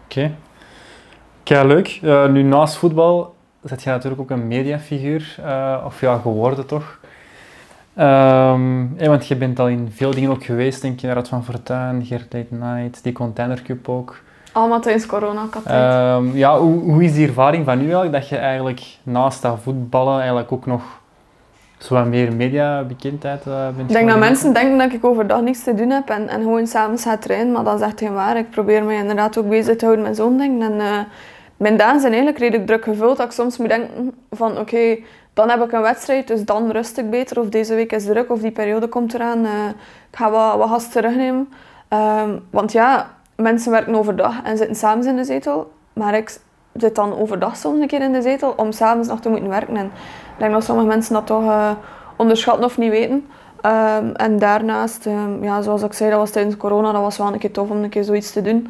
Oké. 0.04 0.18
Okay. 0.18 0.34
Ja, 1.44 1.64
leuk. 1.64 1.98
nu 2.30 2.42
naast 2.42 2.76
voetbal 2.76 3.34
zet 3.62 3.82
je 3.82 3.90
natuurlijk 3.90 4.20
ook 4.20 4.30
een 4.30 4.48
mediafiguur, 4.48 5.36
of 5.84 6.00
ja, 6.00 6.18
geworden 6.18 6.66
toch? 6.66 6.98
Um, 7.98 8.96
want 8.98 9.26
je 9.26 9.36
bent 9.36 9.58
al 9.58 9.68
in 9.68 9.88
veel 9.94 10.10
dingen 10.10 10.30
ook 10.30 10.44
geweest, 10.44 10.82
denk 10.82 11.00
je, 11.00 11.12
Rad 11.12 11.28
van 11.28 11.44
Fortuin, 11.44 12.04
Gert 12.04 12.32
Late 12.32 12.54
Night, 12.54 13.02
die 13.02 13.12
Container 13.12 13.62
Cup 13.62 13.88
ook. 13.88 14.20
Allemaal 14.52 14.80
tijdens 14.80 15.06
corona, 15.06 15.48
um, 16.16 16.36
Ja, 16.36 16.58
hoe, 16.58 16.80
hoe 16.80 17.04
is 17.04 17.12
die 17.12 17.26
ervaring 17.26 17.64
van 17.64 17.78
nu 17.78 17.84
eigenlijk, 17.84 18.12
dat 18.12 18.28
je 18.28 18.36
eigenlijk 18.36 18.82
naast 19.02 19.42
dat 19.42 19.58
voetballen 19.62 20.18
eigenlijk 20.18 20.52
ook 20.52 20.66
nog 20.66 20.82
zo 21.78 21.94
wat 21.94 22.06
meer 22.06 22.32
mediabekendheid 22.32 23.46
uh, 23.46 23.64
bent 23.76 23.90
Ik 23.90 23.96
denk 23.96 24.08
dat 24.08 24.18
mensen 24.18 24.52
denken 24.52 24.78
dat 24.78 24.92
ik 24.92 25.04
overdag 25.04 25.40
niks 25.40 25.62
te 25.62 25.74
doen 25.74 25.90
heb 25.90 26.08
en, 26.08 26.28
en 26.28 26.42
gewoon 26.42 26.66
samen 26.66 26.98
ga 26.98 27.16
trainen, 27.16 27.52
maar 27.52 27.64
dat 27.64 27.80
is 27.80 27.86
echt 27.86 27.98
geen 27.98 28.12
waar. 28.12 28.36
Ik 28.36 28.50
probeer 28.50 28.84
me 28.84 28.94
inderdaad 28.94 29.38
ook 29.38 29.48
bezig 29.48 29.76
te 29.76 29.84
houden 29.84 30.06
met 30.06 30.16
zo'n 30.16 30.38
ding. 30.38 30.62
En, 30.62 30.72
uh, 30.72 30.98
mijn 31.60 31.76
dagen 31.76 32.00
zijn 32.00 32.12
eigenlijk 32.12 32.42
redelijk 32.42 32.66
druk 32.66 32.84
gevuld, 32.84 33.16
dat 33.16 33.26
ik 33.26 33.32
soms 33.32 33.58
moet 33.58 33.68
denken 33.68 34.14
van 34.30 34.58
oké, 34.58 34.98
dan 35.34 35.50
heb 35.50 35.62
ik 35.62 35.72
een 35.72 35.80
wedstrijd, 35.80 36.26
dus 36.26 36.44
dan 36.44 36.70
rust 36.70 36.98
ik 36.98 37.10
beter. 37.10 37.40
Of 37.40 37.48
deze 37.48 37.74
week 37.74 37.92
is 37.92 38.04
druk, 38.04 38.30
of 38.30 38.40
die 38.40 38.50
periode 38.50 38.88
komt 38.88 39.14
eraan. 39.14 39.44
Uh, 39.44 39.68
ik 40.10 40.16
ga 40.16 40.30
wat, 40.30 40.56
wat 40.56 40.68
gas 40.68 40.88
terugnemen. 40.88 41.48
Um, 41.88 42.40
want 42.50 42.72
ja, 42.72 43.10
mensen 43.36 43.70
werken 43.70 43.94
overdag 43.94 44.42
en 44.42 44.56
zitten 44.56 44.76
samen 44.76 45.06
in 45.06 45.16
de 45.16 45.24
zetel. 45.24 45.72
Maar 45.92 46.14
ik 46.14 46.40
zit 46.74 46.94
dan 46.94 47.18
overdag 47.18 47.56
soms 47.56 47.80
een 47.80 47.86
keer 47.86 48.02
in 48.02 48.12
de 48.12 48.22
zetel 48.22 48.52
om 48.56 48.72
s'avonds 48.72 49.08
nog 49.08 49.20
te 49.20 49.28
moeten 49.28 49.48
werken. 49.48 49.76
En 49.76 49.86
ik 49.86 50.38
denk 50.38 50.52
dat 50.52 50.64
sommige 50.64 50.88
mensen 50.88 51.14
dat 51.14 51.26
toch 51.26 51.42
uh, 51.42 51.70
onderschatten 52.16 52.64
of 52.64 52.78
niet 52.78 52.90
weten. 52.90 53.26
Um, 53.66 54.14
en 54.14 54.38
daarnaast, 54.38 55.06
um, 55.06 55.44
ja, 55.44 55.62
zoals 55.62 55.82
ik 55.82 55.92
zei, 55.92 56.10
dat 56.10 56.18
was 56.18 56.30
tijdens 56.30 56.56
corona, 56.56 56.92
dat 56.92 57.02
was 57.02 57.18
wel 57.18 57.32
een 57.32 57.38
keer 57.38 57.52
tof 57.52 57.70
om 57.70 57.82
een 57.82 57.88
keer 57.88 58.04
zoiets 58.04 58.32
te 58.32 58.42
doen. 58.42 58.68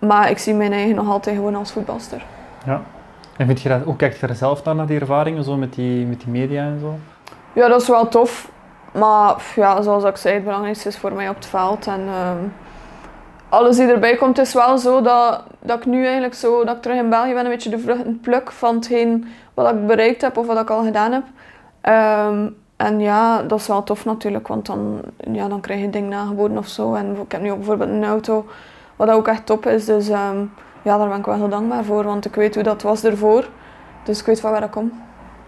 Maar 0.00 0.30
ik 0.30 0.38
zie 0.38 0.54
mijn 0.54 0.72
eigen 0.72 0.94
nog 0.94 1.08
altijd 1.08 1.36
gewoon 1.36 1.54
als 1.54 1.72
voetbalster. 1.72 2.24
Ja. 2.66 2.82
En 3.36 3.46
vind 3.46 3.60
je 3.60 3.68
dat, 3.68 3.82
hoe 3.82 3.96
kijkt 3.96 4.18
je 4.18 4.26
er 4.26 4.34
zelf 4.34 4.64
naar, 4.64 4.74
naar 4.74 4.86
die 4.86 5.00
ervaringen 5.00 5.44
zo 5.44 5.56
met, 5.56 5.74
die, 5.74 6.06
met 6.06 6.20
die 6.20 6.28
media 6.28 6.62
en 6.62 6.78
zo? 6.80 6.94
Ja, 7.52 7.68
dat 7.68 7.80
is 7.80 7.88
wel 7.88 8.08
tof. 8.08 8.50
Maar 8.92 9.42
ja, 9.56 9.82
zoals 9.82 10.04
ik 10.04 10.16
zei, 10.16 10.34
het 10.34 10.44
belangrijkste 10.44 10.88
is 10.88 10.98
voor 10.98 11.12
mij 11.12 11.28
op 11.28 11.34
het 11.34 11.46
veld. 11.46 11.86
En 11.86 12.00
um, 12.00 12.52
alles 13.48 13.76
die 13.76 13.92
erbij 13.92 14.16
komt, 14.16 14.38
is 14.38 14.52
wel 14.52 14.78
zo 14.78 15.00
dat, 15.02 15.42
dat 15.60 15.78
ik 15.78 15.86
nu 15.86 16.04
eigenlijk 16.04 16.34
zo, 16.34 16.64
dat 16.64 16.76
ik 16.76 16.82
terug 16.82 16.96
in 16.96 17.10
België 17.10 17.32
ben, 17.32 17.44
een 17.44 17.50
beetje 17.50 17.70
de 17.70 17.78
vruchten 17.78 18.20
pluk 18.20 18.50
van 18.52 18.74
hetgeen 18.74 19.26
wat 19.54 19.72
ik 19.72 19.86
bereikt 19.86 20.22
heb 20.22 20.36
of 20.36 20.46
wat 20.46 20.60
ik 20.60 20.70
al 20.70 20.84
gedaan 20.84 21.12
heb. 21.12 21.24
Um, 22.32 22.56
en 22.76 23.00
ja, 23.00 23.42
dat 23.42 23.60
is 23.60 23.66
wel 23.66 23.82
tof 23.82 24.04
natuurlijk, 24.04 24.48
want 24.48 24.66
dan, 24.66 25.00
ja, 25.32 25.48
dan 25.48 25.60
krijg 25.60 25.80
je 25.80 25.90
dingen 25.90 26.18
aangeboden 26.18 26.58
of 26.58 26.66
zo. 26.66 26.94
En 26.94 27.16
ik 27.24 27.32
heb 27.32 27.40
nu 27.40 27.50
ook 27.50 27.56
bijvoorbeeld 27.56 27.90
een 27.90 28.04
auto, 28.04 28.46
wat 29.06 29.10
ook 29.10 29.28
echt 29.28 29.46
top 29.46 29.66
is. 29.66 29.84
Dus 29.84 30.08
um, 30.08 30.52
ja, 30.82 30.98
daar 30.98 31.08
ben 31.08 31.18
ik 31.18 31.24
wel 31.24 31.34
heel 31.34 31.48
dankbaar 31.48 31.84
voor, 31.84 32.04
want 32.04 32.26
ik 32.26 32.34
weet 32.34 32.54
hoe 32.54 32.64
dat 32.64 32.82
was 32.82 33.04
ervoor. 33.04 33.48
Dus 34.02 34.20
ik 34.20 34.26
weet 34.26 34.40
van 34.40 34.50
waar 34.50 34.62
ik 34.62 34.70
kom. 34.70 34.92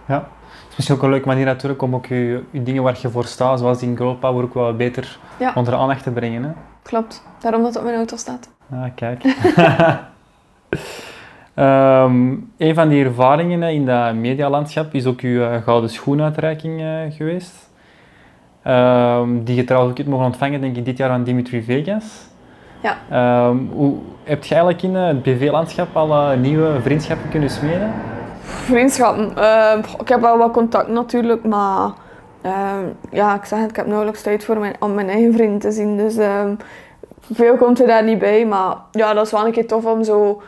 Ja, 0.07 0.15
het 0.15 0.71
is 0.71 0.77
misschien 0.77 0.97
ook 0.97 1.03
een 1.03 1.11
leuke 1.11 1.27
manier 1.27 1.45
natuurlijk 1.45 1.83
om 1.83 1.95
ook 1.95 2.07
je, 2.07 2.43
je 2.51 2.63
dingen 2.63 2.83
waar 2.83 2.99
je 3.01 3.11
voor 3.11 3.25
staat, 3.25 3.59
zoals 3.59 3.83
in 3.83 3.97
Girl 3.97 4.17
Power, 4.17 4.45
ook 4.45 4.55
wel 4.55 4.77
beter 4.77 5.19
ja. 5.39 5.53
onder 5.55 5.75
aandacht 5.75 6.03
te 6.03 6.11
brengen. 6.11 6.43
Hè? 6.43 6.51
Klopt, 6.83 7.25
daarom 7.41 7.63
dat 7.63 7.69
het 7.69 7.79
op 7.79 7.85
mijn 7.85 7.97
auto 7.97 8.17
staat. 8.17 8.51
Ah, 8.71 8.85
kijk. 8.95 9.25
um, 11.55 12.53
een 12.67 12.75
van 12.75 12.89
die 12.89 13.05
ervaringen 13.05 13.63
in 13.63 13.87
dat 13.87 14.15
medialandschap 14.15 14.95
is 14.95 15.07
ook 15.07 15.21
uw 15.21 15.41
uh, 15.41 15.63
gouden 15.63 15.91
schoenuitreiking 15.91 16.81
uh, 16.81 17.01
geweest. 17.09 17.71
Um, 18.67 19.45
die 19.45 19.57
je 19.57 19.65
trouwens 19.65 19.93
ook 19.93 19.99
hebt 19.99 20.11
mogen 20.11 20.27
ontvangen, 20.27 20.61
denk 20.61 20.77
ik, 20.77 20.85
dit 20.85 20.97
jaar 20.97 21.11
aan 21.11 21.25
Dimitri 21.25 21.63
Vegas. 21.63 22.31
Ja. 22.83 23.49
Um, 23.49 23.71
hoe, 23.73 23.95
heb 24.25 24.45
je 24.45 24.55
eigenlijk 24.55 24.83
in 24.83 24.95
het 24.95 25.23
BV-landschap 25.23 25.97
al 25.97 26.33
uh, 26.33 26.39
nieuwe 26.39 26.81
vriendschappen 26.81 27.31
kunnen 27.31 27.51
smeden? 27.51 27.93
Vriendschappen? 28.43 29.33
Uh, 29.39 29.79
ik 30.01 30.09
heb 30.09 30.21
wel 30.21 30.39
wat 30.39 30.53
contact 30.53 30.89
natuurlijk, 30.89 31.45
maar 31.45 31.91
uh, 32.47 32.73
ja, 33.11 33.35
ik 33.35 33.45
zeg 33.45 33.61
het, 33.61 33.71
ik 33.71 33.77
heb 33.77 33.87
nauwelijks 33.87 34.23
tijd 34.23 34.45
voor 34.45 34.59
mijn, 34.59 34.75
om 34.79 34.95
mijn 34.95 35.09
eigen 35.09 35.33
vrienden 35.33 35.59
te 35.59 35.71
zien. 35.71 35.97
Dus 35.97 36.17
ehm, 36.17 36.55
veel 37.33 37.57
komt 37.57 37.81
er 37.81 37.87
daar 37.87 38.05
niet 38.05 38.19
bij. 38.19 38.47
Maar 38.47 38.77
ja, 38.91 39.15
dat 39.15 39.27
is 39.27 39.33
wel 39.33 39.47
een 39.47 39.53
keer 39.53 39.67
tof 39.67 39.85
om 39.85 40.05
zo 40.05 40.43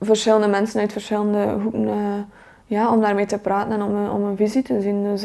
verschillende 0.00 0.48
mensen 0.48 0.80
uit 0.80 0.92
verschillende 0.92 1.56
hoeken, 1.62 1.88
eh, 1.88 1.94
ja, 2.66 2.92
om 2.92 3.00
daarmee 3.00 3.26
te 3.26 3.38
praten 3.38 3.72
en 3.72 3.82
om, 3.82 4.08
om 4.08 4.24
een 4.24 4.36
visie 4.36 4.62
te 4.62 4.80
zien. 4.80 5.02
Dus 5.02 5.24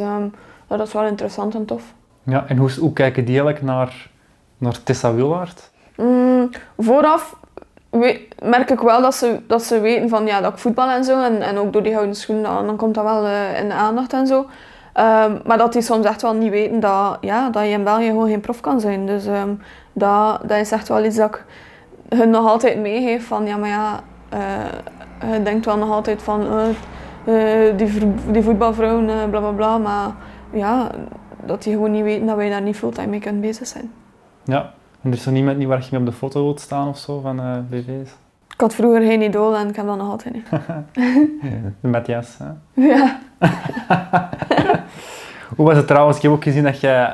dat 0.68 0.88
is 0.88 0.94
wel 0.94 1.06
interessant 1.06 1.56
en 1.56 1.66
tof. 1.66 1.94
Ja, 2.24 2.48
en 2.48 2.58
hoe, 2.58 2.72
hoe 2.80 2.94
kijken 2.94 3.26
die 3.26 3.36
eigenlijk 3.36 3.66
naar, 3.66 4.10
naar 4.58 4.84
Tessa 4.84 5.14
Willaert? 5.14 5.71
Mm, 6.02 6.50
vooraf 6.78 7.36
merk 8.44 8.70
ik 8.70 8.80
wel 8.80 9.02
dat 9.02 9.16
ze, 9.16 9.40
dat 9.48 9.64
ze 9.64 9.80
weten 9.80 10.10
van, 10.10 10.26
ja, 10.26 10.42
dat 10.42 10.52
ik 10.52 10.58
voetbal 10.58 10.90
en 10.90 11.04
zo. 11.04 11.22
En, 11.22 11.42
en 11.42 11.58
ook 11.58 11.74
door 11.74 11.84
die 11.84 11.94
gouden 11.94 12.16
schoenen, 12.16 12.66
dan, 12.66 12.76
komt 12.76 12.96
dat 12.96 13.04
wel 13.04 13.26
uh, 13.26 13.60
in 13.60 13.68
de 13.68 13.74
aandacht 13.74 14.14
en 14.14 14.28
zo. 14.28 14.38
Um, 14.40 15.42
maar 15.46 15.58
dat 15.58 15.74
die 15.74 15.82
soms 15.82 16.06
echt 16.06 16.22
wel 16.22 16.34
niet 16.34 16.52
weten 16.52 16.80
dat, 16.80 17.18
ja, 17.22 17.50
dat 17.50 17.64
je 17.64 17.70
in 17.70 17.84
België 17.84 18.06
gewoon 18.06 18.30
geen 18.30 18.40
prof 18.40 18.60
kan 18.60 18.80
zijn. 18.80 19.06
Dus 19.06 19.26
um, 19.26 19.62
dat, 19.94 20.40
dat 20.42 20.58
is 20.58 20.72
echt 20.72 20.88
wel 20.88 21.06
iets 21.06 21.16
dat 21.16 21.30
ik 21.30 21.46
hun 22.18 22.30
nog 22.30 22.48
altijd 22.48 22.80
meegeef. 22.80 23.28
Van 23.28 23.46
ja, 23.46 23.58
maar 23.58 23.70
ja, 23.70 24.00
uh, 24.34 25.34
je 25.34 25.44
denkt 25.44 25.66
wel 25.66 25.78
nog 25.78 25.92
altijd 25.92 26.22
van 26.22 26.42
uh, 27.26 27.78
die, 27.78 28.14
die 28.32 28.44
voetbalvrouwen, 28.44 29.06
bla 29.06 29.40
bla 29.40 29.52
bla. 29.52 29.78
Maar 29.78 30.12
ja, 30.52 30.90
dat 31.46 31.64
die 31.64 31.74
gewoon 31.74 31.92
niet 31.92 32.04
weten 32.04 32.26
dat 32.26 32.36
wij 32.36 32.50
daar 32.50 32.62
niet 32.62 32.78
fulltime 32.78 33.08
mee 33.08 33.20
kunnen 33.20 33.42
bezig 33.42 33.68
zijn. 33.68 33.92
Ja, 34.44 34.72
en 35.02 35.12
er 35.12 35.18
is 35.18 35.26
er 35.26 35.32
niemand 35.32 35.58
niet 35.58 35.68
waar 35.68 35.80
je 35.80 35.88
mee 35.92 36.00
op 36.00 36.06
de 36.06 36.12
foto 36.12 36.44
wilt 36.44 36.60
staan 36.60 36.88
of 36.88 36.98
zo 36.98 37.20
van 37.20 37.40
uh, 37.40 37.58
BV's? 37.70 38.12
Ik 38.54 38.62
had 38.62 38.76
vroeger 38.76 39.02
geen 39.02 39.22
idool 39.22 39.56
en 39.56 39.70
ik 39.70 39.76
heb 39.76 39.86
dat 39.86 39.98
nog 39.98 40.10
altijd 40.10 40.34
niet. 40.34 40.50
de 41.82 41.88
Matthias, 41.94 42.38
hè? 42.38 42.50
Ja. 42.88 43.20
Hoe 45.56 45.66
was 45.66 45.78
het 45.78 45.88
trouwens? 45.88 46.18
Ik 46.18 46.24
heb 46.24 46.32
ook 46.32 46.44
gezien 46.44 46.64
dat 46.64 46.80
je 46.80 47.08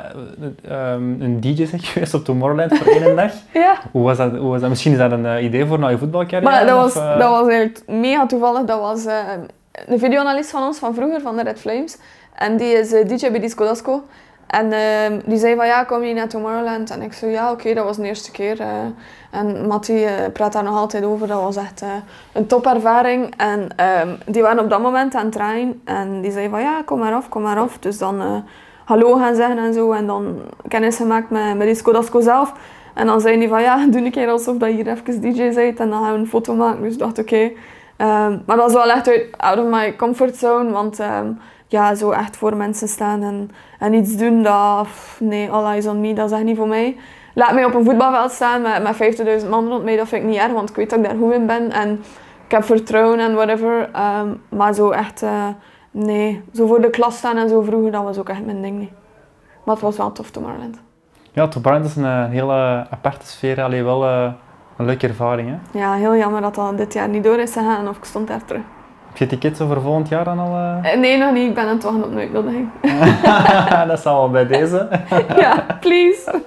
um, 0.66 1.22
een 1.22 1.40
DJ 1.40 1.68
bent 1.72 1.86
geweest 1.86 2.14
op 2.14 2.26
Tomorrowland 2.26 2.78
voor 2.78 2.88
één 2.88 3.16
dag. 3.16 3.32
ja. 3.54 3.78
Hoe 3.92 4.04
was, 4.04 4.18
dat, 4.18 4.32
hoe 4.36 4.50
was 4.50 4.62
dat? 4.62 4.70
Misschien 4.70 4.92
is 4.92 4.98
dat 4.98 5.12
een 5.12 5.26
uh, 5.26 5.44
idee 5.44 5.66
voor 5.66 5.80
nou 5.80 5.92
je 5.92 5.98
voetbalcarrière? 5.98 6.52
Maar 6.52 6.66
dat 6.66 6.78
was, 6.78 6.96
uh... 6.96 7.20
dat 7.20 7.30
was 7.30 7.48
eigenlijk 7.48 7.84
mega 7.88 8.26
toevallig. 8.26 8.64
Dat 8.66 8.80
was 8.80 9.06
uh, 9.06 9.20
een 9.86 10.00
videoanalist 10.00 10.50
van 10.50 10.64
ons 10.64 10.78
van 10.78 10.94
vroeger, 10.94 11.22
van 11.22 11.36
de 11.36 11.44
Red 11.44 11.60
Flames. 11.60 11.98
En 12.34 12.58
die 12.58 12.74
is 12.74 12.94
eh, 12.94 13.08
DJ 13.08 13.32
bij 13.32 13.40
Disco 13.40 13.66
Dasco. 13.66 14.04
En 14.48 14.72
ehm, 14.72 15.20
die 15.26 15.38
zei 15.38 15.56
van 15.56 15.66
ja, 15.68 15.84
kom 15.84 16.04
je 16.04 16.14
naar 16.14 16.28
Tomorrowland? 16.28 16.90
En 16.90 17.02
ik 17.02 17.14
zei 17.14 17.32
ja, 17.32 17.52
oké, 17.52 17.74
dat 17.74 17.86
was 17.86 17.98
de 17.98 18.04
eerste 18.08 18.32
keer. 18.32 18.60
eh. 18.60 18.68
en 19.32 19.68
Mattie 19.68 20.06
eh, 20.06 20.32
praat 20.34 20.54
daar 20.54 20.64
nog 20.64 20.76
altijd 20.76 21.04
over. 21.04 21.28
Dat 21.28 21.42
was 21.42 21.56
echt 21.56 21.82
eh, 21.82 21.90
een 22.34 22.48
topervaring. 22.48 23.34
En 23.38 23.68
ehm, 23.76 24.16
die 24.26 24.42
waren 24.42 24.64
op 24.64 24.70
dat 24.70 24.82
moment 24.82 25.16
aan 25.16 25.24
het 25.24 25.32
draaien. 25.32 25.82
En 25.86 26.22
die 26.22 26.32
zei 26.32 26.50
van 26.50 26.62
ja, 26.62 26.82
kom 26.86 27.00
maar 27.00 27.14
af, 27.14 27.30
kom 27.30 27.42
maar 27.42 27.58
af. 27.58 27.78
Dus 27.80 27.98
dan 27.98 28.44
hallo 28.86 29.14
gaan 29.16 29.36
zeggen 29.36 29.58
en 29.58 29.74
zo. 29.74 29.92
En 29.92 30.08
dan 30.08 30.42
kennis 30.68 30.96
gemaakt 30.96 31.30
met, 31.30 31.58
met 31.58 31.68
Disco 31.68 31.92
Dasco 31.92 32.20
zelf. 32.22 32.54
En 32.94 33.06
dan 33.06 33.22
zei 33.22 33.38
hij 33.38 33.48
van 33.48 33.62
ja, 33.62 33.86
doe 33.90 34.06
een 34.06 34.12
keer 34.12 34.30
alsof 34.30 34.58
dat 34.58 34.70
je 34.70 34.76
hier 34.76 34.88
even 34.88 35.22
DJ 35.22 35.54
bent. 35.54 35.80
En 35.80 35.90
dan 35.90 36.04
gaan 36.04 36.14
we 36.14 36.20
een 36.20 36.28
foto 36.28 36.56
maken. 36.56 36.82
Dus 36.82 36.94
ik 36.94 37.00
dacht 37.00 37.20
oké. 37.20 37.52
Ehm, 37.98 38.38
maar 38.46 38.58
dat 38.58 38.68
is 38.68 38.74
wel 38.74 38.92
echt 38.92 39.08
uit, 39.08 39.26
out 39.38 39.58
of 39.58 39.66
my 39.70 39.96
comfort 39.96 40.36
zone. 40.36 40.72
Want 40.72 41.00
ja, 41.68 41.96
zo 41.96 42.12
echt 42.12 42.38
voor 42.38 42.56
mensen 42.56 42.88
staan 42.88 43.24
en, 43.24 43.52
en 43.80 43.94
iets 43.94 44.18
doen, 44.18 44.44
dat, 44.44 44.88
nee, 45.20 45.52
all 45.52 45.66
eyes 45.66 45.88
on 45.88 46.02
me, 46.02 46.14
dat 46.14 46.26
is 46.32 46.36
echt 46.36 46.44
niet 46.46 46.58
voor 46.58 46.68
mij. 46.68 46.98
Laat 47.34 47.54
mij 47.54 47.66
op 47.66 47.74
een 47.74 47.84
voetbalveld 47.86 48.32
staan 48.32 48.62
met, 48.62 48.84
met 48.84 49.42
50.000 49.44 49.50
man 49.50 49.68
rond 49.68 49.84
mij, 49.84 49.98
dat 49.98 50.08
vind 50.08 50.24
ik 50.24 50.30
niet 50.30 50.40
erg, 50.40 50.52
want 50.52 50.70
ik 50.70 50.76
weet 50.76 50.90
dat 50.90 51.00
ik 51.00 51.06
daar 51.06 51.18
goed 51.18 51.34
in 51.34 51.46
ben. 51.46 51.72
En 51.72 51.92
ik 52.46 52.52
heb 52.52 52.64
vertrouwen 52.64 53.20
en 53.20 53.34
whatever. 53.36 53.90
ehm, 53.94 54.28
maar 54.50 54.74
zo 54.74 54.90
echt, 54.90 55.22
eh, 55.22 55.48
nee, 55.92 56.44
zo 56.54 56.68
voor 56.68 56.82
de 56.82 56.90
klas 56.90 57.18
staan 57.18 57.38
en 57.38 57.50
zo 57.50 57.62
vroeger, 57.62 57.92
dat 57.92 58.04
was 58.04 58.18
ook 58.18 58.30
echt 58.30 58.46
mijn 58.46 58.62
ding 58.62 58.80
niet. 58.80 58.92
Maar 59.64 59.76
het 59.76 59.84
was 59.84 59.98
wel 59.98 60.12
tof, 60.12 60.32
Tomorrowland. 60.32 60.82
Ja, 61.32 61.48
Tomorrowland 61.48 61.86
is 61.86 61.96
een 61.96 62.06
eh, 62.06 62.30
hele 62.30 62.88
aparte 62.90 63.28
sfeer. 63.28 63.62
Alleen 63.62 63.84
wel 63.84 64.06
eh, 64.06 64.32
een 64.78 64.86
leuke 64.86 65.08
ervaring. 65.08 65.50
Hè? 65.50 65.80
Ja, 65.80 65.94
heel 65.94 66.16
jammer 66.16 66.42
dat 66.42 66.56
dat 66.56 66.78
dit 66.78 66.94
jaar 66.94 67.10
niet 67.10 67.24
door 67.24 67.38
is 67.38 67.54
gegaan 67.54 67.88
of 67.88 67.98
ik 67.98 68.04
stond 68.04 68.28
daar 68.28 68.46
terug. 68.46 68.62
Heb 69.18 69.30
je 69.30 69.38
tickets 69.38 69.60
voor 69.60 69.82
volgend 69.82 70.10
jaar 70.10 70.24
dan 70.24 70.40
al? 70.40 70.56
eh? 70.56 70.94
Eh, 70.94 71.00
Nee, 71.00 71.18
nog 71.18 71.34
niet. 71.34 71.48
Ik 71.48 71.54
ben 71.54 71.64
aan 71.64 71.70
het 71.70 71.84
wachten 71.84 72.04
op 72.04 72.12
een 72.12 72.18
uitnodiging. 72.18 72.70
dat 73.88 74.00
zal 74.00 74.18
wel 74.20 74.30
bij 74.30 74.48
deze. 74.48 74.88
ja, 75.44 75.66
please. 75.80 76.32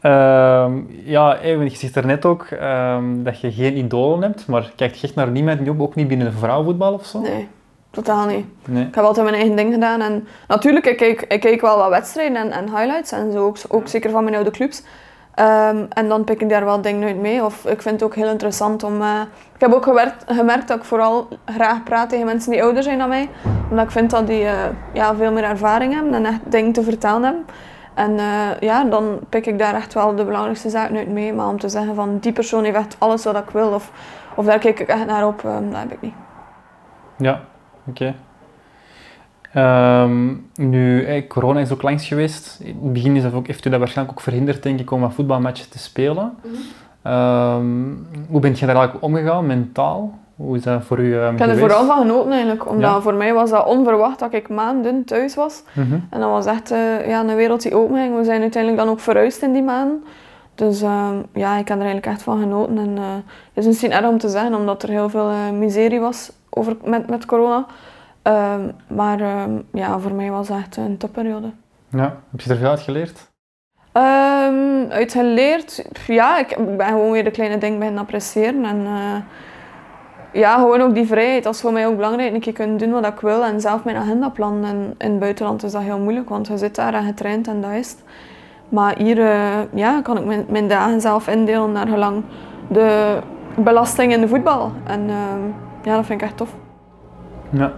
Ehm, 0.00 0.72
ja, 1.04 1.38
even, 1.38 1.64
je 1.64 1.76
zegt 1.76 1.96
er 1.96 2.06
net 2.06 2.24
ook 2.24 2.42
ehm, 2.44 3.22
dat 3.22 3.40
je 3.40 3.52
geen 3.52 3.76
idolen 3.76 4.22
hebt, 4.22 4.46
maar 4.46 4.72
kijkt 4.76 4.98
je 5.00 5.06
echt 5.06 5.16
naar 5.16 5.30
niemand 5.30 5.60
niet 5.60 5.68
op, 5.68 5.80
ook 5.80 5.94
niet 5.94 6.08
binnen 6.08 6.26
de 6.30 6.38
vrouwenvoetbal 6.38 6.92
of 6.92 7.04
zo? 7.04 7.20
Nee, 7.20 7.48
totaal 7.90 8.26
niet. 8.26 8.44
Nee. 8.68 8.86
Ik 8.86 8.94
heb 8.94 9.04
altijd 9.04 9.24
mijn 9.26 9.38
eigen 9.38 9.56
ding 9.56 9.72
gedaan. 9.72 10.00
En 10.00 10.26
natuurlijk, 10.48 10.86
ik 10.86 10.96
keek, 10.96 11.20
ik 11.20 11.40
keek 11.40 11.60
wel 11.60 11.76
wat 11.78 11.88
wedstrijden 11.88 12.36
en, 12.36 12.50
en 12.50 12.64
highlights. 12.76 13.12
En 13.12 13.32
zo 13.32 13.46
ook, 13.46 13.56
ook 13.68 13.88
zeker 13.88 14.10
van 14.10 14.24
mijn 14.24 14.36
oude 14.36 14.50
clubs. 14.50 14.82
Ehm, 15.34 15.84
en 15.88 16.08
dan 16.08 16.24
pik 16.24 16.40
ik 16.40 16.48
daar 16.48 16.64
wel 16.64 16.80
dingen 16.80 17.08
uit 17.08 17.20
mee. 17.20 17.44
Of 17.44 17.64
ik 17.64 17.82
vind 17.82 17.94
het 17.94 18.02
ook 18.02 18.14
heel 18.14 18.28
interessant 18.30 18.82
om... 18.82 19.02
eh, 19.02 19.20
ik 19.54 19.60
heb 19.60 19.72
ook 19.72 19.82
gewerkt, 19.84 20.24
gemerkt 20.26 20.68
dat 20.68 20.76
ik 20.76 20.84
vooral 20.84 21.28
graag 21.44 21.82
praat 21.82 22.08
tegen 22.08 22.26
mensen 22.26 22.50
die 22.50 22.62
ouder 22.62 22.82
zijn 22.82 22.98
dan 22.98 23.08
mij. 23.08 23.28
Omdat 23.70 23.84
ik 23.84 23.90
vind 23.90 24.10
dat 24.10 24.26
die 24.26 24.44
eh, 24.44 24.54
ja, 24.92 25.14
veel 25.14 25.32
meer 25.32 25.44
ervaring 25.44 25.94
hebben 25.94 26.14
en 26.14 26.26
echt 26.26 26.40
dingen 26.44 26.72
te 26.72 26.82
vertellen 26.82 27.22
hebben. 27.22 27.44
En 27.94 28.18
eh, 28.18 28.60
ja, 28.60 28.84
dan 28.84 29.18
pik 29.28 29.46
ik 29.46 29.58
daar 29.58 29.74
echt 29.74 29.94
wel 29.94 30.14
de 30.14 30.24
belangrijkste 30.24 30.70
zaken 30.70 30.96
uit 30.96 31.08
mee. 31.08 31.32
Maar 31.32 31.48
om 31.48 31.58
te 31.58 31.68
zeggen 31.68 31.94
van 31.94 32.18
die 32.18 32.32
persoon 32.32 32.64
heeft 32.64 32.76
echt 32.76 32.96
alles 32.98 33.24
wat 33.24 33.36
ik 33.36 33.50
wil. 33.50 33.68
Of, 33.72 33.90
of 34.34 34.44
daar 34.44 34.58
kijk 34.58 34.80
ik 34.80 34.88
echt 34.88 35.06
naar 35.06 35.26
op, 35.26 35.44
eh, 35.44 35.54
dat 35.54 35.78
heb 35.80 35.92
ik 35.92 36.00
niet. 36.00 36.14
Ja, 37.16 37.40
oké. 37.88 38.14
Ehm, 39.52 40.34
nu, 40.54 41.04
eh, 41.04 41.28
corona 41.28 41.60
is 41.60 41.72
ook 41.72 41.82
langs 41.82 42.06
geweest. 42.06 42.58
In 42.62 42.78
het 42.82 42.92
begin 42.92 43.16
is 43.16 43.22
dat 43.22 43.32
ook, 43.32 43.46
heeft 43.46 43.64
u 43.64 43.70
dat 43.70 43.78
waarschijnlijk 43.78 44.18
ook 44.18 44.24
verhinderd, 44.24 44.62
denk 44.62 44.80
ik, 44.80 44.90
om 44.90 45.00
wat 45.00 45.14
voetbalmatchen 45.14 45.70
te 45.70 45.78
spelen. 45.78 46.34
Ehm, 47.02 47.66
hoe 48.28 48.40
bent 48.40 48.58
je 48.58 48.66
daar 48.66 48.76
eigenlijk 48.76 49.04
omgegaan, 49.04 49.46
mentaal? 49.46 50.18
Hoe 50.36 50.56
is 50.56 50.62
dat 50.62 50.84
voor 50.84 50.98
u 50.98 51.18
ehm, 51.18 51.32
Ik 51.32 51.38
heb 51.38 51.48
er 51.48 51.58
vooral 51.58 51.84
van 51.86 51.98
genoten 51.98 52.30
eigenlijk, 52.32 52.68
omdat 52.70 52.90
Ja. 52.90 53.00
voor 53.00 53.14
mij 53.14 53.34
was 53.34 53.50
dat 53.50 53.66
onverwacht 53.66 54.18
dat 54.18 54.32
ik 54.32 54.48
maanden 54.48 55.04
thuis 55.04 55.34
was. 55.34 55.62
Mhm. 55.72 55.92
En 56.10 56.20
dat 56.20 56.30
was 56.30 56.46
echt 56.46 56.70
eh, 56.70 57.08
ja, 57.08 57.20
een 57.20 57.34
wereld 57.36 57.62
die 57.62 57.74
open 57.74 57.96
ging. 57.96 58.16
We 58.16 58.24
zijn 58.24 58.40
uiteindelijk 58.40 58.82
dan 58.82 58.92
ook 58.92 59.00
verhuisd 59.00 59.42
in 59.42 59.52
die 59.52 59.62
maanden. 59.62 60.04
Dus 60.54 60.80
ja, 61.32 61.56
ik 61.56 61.68
heb 61.68 61.78
er 61.78 61.84
eigenlijk 61.84 62.06
echt 62.06 62.22
van 62.22 62.40
genoten. 62.40 62.78
En 62.78 62.96
eh, 62.96 63.02
het 63.52 63.64
is 63.64 63.66
misschien 63.66 63.92
erg 63.92 64.08
om 64.08 64.18
te 64.18 64.28
zeggen, 64.28 64.54
omdat 64.54 64.82
er 64.82 64.88
heel 64.88 65.08
veel 65.08 65.30
miserie 65.58 66.00
was 66.00 66.32
over, 66.50 66.76
met, 66.84 67.10
met 67.10 67.26
corona. 67.26 67.66
Ehm, 68.22 68.68
maar 68.86 69.20
ehm, 69.20 69.50
ja, 69.72 69.98
voor 69.98 70.12
mij 70.12 70.30
was 70.30 70.48
het 70.48 70.58
echt 70.58 70.76
een 70.76 70.96
topperiode. 70.96 71.50
Ja, 71.88 72.16
heb 72.30 72.40
je 72.40 72.50
er 72.50 72.56
veel 72.56 72.68
uit 72.70 72.80
geleerd? 72.80 73.30
Ehm 73.92 74.42
uitgeleerd, 74.92 75.84
ja, 76.06 76.38
ik 76.38 76.56
ben 76.76 76.86
gewoon 76.86 77.10
weer 77.10 77.24
de 77.24 77.30
kleine 77.30 77.58
dingen 77.58 77.78
beginnen 77.78 78.02
appreciëren. 78.02 78.64
En 78.64 78.86
eh, 78.86 80.40
ja, 80.40 80.54
gewoon 80.54 80.80
ook 80.80 80.94
die 80.94 81.06
vrijheid. 81.06 81.44
Dat 81.44 81.54
is 81.54 81.60
voor 81.60 81.72
mij 81.72 81.86
ook 81.86 81.96
belangrijk. 81.96 82.34
Een 82.34 82.40
keer 82.40 82.52
kunnen 82.52 82.76
doen 82.76 82.90
wat 82.90 83.06
ik 83.06 83.20
wil 83.20 83.44
en 83.44 83.60
zelf 83.60 83.84
mijn 83.84 83.96
agenda 83.96 84.28
plannen. 84.28 84.64
En 84.64 84.94
in 84.98 85.10
het 85.10 85.18
buitenland 85.18 85.62
is 85.62 85.72
dat 85.72 85.82
heel 85.82 85.98
moeilijk, 85.98 86.28
want 86.28 86.46
je 86.46 86.58
zit 86.58 86.74
daar 86.74 86.94
en 86.94 87.04
getraind 87.04 87.48
en 87.48 87.60
dat 87.60 87.70
is 87.70 87.90
het. 87.90 88.02
Maar 88.68 88.98
hier 88.98 89.18
eh, 89.18 89.58
ja, 89.74 90.00
kan 90.02 90.18
ik 90.18 90.24
mijn, 90.24 90.44
mijn 90.48 90.68
dagen 90.68 91.00
zelf 91.00 91.28
indelen 91.28 91.72
naar 91.72 91.88
gelang 91.88 92.22
de 92.68 93.18
belasting 93.56 94.12
in 94.12 94.20
de 94.20 94.28
voetbal. 94.28 94.72
En 94.84 95.06
ja, 95.82 95.96
dat 95.96 96.06
vind 96.06 96.20
ik 96.20 96.26
echt 96.26 96.36
tof. 96.36 96.54
Ja. 97.50 97.72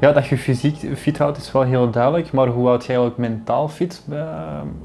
Ja, 0.00 0.12
dat 0.12 0.26
je 0.26 0.38
fysiek 0.38 0.96
fit 0.96 1.18
houdt 1.18 1.36
is 1.36 1.52
wel 1.52 1.62
heel 1.62 1.90
duidelijk, 1.90 2.32
maar 2.32 2.46
hoe 2.46 2.66
houd 2.66 2.82
je 2.82 2.88
eigenlijk 2.88 3.18
mentaal 3.18 3.68
fit 3.68 4.02
bij 4.04 4.26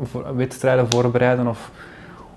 voor 0.01 0.35
wedstrijden 0.35 0.87
voorbereiden? 0.89 1.47
Of 1.47 1.71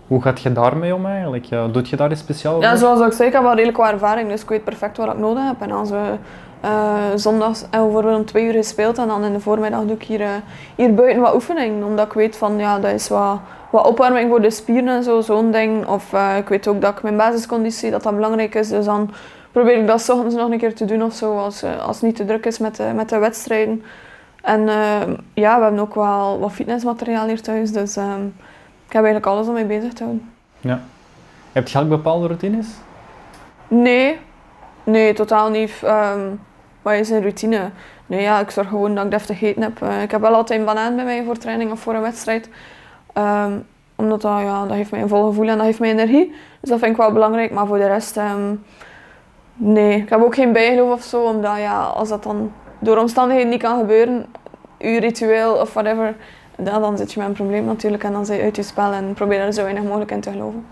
hoe 0.06 0.22
gaat 0.22 0.40
je 0.40 0.52
daarmee 0.52 0.94
om 0.94 1.06
eigenlijk? 1.06 1.44
Ja, 1.44 1.68
doet 1.68 1.88
je 1.88 1.96
daar 1.96 2.10
iets 2.10 2.20
speciaal 2.20 2.60
Ja, 2.60 2.76
zoals 2.76 3.00
ik 3.00 3.12
zei, 3.12 3.28
ik 3.28 3.34
heb 3.34 3.42
wel 3.42 3.54
redelijk 3.54 3.78
wat 3.78 3.90
ervaring, 3.90 4.28
dus 4.28 4.42
ik 4.42 4.48
weet 4.48 4.64
perfect 4.64 4.96
wat 4.96 5.12
ik 5.12 5.18
nodig 5.18 5.46
heb. 5.46 5.60
En 5.60 5.70
als 5.70 5.90
we 5.90 6.14
eh, 6.60 6.94
zondags 7.14 7.62
eh, 7.62 7.80
bijvoorbeeld 7.80 8.18
om 8.18 8.24
twee 8.24 8.44
uur 8.44 8.52
gespeeld 8.52 8.98
en 8.98 9.06
dan 9.06 9.24
in 9.24 9.32
de 9.32 9.40
voormiddag 9.40 9.80
doe 9.84 9.96
ik 9.96 10.02
hier, 10.02 10.20
eh, 10.20 10.28
hier 10.76 10.94
buiten 10.94 11.20
wat 11.20 11.34
oefening. 11.34 11.84
Omdat 11.84 12.06
ik 12.06 12.12
weet 12.12 12.36
van, 12.36 12.58
ja, 12.58 12.78
dat 12.78 12.92
is 12.92 13.08
wat, 13.08 13.40
wat 13.70 13.86
opwarming 13.86 14.28
voor 14.28 14.40
de 14.40 14.50
spieren 14.50 14.88
en 14.88 15.02
zo, 15.02 15.20
zo'n 15.20 15.50
ding. 15.50 15.86
Of 15.86 16.12
eh, 16.12 16.36
ik 16.36 16.48
weet 16.48 16.68
ook 16.68 16.80
dat 16.80 16.96
ik 16.96 17.02
mijn 17.02 17.16
basisconditie, 17.16 17.90
dat 17.90 18.02
dat 18.02 18.14
belangrijk 18.14 18.54
is. 18.54 18.68
Dus 18.68 18.84
dan 18.84 19.10
probeer 19.52 19.76
ik 19.76 19.86
dat 19.86 20.00
's 20.00 20.08
ochtends 20.08 20.34
nog 20.34 20.50
een 20.50 20.58
keer 20.58 20.74
te 20.74 20.84
doen 20.84 21.02
of 21.02 21.14
zo, 21.14 21.38
als, 21.38 21.62
eh, 21.62 21.86
als 21.86 21.96
het 21.96 22.04
niet 22.04 22.16
te 22.16 22.24
druk 22.24 22.46
is 22.46 22.58
met 22.58 22.76
de, 22.76 22.92
met 22.94 23.08
de 23.08 23.18
wedstrijden. 23.18 23.82
En 24.42 24.68
eh, 24.68 25.00
ja, 25.34 25.56
we 25.56 25.62
hebben 25.62 25.80
ook 25.80 25.94
wel 25.94 26.38
wat 26.38 26.52
fitnessmateriaal 26.52 27.26
hier 27.26 27.42
thuis, 27.42 27.72
dus 27.72 27.96
ehm, 27.96 28.26
ik 28.86 28.92
heb 28.92 29.04
eigenlijk 29.04 29.26
alles 29.26 29.46
om 29.46 29.52
mee 29.52 29.64
bezig 29.64 29.92
te 29.92 30.02
houden. 30.02 30.30
Ja. 30.60 30.80
Heb 31.52 31.68
je 31.68 31.74
eigenlijk 31.74 32.02
bepaalde 32.02 32.26
routines? 32.26 32.66
Nee, 33.68 34.18
nee, 34.84 35.12
totaal 35.12 35.50
niet. 35.50 35.72
Ehm, 35.82 36.20
wat 36.82 36.92
is 36.92 37.10
een 37.10 37.20
routine? 37.20 37.70
Nee, 38.06 38.20
ja, 38.20 38.40
ik 38.40 38.50
zorg 38.50 38.68
gewoon 38.68 38.94
dat 38.94 39.04
ik 39.04 39.10
deftig 39.10 39.38
gegeten 39.38 39.62
heb. 39.62 39.82
Eh, 39.82 40.02
ik 40.02 40.10
heb 40.10 40.20
wel 40.20 40.34
altijd 40.34 40.60
een 40.60 40.66
banaan 40.66 40.96
bij 40.96 41.04
mij 41.04 41.24
voor 41.24 41.36
training 41.36 41.70
of 41.70 41.80
voor 41.80 41.94
een 41.94 42.00
wedstrijd. 42.00 42.48
Ehm, 43.12 43.52
omdat 43.96 44.22
dat, 44.22 44.40
ja, 44.40 44.66
dat 44.66 44.76
geeft 44.76 44.90
mij 44.90 45.00
een 45.00 45.08
vol 45.08 45.26
gevoel 45.26 45.48
en 45.48 45.56
dat 45.56 45.66
geeft 45.66 45.78
mij 45.78 45.90
energie. 45.90 46.34
Dus 46.60 46.70
dat 46.70 46.78
vind 46.78 46.90
ik 46.90 46.96
wel 46.96 47.12
belangrijk. 47.12 47.50
Maar 47.50 47.66
voor 47.66 47.78
de 47.78 47.86
rest, 47.86 48.16
ehm, 48.16 48.54
nee. 49.58 49.96
Ik 49.96 50.08
heb 50.08 50.22
ook 50.22 50.34
geen 50.34 50.52
bijgeloof 50.52 50.92
of 50.92 51.02
zo. 51.02 51.22
Omdat 51.22 51.56
ja, 51.56 51.80
als 51.82 52.08
dat 52.08 52.22
dan 52.22 52.52
door 52.78 52.96
omstandigheden 52.96 53.50
niet 53.50 53.62
kan 53.62 53.78
gebeuren, 53.78 54.26
uw 54.78 54.98
ritueel 54.98 55.54
of 55.54 55.72
whatever, 55.72 56.14
dan, 56.56 56.80
dan 56.80 56.96
zit 56.96 57.12
je 57.12 57.18
met 57.18 57.28
een 57.28 57.34
probleem 57.34 57.64
natuurlijk. 57.64 58.04
En 58.04 58.12
dan 58.12 58.26
zit 58.26 58.36
je 58.36 58.42
uit 58.42 58.56
je 58.56 58.62
spel 58.62 58.92
en 58.92 59.14
probeer 59.14 59.40
er 59.40 59.52
zo 59.52 59.62
weinig 59.62 59.82
mogelijk 59.82 60.10
in 60.10 60.20
te 60.20 60.30
geloven. 60.30 60.64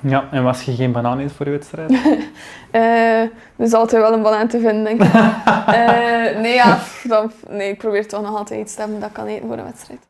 Ja, 0.00 0.24
en 0.30 0.42
was 0.42 0.62
je 0.62 0.74
geen 0.74 0.92
banaan 0.92 1.18
eet 1.18 1.32
voor 1.32 1.46
je 1.46 1.52
wedstrijd? 1.52 1.92
Eh, 2.70 3.20
er 3.20 3.30
is 3.56 3.72
altijd 3.72 4.02
wel 4.02 4.12
een 4.12 4.22
banaan 4.22 4.48
te 4.48 4.60
vinden, 4.60 4.84
denk 4.84 5.02
ik. 5.02 5.12
Eh, 5.66 6.40
nee, 6.40 6.54
ja, 6.54 6.78
dan, 7.02 7.32
nee, 7.48 7.70
ik 7.70 7.78
probeer 7.78 8.08
toch 8.08 8.22
nog 8.22 8.36
altijd 8.36 8.60
iets 8.60 8.74
te 8.74 8.80
hebben 8.80 9.00
dat 9.00 9.12
kan 9.12 9.26
eten 9.26 9.48
voor 9.48 9.58
een 9.58 9.64
wedstrijd. 9.64 10.00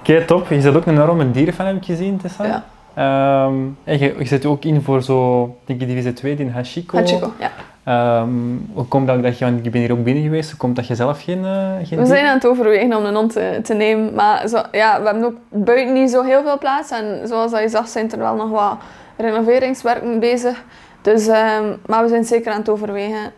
Oké, 0.00 0.24
top. 0.24 0.48
Je 0.48 0.60
zit 0.60 0.76
ook 0.76 0.86
een 0.86 0.94
enorme 0.94 1.30
dierenfan, 1.30 1.66
heb 1.66 1.76
ik 1.76 1.84
gezien, 1.84 2.16
Tessa. 2.16 2.44
Ja. 2.44 2.64
Ehm, 2.98 3.54
en 3.84 3.98
je, 3.98 4.14
je 4.18 4.24
zit 4.24 4.46
ook 4.46 4.64
in 4.64 4.82
voor 4.82 5.02
zo, 5.02 5.56
denk 5.64 5.80
ik, 5.80 5.88
divisie 5.88 6.12
2 6.12 6.36
in 6.36 6.48
Hachiko. 6.48 6.96
Hachiko, 6.96 7.32
ja. 7.38 7.50
Ehm, 7.84 8.28
hoe 8.72 8.84
komt 8.84 9.06
dat 9.06 9.22
dat 9.22 9.38
je, 9.38 9.44
want 9.44 9.66
ik 9.66 9.72
ben 9.72 9.80
hier 9.80 9.92
ook 9.92 10.04
binnen 10.04 10.22
geweest, 10.22 10.50
hoe 10.50 10.58
komt 10.58 10.76
dat 10.76 10.86
je 10.86 10.94
zelf 10.94 11.22
geen, 11.22 11.44
eh 11.44 11.72
geen 11.82 11.98
We 11.98 12.06
zijn 12.06 12.26
aan 12.26 12.34
het 12.34 12.46
overwegen 12.46 12.96
om 12.96 13.04
een 13.04 13.14
hond 13.14 13.32
te, 13.32 13.60
te 13.62 13.74
nemen, 13.74 14.14
maar 14.14 14.48
zo, 14.48 14.62
ja, 14.72 15.00
we 15.00 15.04
hebben 15.04 15.24
ook 15.24 15.36
buiten 15.48 15.92
niet 15.92 16.10
zo 16.10 16.22
heel 16.22 16.42
veel 16.42 16.58
plaats. 16.58 16.90
En 16.90 17.28
zoals 17.28 17.50
dat 17.50 17.60
je 17.60 17.68
zag, 17.68 17.88
zijn 17.88 18.12
er 18.12 18.18
wel 18.18 18.34
nog 18.34 18.50
wat 18.50 18.76
renoveringswerken 19.16 20.20
bezig. 20.20 20.64
Dus, 21.02 21.26
ehm, 21.26 21.64
maar 21.86 22.02
we 22.02 22.08
zijn 22.08 22.24
zeker 22.24 22.52
aan 22.52 22.58
het 22.58 22.68
overwegen 22.68 23.32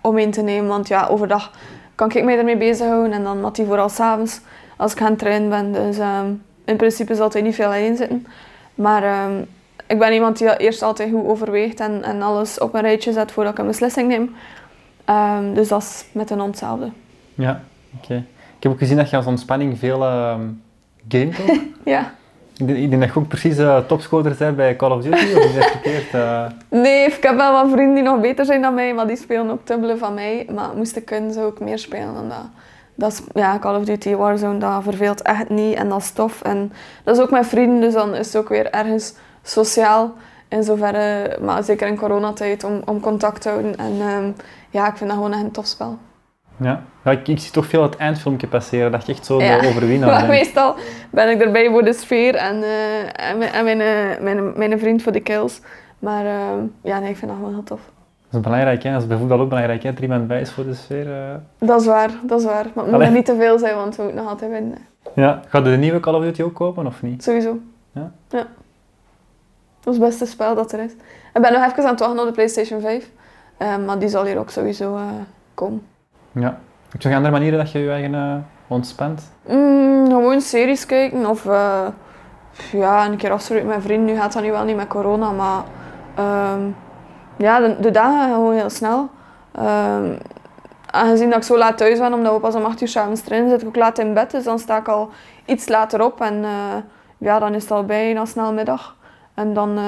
om 0.00 0.18
een 0.18 0.30
te 0.30 0.42
nemen, 0.42 0.68
want 0.68 0.88
ja, 0.88 1.06
overdag 1.06 1.50
kan 1.94 2.10
ik 2.12 2.24
mij 2.24 2.38
ermee 2.38 2.56
bezighouden 2.56 3.12
en 3.12 3.22
dan 3.22 3.40
Mattie 3.40 3.66
vooral 3.66 3.88
s'avonds 3.88 4.40
als 4.76 4.92
ik 4.92 5.00
aan 5.00 5.10
het 5.10 5.18
trainen 5.18 5.48
ben. 5.48 5.72
Dus 5.72 5.98
in 6.64 6.76
principe 6.76 7.14
zal 7.14 7.30
hij 7.30 7.42
niet 7.42 7.54
veel 7.54 7.66
alleen 7.66 7.96
zitten. 7.96 8.26
Maar 8.74 9.02
ehm, 9.02 9.42
ik 9.86 9.98
ben 9.98 10.12
iemand 10.12 10.38
die 10.38 10.56
eerst 10.56 10.82
altijd 10.82 11.10
goed 11.10 11.26
overweegt 11.26 11.80
en, 11.80 12.02
en 12.02 12.22
alles 12.22 12.58
op 12.58 12.74
een 12.74 12.80
rijtje 12.80 13.12
zet 13.12 13.32
voordat 13.32 13.52
ik 13.52 13.58
een 13.58 13.66
beslissing 13.66 14.08
neem. 14.08 14.34
Ehm, 15.04 15.54
dus 15.54 15.68
dat 15.68 15.82
is 15.82 16.04
met 16.12 16.30
een 16.30 16.38
hond 16.38 16.50
hetzelfde. 16.50 16.90
Ja, 17.34 17.60
oké. 17.96 18.14
Ik 18.56 18.62
heb 18.62 18.72
ook 18.72 18.78
gezien 18.78 18.96
dat 18.96 19.10
je 19.10 19.16
als 19.16 19.26
ontspanning 19.26 19.78
veel 19.78 20.04
ehm 20.04 20.40
gamet 21.08 21.40
ook. 21.40 21.56
Ja. 21.84 22.14
Ik 22.56 22.66
denk, 22.66 22.78
ik 22.78 22.90
denk 22.90 23.02
dat 23.02 23.12
je 23.12 23.20
ook 23.20 23.28
precies 23.28 23.58
uh, 23.58 23.78
topscorer 23.78 24.36
bent 24.38 24.56
bij 24.56 24.76
Call 24.76 24.90
of 24.90 25.02
Duty, 25.02 25.34
of 25.34 25.44
is 25.44 25.54
dat 25.54 25.64
verkeerd? 25.64 26.14
Uh... 26.14 26.46
Nee, 26.82 27.04
ik 27.04 27.22
heb 27.22 27.36
wel 27.36 27.52
wat 27.52 27.70
vrienden 27.70 27.94
die 27.94 28.04
nog 28.04 28.20
beter 28.20 28.44
zijn 28.44 28.62
dan 28.62 28.74
mij, 28.74 28.94
maar 28.94 29.06
die 29.06 29.16
spelen 29.16 29.50
ook 29.50 29.66
dubbele 29.66 29.96
van 29.96 30.14
mij. 30.14 30.46
Maar 30.54 30.68
moest 30.76 30.96
ik 30.96 31.04
kunnen, 31.04 31.32
zou 31.32 31.52
ik 31.52 31.60
meer 31.60 31.78
spelen 31.78 32.14
dan 32.14 32.28
dat. 32.28 32.46
Dat 32.94 33.12
is, 33.12 33.20
ja, 33.32 33.58
Call 33.58 33.76
of 33.76 33.84
Duty 33.84 34.14
Warzone, 34.14 34.58
dat 34.58 34.82
verveelt 34.82 35.22
echt 35.22 35.48
niet 35.48 35.76
en 35.76 35.88
dat 35.88 36.00
is 36.00 36.10
tof. 36.10 36.42
En 36.42 36.72
dat 37.04 37.16
is 37.16 37.22
ook 37.22 37.30
met 37.30 37.46
vrienden, 37.46 37.80
dus 37.80 37.92
dan 37.92 38.14
is 38.14 38.26
het 38.26 38.36
ook 38.36 38.48
weer 38.48 38.70
ergens 38.70 39.14
sociaal. 39.42 40.12
In 40.48 40.62
zoverre, 40.62 41.36
maar 41.40 41.62
zeker 41.62 41.86
in 41.86 41.96
coronatijd, 41.96 42.64
om, 42.64 42.82
om 42.84 43.00
contact 43.00 43.40
te 43.40 43.48
houden. 43.48 43.76
En 43.76 44.00
um, 44.00 44.34
ja, 44.70 44.88
ik 44.88 44.96
vind 44.96 45.10
dat 45.10 45.18
gewoon 45.18 45.32
echt 45.32 45.42
een 45.42 45.50
tof 45.50 45.66
spel. 45.66 45.98
Ja, 46.56 46.82
ja 47.04 47.10
ik, 47.10 47.28
ik, 47.28 47.38
zie 47.38 47.50
toch 47.50 47.66
veel 47.66 47.82
het 47.82 47.96
eindfilmpje 47.96 48.46
passeren, 48.46 48.92
dat 48.92 49.06
je 49.06 49.12
echt 49.12 49.26
zo 49.26 49.42
ja. 49.42 49.60
de 49.60 49.68
overwinnaar 49.68 50.10
bent. 50.16 50.28
meestal 50.28 50.74
ben 51.10 51.30
ik 51.30 51.40
erbij 51.40 51.70
voor 51.70 51.84
de 51.84 51.92
sfeer 51.92 52.34
en, 52.34 52.56
uh, 52.56 53.28
en, 53.30 53.38
mijn, 53.38 53.52
en 53.52 53.64
mijn, 53.64 53.78
mijn, 54.22 54.52
mijn, 54.56 54.78
vriend 54.78 55.02
voor 55.02 55.12
de 55.12 55.20
kills. 55.20 55.60
Maar 55.98 56.24
uh, 56.24 56.32
ja, 56.82 56.98
nee, 56.98 57.10
ik 57.10 57.16
vind 57.16 57.30
dat 57.30 57.40
gewoon 57.40 57.54
heel 57.54 57.64
tof. 57.64 57.80
Dat 58.34 58.42
is 58.42 58.50
belangrijk, 58.50 58.82
hè? 58.82 58.92
dat 58.92 59.02
is 59.02 59.08
bij 59.08 59.16
voetbal 59.16 59.40
ook 59.40 59.48
belangrijk, 59.48 59.82
hè? 59.82 59.92
drie 59.92 60.08
man 60.08 60.26
bij 60.26 60.40
is 60.40 60.50
voor 60.50 60.64
de 60.64 60.74
sfeer. 60.74 61.40
Dat 61.58 61.80
is 61.80 61.86
waar, 61.86 62.10
dat 62.22 62.38
is 62.38 62.44
waar. 62.44 62.66
Maar 62.74 62.84
het 62.84 63.00
moet 63.00 63.10
niet 63.10 63.26
te 63.26 63.36
veel 63.36 63.58
zijn, 63.58 63.74
want 63.74 63.96
we 63.96 64.02
moeten 64.02 64.20
nog 64.20 64.30
altijd 64.30 64.50
winnen. 64.50 64.78
Ja, 65.14 65.40
gaat 65.48 65.64
je 65.64 65.70
de 65.70 65.76
nieuwe 65.76 66.00
Call 66.00 66.14
of 66.14 66.22
Duty 66.22 66.42
ook 66.42 66.54
kopen 66.54 66.86
of 66.86 67.02
niet? 67.02 67.22
Sowieso. 67.22 67.58
Ja? 67.92 68.12
Ja. 68.28 68.46
Dat 69.80 69.94
is 69.94 70.00
het 70.00 70.08
beste 70.08 70.26
spel 70.26 70.54
dat 70.54 70.72
er 70.72 70.78
is. 70.78 70.92
Ik 71.34 71.40
ben 71.40 71.52
nog 71.52 71.64
even 71.64 71.84
aan 71.84 71.90
het 71.90 72.00
wachten 72.00 72.18
op 72.18 72.26
de 72.26 72.32
PlayStation 72.32 72.80
5. 72.80 73.10
maar 73.58 73.98
die 73.98 74.08
zal 74.08 74.24
hier 74.24 74.38
ook 74.38 74.50
sowieso 74.50 74.98
komen. 75.54 75.82
Ja. 76.32 76.58
Heb 76.88 77.02
je 77.02 77.08
nog 77.08 77.16
andere 77.16 77.34
manieren 77.34 77.58
dat 77.58 77.72
je 77.72 77.78
je 77.78 77.90
eigen 77.90 78.46
ontspant? 78.66 79.30
Mm, 79.48 80.06
gewoon 80.08 80.40
series 80.40 80.86
kijken 80.86 81.26
of 81.26 81.44
ja, 82.72 83.06
een 83.06 83.16
keer 83.16 83.30
afspreken 83.30 83.66
met 83.66 83.82
vrienden. 83.82 84.14
Nu 84.14 84.20
gaat 84.20 84.32
dat 84.32 84.42
nu 84.42 84.50
wel 84.50 84.64
niet 84.64 84.76
met 84.76 84.88
corona, 84.88 85.30
maar 85.30 85.64
um, 86.54 86.76
ja, 87.36 87.60
de, 87.60 87.76
de, 87.80 87.90
dagen 87.90 88.18
gaan 88.18 88.34
gewoon 88.34 88.54
heel 88.54 88.70
snel. 88.70 89.08
Um, 89.60 90.18
aangezien 90.86 91.28
dat 91.28 91.38
ik 91.38 91.44
zo 91.44 91.58
laat 91.58 91.76
thuis 91.76 91.98
ben, 91.98 92.12
omdat 92.12 92.34
we 92.34 92.40
pas 92.40 92.54
om 92.54 92.64
8 92.64 92.80
uur 92.80 92.88
s'avonds 92.88 93.20
trainen, 93.20 93.50
zit 93.50 93.62
ik 93.62 93.68
ook 93.68 93.76
laat 93.76 93.98
in 93.98 94.14
bed. 94.14 94.30
Dus 94.30 94.44
dan 94.44 94.58
sta 94.58 94.78
ik 94.78 94.88
al 94.88 95.10
iets 95.44 95.68
later 95.68 96.04
op 96.04 96.20
en 96.20 96.34
uh, 96.34 96.50
ja, 97.18 97.38
dan 97.38 97.54
is 97.54 97.62
het 97.62 97.70
al 97.70 97.84
bijna 97.84 98.24
snel 98.24 98.52
middag. 98.52 98.96
En 99.34 99.54
dan 99.54 99.78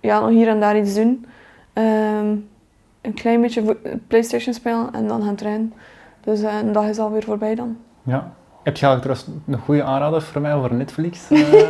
ja, 0.00 0.20
nog 0.20 0.28
hier 0.28 0.48
en 0.48 0.60
daar 0.60 0.76
iets 0.76 0.94
doen. 0.94 1.26
Um, 1.74 2.48
een 3.02 3.14
klein 3.14 3.40
beetje 3.40 3.76
Playstation 4.06 4.54
spelen 4.54 4.88
en 4.92 5.08
dan 5.08 5.22
gaan 5.22 5.34
trainen. 5.34 5.72
Dus 6.20 6.40
uh, 6.40 6.58
een 6.58 6.72
dag 6.72 6.84
is 6.84 6.98
alweer 6.98 7.22
voorbij 7.22 7.54
dan. 7.54 7.76
Ja. 8.02 8.32
Heb 8.62 8.76
je 8.76 8.80
trouwens 8.80 9.26
een 9.46 9.58
goede 9.58 9.82
aanrader 9.82 10.22
voor 10.22 10.40
mij 10.40 10.54
over 10.54 10.74
Netflix? 10.74 11.28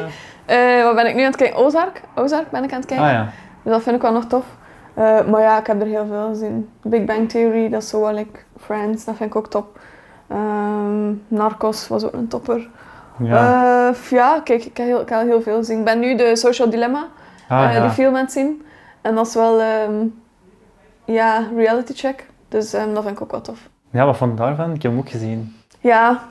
Wat 0.85 0.95
ben 0.95 1.07
ik 1.07 1.14
nu 1.14 1.20
aan 1.20 1.26
het 1.26 1.37
kijken? 1.37 1.59
Ozark. 1.59 2.03
Ozark 2.14 2.51
ben 2.51 2.64
ik 2.64 2.72
aan 2.72 2.78
het 2.78 2.87
kijken. 2.87 3.07
Ah, 3.07 3.12
ja. 3.12 3.24
Dus 3.62 3.72
dat 3.72 3.83
vind 3.83 3.97
ik 3.97 4.03
wel 4.03 4.12
nog 4.12 4.24
tof. 4.24 4.45
Uh, 4.99 5.26
maar 5.26 5.40
ja, 5.40 5.59
ik 5.59 5.66
heb 5.66 5.80
er 5.80 5.86
heel 5.86 6.07
veel 6.07 6.28
gezien. 6.28 6.70
Big 6.82 7.05
Bang 7.05 7.28
Theory, 7.28 7.68
dat 7.68 7.82
is 7.82 7.88
zo 7.88 8.01
wel 8.01 8.12
like 8.12 8.40
Friends, 8.61 9.05
dat 9.05 9.16
vind 9.16 9.30
ik 9.30 9.36
ook 9.36 9.51
top. 9.51 9.78
Um, 10.32 11.22
Narcos 11.28 11.88
was 11.88 12.05
ook 12.05 12.12
een 12.12 12.28
topper. 12.28 12.68
Ja, 13.18 13.93
ja 14.11 14.40
kijk, 14.45 14.64
ik 14.64 14.76
heb, 14.76 14.86
heel, 14.86 15.01
ik 15.01 15.09
heb 15.09 15.22
heel 15.22 15.43
veel 15.43 15.57
gezien. 15.57 15.78
Ik 15.78 15.84
ben 15.84 15.99
nu 15.99 16.14
de 16.16 16.36
Social 16.36 16.70
Dilemma, 16.70 17.07
ah, 17.49 17.72
ja. 17.72 17.80
die 17.80 17.90
film 17.90 18.14
aan 18.14 18.22
het 18.22 18.32
zien. 18.32 18.66
En 19.01 19.14
dat 19.14 19.26
is 19.26 19.34
wel, 19.34 19.61
um, 19.61 20.22
ja, 21.05 21.47
reality 21.57 21.93
check. 21.95 22.26
Dus 22.49 22.74
um, 22.74 22.95
dat 22.95 23.03
vind 23.03 23.16
ik 23.16 23.22
ook 23.22 23.30
wel 23.30 23.40
tof. 23.40 23.68
Ja, 23.90 24.05
wat 24.05 24.16
vond 24.16 24.30
je 24.30 24.36
daarvan? 24.36 24.74
Ik 24.74 24.82
heb 24.82 24.90
hem 24.90 25.01
ook 25.01 25.11
gezien. 25.11 25.57
Ja, 25.80 26.22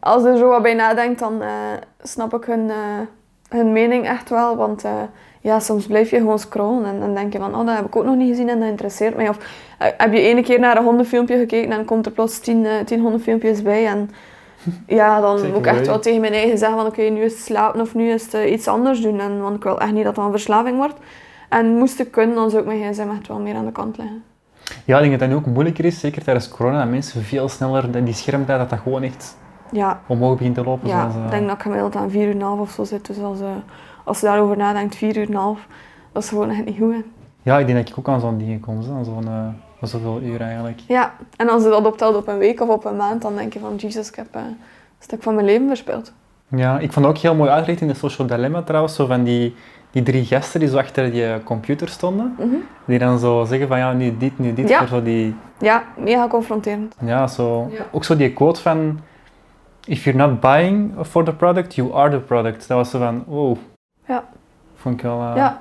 als 0.00 0.24
er 0.24 0.36
zo 0.36 0.48
wat 0.48 0.62
bij 0.62 0.74
nadenkt, 0.74 1.18
dan 1.18 1.42
snap 2.02 2.34
ik 2.34 2.44
hun, 2.44 2.70
hun 3.48 3.72
mening 3.72 4.06
echt 4.06 4.30
wel. 4.30 4.56
Want 4.56 4.84
eh, 4.84 4.92
ja, 5.42 5.60
soms 5.60 5.86
blijf 5.86 6.10
je 6.10 6.16
gewoon 6.16 6.38
scrollen 6.38 6.84
en 6.84 7.00
dan 7.00 7.14
denk 7.14 7.32
je 7.32 7.38
van, 7.38 7.54
oh, 7.54 7.66
dat 7.66 7.76
heb 7.76 7.86
ik 7.86 7.96
ook 7.96 8.04
nog 8.04 8.16
niet 8.16 8.28
gezien 8.28 8.48
en 8.48 8.60
dat 8.60 8.68
interesseert 8.68 9.16
mij. 9.16 9.28
Of 9.28 9.38
heb 9.78 10.12
je 10.12 10.20
ene 10.20 10.42
keer 10.42 10.58
naar 10.58 10.76
een 10.76 10.84
hondenfilmpje 10.84 11.36
gekeken 11.36 11.72
en 11.72 11.84
komt 11.84 12.06
er 12.06 12.12
plots 12.12 12.38
tien, 12.38 12.66
tien 12.84 13.00
hondenfilmpjes 13.00 13.62
bij. 13.62 13.86
En 13.86 14.10
ja, 14.86 15.20
dan 15.20 15.46
moet 15.46 15.58
ik 15.58 15.66
echt 15.66 15.86
wel 15.86 15.98
tegen 15.98 16.20
mijn 16.20 16.32
eigen 16.32 16.58
zeggen 16.58 16.78
van, 16.78 16.86
oké, 16.86 17.02
nu 17.02 17.20
is 17.22 17.32
het 17.32 17.42
slapen 17.42 17.80
of 17.80 17.94
nu 17.94 18.10
is 18.10 18.32
het 18.32 18.48
iets 18.48 18.68
anders 18.68 19.00
doen. 19.00 19.20
En, 19.20 19.40
want 19.40 19.56
ik 19.56 19.62
wil 19.62 19.80
echt 19.80 19.92
niet 19.92 20.04
dat 20.04 20.14
dat 20.14 20.24
een 20.24 20.30
verslaving 20.30 20.76
wordt. 20.76 20.98
En 21.48 21.76
moest 21.76 22.00
ik 22.00 22.10
kunnen, 22.10 22.34
dan 22.34 22.50
zou 22.50 22.62
ik 22.62 22.68
mijn 22.68 22.92
gsm 22.92 23.08
echt 23.10 23.28
wel 23.28 23.38
meer 23.38 23.54
aan 23.54 23.66
de 23.66 23.72
kant 23.72 23.96
leggen. 23.96 24.22
Ja, 24.84 24.96
ik 24.96 25.00
denk 25.00 25.12
dat 25.12 25.20
het 25.20 25.30
nu 25.30 25.36
ook 25.36 25.54
moeilijker 25.54 25.84
is, 25.84 26.00
zeker 26.00 26.24
tijdens 26.24 26.48
corona, 26.48 26.78
dat 26.78 26.90
mensen 26.90 27.22
veel 27.22 27.48
sneller, 27.48 28.04
die 28.04 28.14
schermtijd, 28.14 28.58
dat 28.58 28.70
dat 28.70 28.78
gewoon 28.78 29.02
echt 29.02 29.36
ja. 29.70 30.00
omhoog 30.06 30.36
begint 30.36 30.54
te 30.54 30.64
lopen. 30.64 30.88
Ja, 30.88 31.06
ik 31.24 31.30
denk 31.30 31.46
dat 31.46 31.56
ik 31.56 31.62
gemiddeld 31.62 31.96
aan 31.96 32.10
4 32.10 32.26
uur 32.26 32.34
en 32.34 32.40
half 32.40 32.60
of 32.60 32.70
zo 32.70 32.84
zit. 32.84 33.06
Dus 33.06 33.18
als, 33.18 33.40
uh, 33.40 33.46
als 34.04 34.20
je 34.20 34.26
daarover 34.26 34.56
nadenkt, 34.56 34.96
4 34.96 35.16
uur 35.16 35.28
en 35.28 35.34
half, 35.34 35.66
dat 36.12 36.22
is 36.22 36.28
gewoon 36.28 36.50
echt 36.50 36.64
niet 36.64 36.78
goed. 36.78 36.92
Hè. 36.92 37.02
Ja, 37.42 37.58
ik 37.58 37.66
denk 37.66 37.78
dat 37.78 37.88
ik 37.88 37.98
ook 37.98 38.08
aan 38.08 38.20
zo'n 38.20 38.38
dingen 38.38 38.60
kom, 38.60 38.80
aan 38.90 39.04
zo'n 39.04 39.26
uh, 39.26 39.48
zoveel 39.88 40.20
uur 40.22 40.40
eigenlijk. 40.40 40.80
Ja, 40.88 41.14
en 41.36 41.48
als 41.48 41.62
je 41.62 41.68
dat 41.68 41.86
optelt 41.86 42.16
op 42.16 42.28
een 42.28 42.38
week 42.38 42.60
of 42.60 42.68
op 42.68 42.84
een 42.84 42.96
maand, 42.96 43.22
dan 43.22 43.36
denk 43.36 43.52
je 43.52 43.58
van, 43.58 43.76
Jesus, 43.76 44.08
ik 44.08 44.14
heb 44.14 44.36
uh, 44.36 44.42
een 44.42 44.56
stuk 44.98 45.22
van 45.22 45.34
mijn 45.34 45.46
leven 45.46 45.66
verspild. 45.66 46.12
Ja, 46.48 46.78
ik 46.78 46.92
vond 46.92 47.06
het 47.06 47.14
ook 47.14 47.22
heel 47.22 47.34
mooi 47.34 47.50
uitgelegd 47.50 47.80
in 47.80 47.88
de 47.88 47.94
Social 47.94 48.26
Dilemma 48.26 48.62
trouwens, 48.62 48.94
zo 48.94 49.06
van 49.06 49.24
die 49.24 49.54
die 49.92 50.02
drie 50.02 50.24
gasten 50.24 50.60
die 50.60 50.68
zo 50.68 50.78
achter 50.78 51.10
die 51.10 51.42
computer 51.44 51.88
stonden, 51.88 52.34
mm 52.38 52.50
-hmm. 52.50 52.62
die 52.84 52.98
dan 52.98 53.18
zo 53.18 53.44
zeggen 53.44 53.68
van 53.68 53.78
ja, 53.78 53.92
nu 53.92 54.16
dit, 54.16 54.38
nu 54.38 54.52
dit, 54.52 54.68
ja. 54.68 54.78
voor 54.78 54.88
zo 54.88 55.02
die... 55.02 55.34
Ja, 55.58 55.84
mega 55.96 56.28
confronterend. 56.28 56.96
Ja, 57.04 57.26
zo. 57.26 57.68
Ja. 57.70 57.84
Ook 57.90 58.04
zo 58.04 58.16
die 58.16 58.32
quote 58.32 58.60
van 58.60 59.00
if 59.84 60.04
you're 60.04 60.18
not 60.18 60.40
buying 60.40 60.92
for 61.02 61.24
the 61.24 61.32
product, 61.32 61.74
you 61.74 61.94
are 61.94 62.10
the 62.10 62.18
product. 62.18 62.68
Dat 62.68 62.76
was 62.76 62.90
zo 62.90 62.98
van, 62.98 63.24
wow. 63.26 63.56
Ja. 64.12 64.24
Vond 64.74 64.94
ik 64.94 65.02
wel... 65.02 65.20
Uh... 65.20 65.32
Ja, 65.36 65.58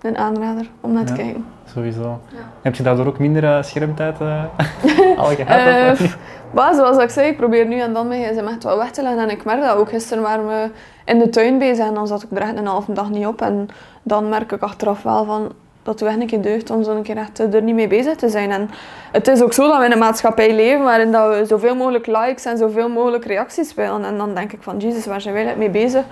een 0.00 0.18
aanrader 0.18 0.70
om 0.80 0.92
naar 0.92 1.04
te 1.04 1.12
ja, 1.12 1.18
kijken. 1.18 1.44
Sowieso. 1.74 2.20
Heb 2.62 2.74
je 2.74 2.82
daardoor 2.82 3.06
ook 3.06 3.18
minder 3.18 3.44
uh, 3.44 3.62
schermtijd 3.62 4.20
uh, 4.20 4.44
al 5.22 5.34
gehad? 5.34 6.00
uh, 6.00 6.12
maar 6.50 6.74
zoals 6.74 6.96
ik 6.96 7.10
zei, 7.10 7.28
ik 7.28 7.36
probeer 7.36 7.66
nu 7.66 7.80
en 7.80 7.92
dan 7.92 8.08
mijn 8.08 8.22
gsm 8.22 8.46
echt 8.46 8.64
wel 8.64 8.78
weg 8.78 8.90
te 8.90 9.02
leggen. 9.02 9.22
En 9.22 9.30
ik 9.30 9.44
merk 9.44 9.60
dat 9.60 9.76
ook. 9.76 9.88
Gisteren 9.88 10.22
waren 10.22 10.46
we 10.46 10.70
in 11.04 11.18
de 11.18 11.28
tuin 11.28 11.58
bezig 11.58 11.86
en 11.86 11.94
dan 11.94 12.06
zat 12.06 12.22
ik 12.22 12.28
er 12.30 12.42
echt 12.42 12.56
een 12.56 12.66
halve 12.66 12.92
dag 12.92 13.10
niet 13.10 13.26
op. 13.26 13.40
En 13.40 13.68
dan 14.02 14.28
merk 14.28 14.52
ik 14.52 14.62
achteraf 14.62 15.02
wel 15.02 15.24
van 15.24 15.52
dat 15.82 16.00
het 16.00 16.08
echt 16.08 16.20
een 16.20 16.26
keer 16.26 16.42
deugt 16.42 16.70
om 16.70 16.82
zo 16.82 16.96
een 16.96 17.02
keer 17.02 17.16
echt 17.16 17.38
er 17.38 17.62
niet 17.62 17.74
mee 17.74 17.88
bezig 17.88 18.14
te 18.14 18.28
zijn. 18.28 18.50
En 18.50 18.70
het 19.12 19.28
is 19.28 19.42
ook 19.42 19.52
zo 19.52 19.68
dat 19.68 19.78
we 19.78 19.84
in 19.84 19.92
een 19.92 19.98
maatschappij 19.98 20.54
leven 20.54 20.84
waarin 20.84 21.12
dat 21.12 21.36
we 21.36 21.44
zoveel 21.46 21.74
mogelijk 21.74 22.06
likes 22.06 22.44
en 22.44 22.58
zoveel 22.58 22.88
mogelijk 22.88 23.24
reacties 23.24 23.74
willen. 23.74 24.04
En 24.04 24.16
dan 24.16 24.34
denk 24.34 24.52
ik 24.52 24.62
van, 24.62 24.78
jezus, 24.78 25.06
waar 25.06 25.20
zijn 25.20 25.34
wij 25.34 25.56
mee 25.56 25.70
bezig 25.70 26.04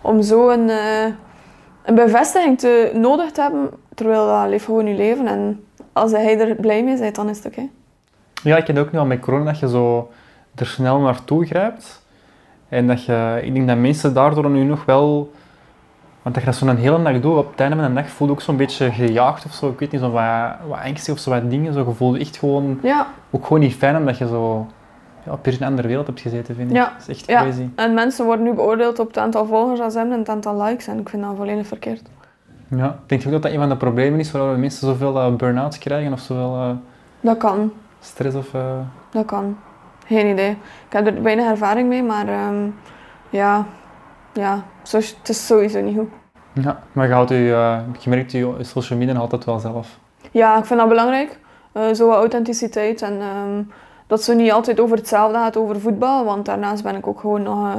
om 0.00 0.22
zo 0.22 0.48
een, 0.48 0.70
een 1.84 1.94
bevestiging 1.94 2.58
te, 2.58 2.90
nodig 2.94 3.30
te 3.30 3.40
hebben, 3.40 3.70
terwijl 3.94 4.26
dat 4.26 4.48
leeft 4.48 4.64
gewoon 4.64 4.86
je 4.86 4.94
leven. 4.94 5.26
En 5.26 5.64
als 5.92 6.10
hij 6.10 6.40
er 6.40 6.54
blij 6.54 6.84
mee 6.84 6.98
bent, 6.98 7.14
dan 7.14 7.28
is 7.28 7.36
het 7.36 7.46
oké. 7.46 7.54
Okay. 7.54 7.70
Ja, 8.42 8.56
ik 8.56 8.64
ken 8.64 8.78
ook 8.78 8.92
nu 8.92 8.98
al 8.98 9.06
met 9.06 9.20
corona 9.20 9.44
dat 9.44 9.58
je 9.58 9.68
zo 9.68 10.10
er 10.54 10.66
snel 10.66 10.98
naartoe 10.98 11.46
grijpt. 11.46 12.02
En 12.68 12.86
dat 12.86 13.04
je, 13.04 13.40
ik 13.42 13.54
denk 13.54 13.68
dat 13.68 13.76
mensen 13.76 14.14
daardoor 14.14 14.50
nu 14.50 14.62
nog 14.62 14.84
wel... 14.84 15.32
Want 16.22 16.34
dat 16.34 16.44
je 16.44 16.50
dat 16.50 16.58
zo'n 16.58 16.76
hele 16.76 17.02
dag 17.02 17.20
doet, 17.20 17.36
op 17.36 17.50
het 17.50 17.60
einde 17.60 17.76
van 17.76 17.94
de 17.94 18.00
dag 18.00 18.10
voel 18.10 18.26
je 18.26 18.32
ook 18.32 18.40
zo'n 18.40 18.56
beetje 18.56 18.92
gejaagd 18.92 19.44
of 19.44 19.52
zo. 19.52 19.68
Ik 19.68 19.78
weet 19.78 19.92
niet, 19.92 20.00
zo 20.00 20.10
wat, 20.10 20.52
wat 20.68 20.78
angstig 20.84 21.14
of 21.14 21.20
zo 21.20 21.30
wat 21.30 21.50
dingen. 21.50 21.72
Zo, 21.72 21.78
je 21.78 21.94
voelt 21.94 22.18
echt 22.18 22.36
gewoon... 22.36 22.78
Ja. 22.82 23.06
Ook 23.30 23.42
gewoon 23.46 23.60
niet 23.60 23.74
fijn 23.74 23.96
omdat 23.96 24.18
je 24.18 24.26
zo 24.26 24.66
ja, 25.24 25.32
op 25.32 25.46
een 25.46 25.62
andere 25.62 25.88
wereld 25.88 26.06
hebt 26.06 26.20
gezeten, 26.20 26.54
vind 26.54 26.70
ik. 26.70 26.76
Ja. 26.76 26.84
Dat 26.84 27.08
is 27.08 27.08
echt 27.08 27.26
ja. 27.26 27.42
crazy. 27.42 27.68
En 27.74 27.94
mensen 27.94 28.24
worden 28.24 28.44
nu 28.44 28.52
beoordeeld 28.52 28.98
op 28.98 29.06
het 29.06 29.18
aantal 29.18 29.46
volgers 29.46 29.80
als 29.80 29.94
hebben 29.94 30.12
en 30.12 30.18
het 30.18 30.28
aantal 30.28 30.62
likes. 30.62 30.86
En 30.86 30.98
ik 30.98 31.08
vind 31.08 31.22
dat 31.22 31.36
volledig 31.36 31.66
verkeerd. 31.66 32.02
Ja. 32.68 32.98
Denk 33.06 33.20
je 33.20 33.26
ook 33.26 33.32
dat 33.32 33.42
dat 33.42 33.52
een 33.52 33.58
van 33.58 33.68
de 33.68 33.76
problemen 33.76 34.20
is 34.20 34.30
waardoor 34.30 34.58
mensen 34.58 34.86
zoveel 34.86 35.16
uh, 35.16 35.34
burn-outs 35.34 35.78
krijgen 35.78 36.12
of 36.12 36.20
zoveel... 36.20 36.56
Uh, 36.56 36.70
dat 37.20 37.36
kan. 37.36 37.72
Stress 38.00 38.36
of... 38.36 38.54
Uh... 38.54 38.78
Dat 39.10 39.24
kan. 39.24 39.56
Geen 40.06 40.26
idee. 40.26 40.50
Ik 40.86 40.92
heb 40.92 41.06
er 41.06 41.22
weinig 41.22 41.46
ervaring 41.46 41.88
mee, 41.88 42.02
maar 42.02 42.48
um, 42.48 42.74
ja, 43.30 43.66
ja 44.32 44.62
zo, 44.82 44.96
het 44.96 45.28
is 45.28 45.46
sowieso 45.46 45.80
niet 45.80 45.96
goed. 45.96 46.08
Ja, 46.52 46.78
maar 46.92 47.06
je, 47.06 47.12
houdt 47.12 47.30
je, 47.30 47.36
uh, 47.36 47.78
je 47.98 48.10
merkt 48.10 48.32
je 48.32 48.54
social 48.60 48.98
media 48.98 49.14
altijd 49.14 49.44
wel 49.44 49.58
zelf. 49.58 49.98
Ja, 50.30 50.58
ik 50.58 50.64
vind 50.64 50.80
dat 50.80 50.88
belangrijk. 50.88 51.38
Uh, 51.74 51.92
zo 51.92 52.06
wat 52.08 52.16
authenticiteit 52.16 53.02
en 53.02 53.20
um, 53.22 53.70
dat 54.06 54.22
ze 54.22 54.34
niet 54.34 54.52
altijd 54.52 54.80
over 54.80 54.96
hetzelfde 54.96 55.38
gaat 55.38 55.56
over 55.56 55.80
voetbal, 55.80 56.24
want 56.24 56.44
daarnaast 56.44 56.82
ben 56.82 56.96
ik 56.96 57.06
ook 57.06 57.20
gewoon 57.20 57.42
nog, 57.42 57.58
uh, 57.58 57.72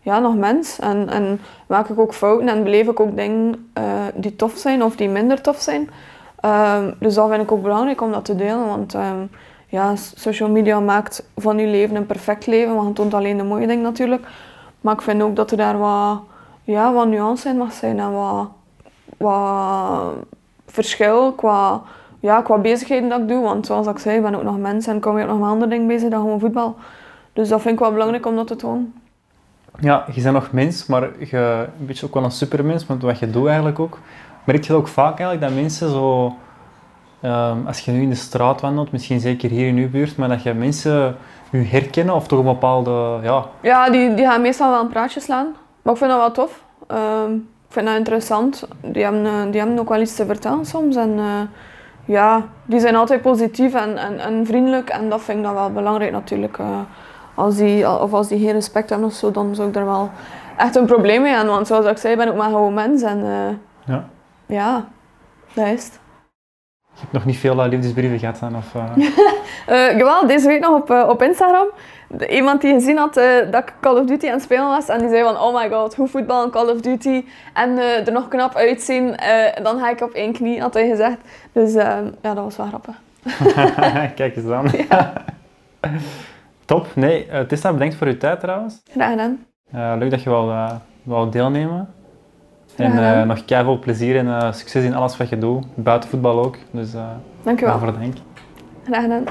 ja, 0.00 0.18
nog 0.18 0.36
mens 0.36 0.78
en, 0.78 1.08
en 1.08 1.40
maak 1.66 1.88
ik 1.88 1.98
ook 1.98 2.14
fouten 2.14 2.48
en 2.48 2.64
beleef 2.64 2.88
ik 2.88 3.00
ook 3.00 3.16
dingen 3.16 3.70
die 4.14 4.36
tof 4.36 4.56
zijn 4.56 4.82
of 4.82 4.96
die 4.96 5.08
minder 5.08 5.40
tof 5.40 5.60
zijn. 5.60 5.90
Um, 6.44 6.94
dus 6.98 7.14
dat 7.14 7.28
vind 7.28 7.42
ik 7.42 7.52
ook 7.52 7.62
belangrijk 7.62 8.00
om 8.00 8.12
dat 8.12 8.24
te 8.24 8.36
delen, 8.36 8.66
want 8.66 8.96
ja, 9.66 9.96
social 9.96 10.48
media 10.50 10.80
maakt 10.80 11.24
van 11.36 11.58
je 11.58 11.66
leven 11.66 11.96
een 11.96 12.06
perfect 12.06 12.46
leven, 12.46 12.74
want 12.74 12.86
het 12.86 12.96
toont 12.96 13.14
alleen 13.14 13.36
de 13.36 13.42
mooie 13.42 13.66
dingen 13.66 13.82
natuurlijk. 13.82 14.26
Maar 14.80 14.94
ik 14.94 15.02
vind 15.02 15.22
ook 15.22 15.36
dat 15.36 15.50
er 15.50 15.56
daar 15.56 15.78
wat, 15.78 16.20
ja, 16.64 16.92
wat 16.92 17.06
nuance 17.06 17.48
in 17.48 17.56
mag 17.56 17.72
zijn 17.72 18.00
en 18.00 18.12
wat, 18.12 18.48
wat 19.16 20.12
verschil 20.66 21.32
qua, 21.32 21.82
ja, 22.22 22.42
qua 22.42 22.58
bezigheden 22.58 23.08
dat 23.08 23.20
ik 23.20 23.28
doe. 23.28 23.42
Want 23.42 23.66
zoals 23.66 23.86
ik 23.86 23.98
zei, 23.98 24.16
ik 24.16 24.22
ben 24.22 24.34
ook 24.34 24.42
nog 24.42 24.58
mens 24.58 24.86
en 24.86 25.00
kom 25.00 25.16
je 25.18 25.22
ook 25.24 25.30
nog 25.30 25.38
met 25.38 25.48
andere 25.48 25.70
dingen 25.70 25.86
bezig 25.86 26.10
dan 26.10 26.20
gewoon 26.20 26.40
voetbal. 26.40 26.76
Dus 27.32 27.48
dat 27.48 27.60
vind 27.60 27.74
ik 27.74 27.80
wel 27.80 27.92
belangrijk 27.92 28.26
om 28.26 28.36
dat 28.36 28.46
te 28.46 28.56
tonen. 28.56 28.94
Ja, 29.80 30.04
je 30.12 30.22
bent 30.22 30.34
nog 30.34 30.52
mens, 30.52 30.86
maar 30.86 31.08
je 31.18 31.66
een 31.78 31.86
beetje 31.86 32.06
ook 32.06 32.14
wel 32.14 32.24
een 32.24 32.30
supermens, 32.30 32.86
want 32.86 33.02
wat 33.02 33.18
je 33.18 33.30
doet 33.30 33.46
eigenlijk 33.46 33.78
ook. 33.78 33.98
Merk 34.44 34.62
je 34.62 34.68
dat 34.68 34.80
ook 34.80 34.88
vaak 34.88 35.18
eigenlijk, 35.18 35.40
dat 35.40 35.62
mensen 35.62 35.90
zo... 35.90 36.34
ehm, 37.20 37.66
als 37.66 37.80
je 37.80 37.90
nu 37.92 38.02
in 38.02 38.08
de 38.08 38.14
straat 38.14 38.60
wandelt, 38.60 38.92
misschien 38.92 39.20
zeker 39.20 39.50
hier 39.50 39.66
in 39.66 39.76
uw 39.76 39.90
buurt, 39.90 40.16
maar 40.16 40.28
dat 40.28 40.42
je 40.42 40.54
mensen 40.54 41.16
je 41.50 41.58
herkennen 41.58 42.14
of 42.14 42.26
toch 42.26 42.38
een 42.38 42.44
bepaalde... 42.44 43.18
Ja, 43.22 43.44
Ja, 43.60 43.90
die, 43.90 44.14
die 44.14 44.24
gaan 44.24 44.40
meestal 44.42 44.70
wel 44.70 44.80
een 44.80 44.88
praatje 44.88 45.20
slaan. 45.20 45.46
Maar 45.82 45.92
ik 45.92 45.98
vind 45.98 46.10
dat 46.10 46.20
wel 46.20 46.32
tof. 46.32 46.62
Ehm, 46.86 47.32
ik 47.34 47.78
vind 47.78 47.86
dat 47.86 47.96
interessant. 47.96 48.68
Die 48.80 49.02
hebben, 49.02 49.26
eh, 49.26 49.42
die 49.50 49.60
hebben 49.60 49.78
ook 49.78 49.88
wel 49.88 50.00
iets 50.00 50.14
te 50.14 50.26
vertellen 50.26 50.64
soms. 50.66 50.96
En 50.96 51.18
eh, 51.18 51.40
ja, 52.04 52.42
die 52.64 52.80
zijn 52.80 52.96
altijd 52.96 53.22
positief 53.22 53.74
en, 53.74 53.96
en, 53.96 54.18
en 54.18 54.46
vriendelijk. 54.46 54.88
En 54.88 55.08
dat 55.08 55.22
vind 55.22 55.38
ik 55.38 55.44
dan 55.44 55.54
wel 55.54 55.72
belangrijk 55.72 56.12
natuurlijk. 56.12 56.58
Eh, 56.58 56.78
als 57.34 57.56
die, 57.56 58.00
of 58.00 58.12
als 58.12 58.28
die 58.28 58.38
geen 58.38 58.52
respect 58.52 58.90
hebben 58.90 59.08
of 59.08 59.14
zo, 59.14 59.30
dan 59.30 59.54
zou 59.54 59.68
ik 59.68 59.74
daar 59.74 59.84
wel 59.84 60.10
echt 60.56 60.76
een 60.76 60.86
probleem 60.86 61.22
mee 61.22 61.32
hebben. 61.32 61.54
Want 61.54 61.66
zoals 61.66 61.86
ik 61.86 61.98
zei, 61.98 62.16
ben 62.16 62.28
ik 62.28 62.34
maar 62.34 62.48
gewoon 62.48 62.74
mens. 62.74 63.02
En 63.02 63.24
eh, 63.24 63.54
ja. 63.84 64.08
ja, 64.46 64.84
dat 65.52 65.66
is 65.66 65.84
het. 65.84 66.00
Je 66.94 67.00
hebt 67.00 67.12
nog 67.12 67.24
niet 67.24 67.36
veel 67.36 67.62
eh, 67.62 67.68
liefdesbrieven 67.68 68.18
gehad 68.18 68.38
dan, 68.38 68.56
of... 68.56 68.74
eh, 68.74 68.96
Eh, 69.66 69.98
jawel, 69.98 70.26
deze 70.26 70.46
week 70.46 70.60
nog 70.60 70.80
op, 70.80 70.90
op 71.08 71.22
Instagram. 71.22 71.66
Iemand 72.28 72.60
die 72.60 72.72
gezien 72.74 72.96
had 72.96 73.14
dat 73.50 73.62
ik 73.62 73.74
Call 73.80 73.98
of 73.98 74.06
Duty 74.06 74.26
aan 74.26 74.32
het 74.32 74.42
spelen 74.42 74.66
was. 74.66 74.88
En 74.88 74.98
die 74.98 75.08
zei 75.08 75.22
van, 75.22 75.38
oh 75.38 75.54
my 75.54 75.70
god, 75.70 75.94
hoe 75.94 76.08
voetballen 76.08 76.50
Call 76.50 76.68
of 76.68 76.80
Duty. 76.80 77.24
En 77.54 77.78
er 77.78 78.12
nog 78.12 78.28
knap 78.28 78.54
uitzien. 78.54 79.16
dan 79.62 79.78
ga 79.78 79.90
ik 79.90 80.00
op 80.00 80.10
één 80.10 80.32
knie, 80.32 80.60
had 80.60 80.74
hij 80.74 80.88
gezegd. 80.88 81.16
Dus 81.52 81.72
ja, 81.72 82.02
dat 82.20 82.36
was 82.36 82.56
wel 82.56 82.66
grappig. 82.66 82.94
Kijk 84.14 84.36
eens 84.36 84.50
aan. 84.50 84.70
Top. 86.64 86.86
Nee, 86.94 87.26
uh, 87.32 87.40
Tessa, 87.40 87.72
bedankt 87.72 87.94
voor 87.94 88.06
uw 88.06 88.16
tijd 88.16 88.40
trouwens. 88.40 88.82
Graag 88.90 89.10
gedaan. 89.10 89.46
Leuk 89.98 90.10
dat 90.10 90.22
je 90.22 90.30
eh, 90.30 90.70
wou 91.02 91.30
deelnemen. 91.30 91.94
En 92.76 93.18
eh, 93.18 93.26
nog 93.26 93.44
keihard 93.44 93.80
plezier 93.80 94.16
en 94.16 94.26
eh, 94.26 94.52
succes 94.52 94.84
in 94.84 94.94
alles 94.94 95.16
wat 95.16 95.28
je 95.28 95.38
doet. 95.38 95.64
Buiten 95.74 96.10
voetbal 96.10 96.44
ook. 96.44 96.56
Dus 96.70 96.94
eh 96.94 97.00
Dank 97.42 97.58
je 97.60 97.64
wel. 97.64 97.74
Graag 98.84 99.02
gedaan. 99.02 99.24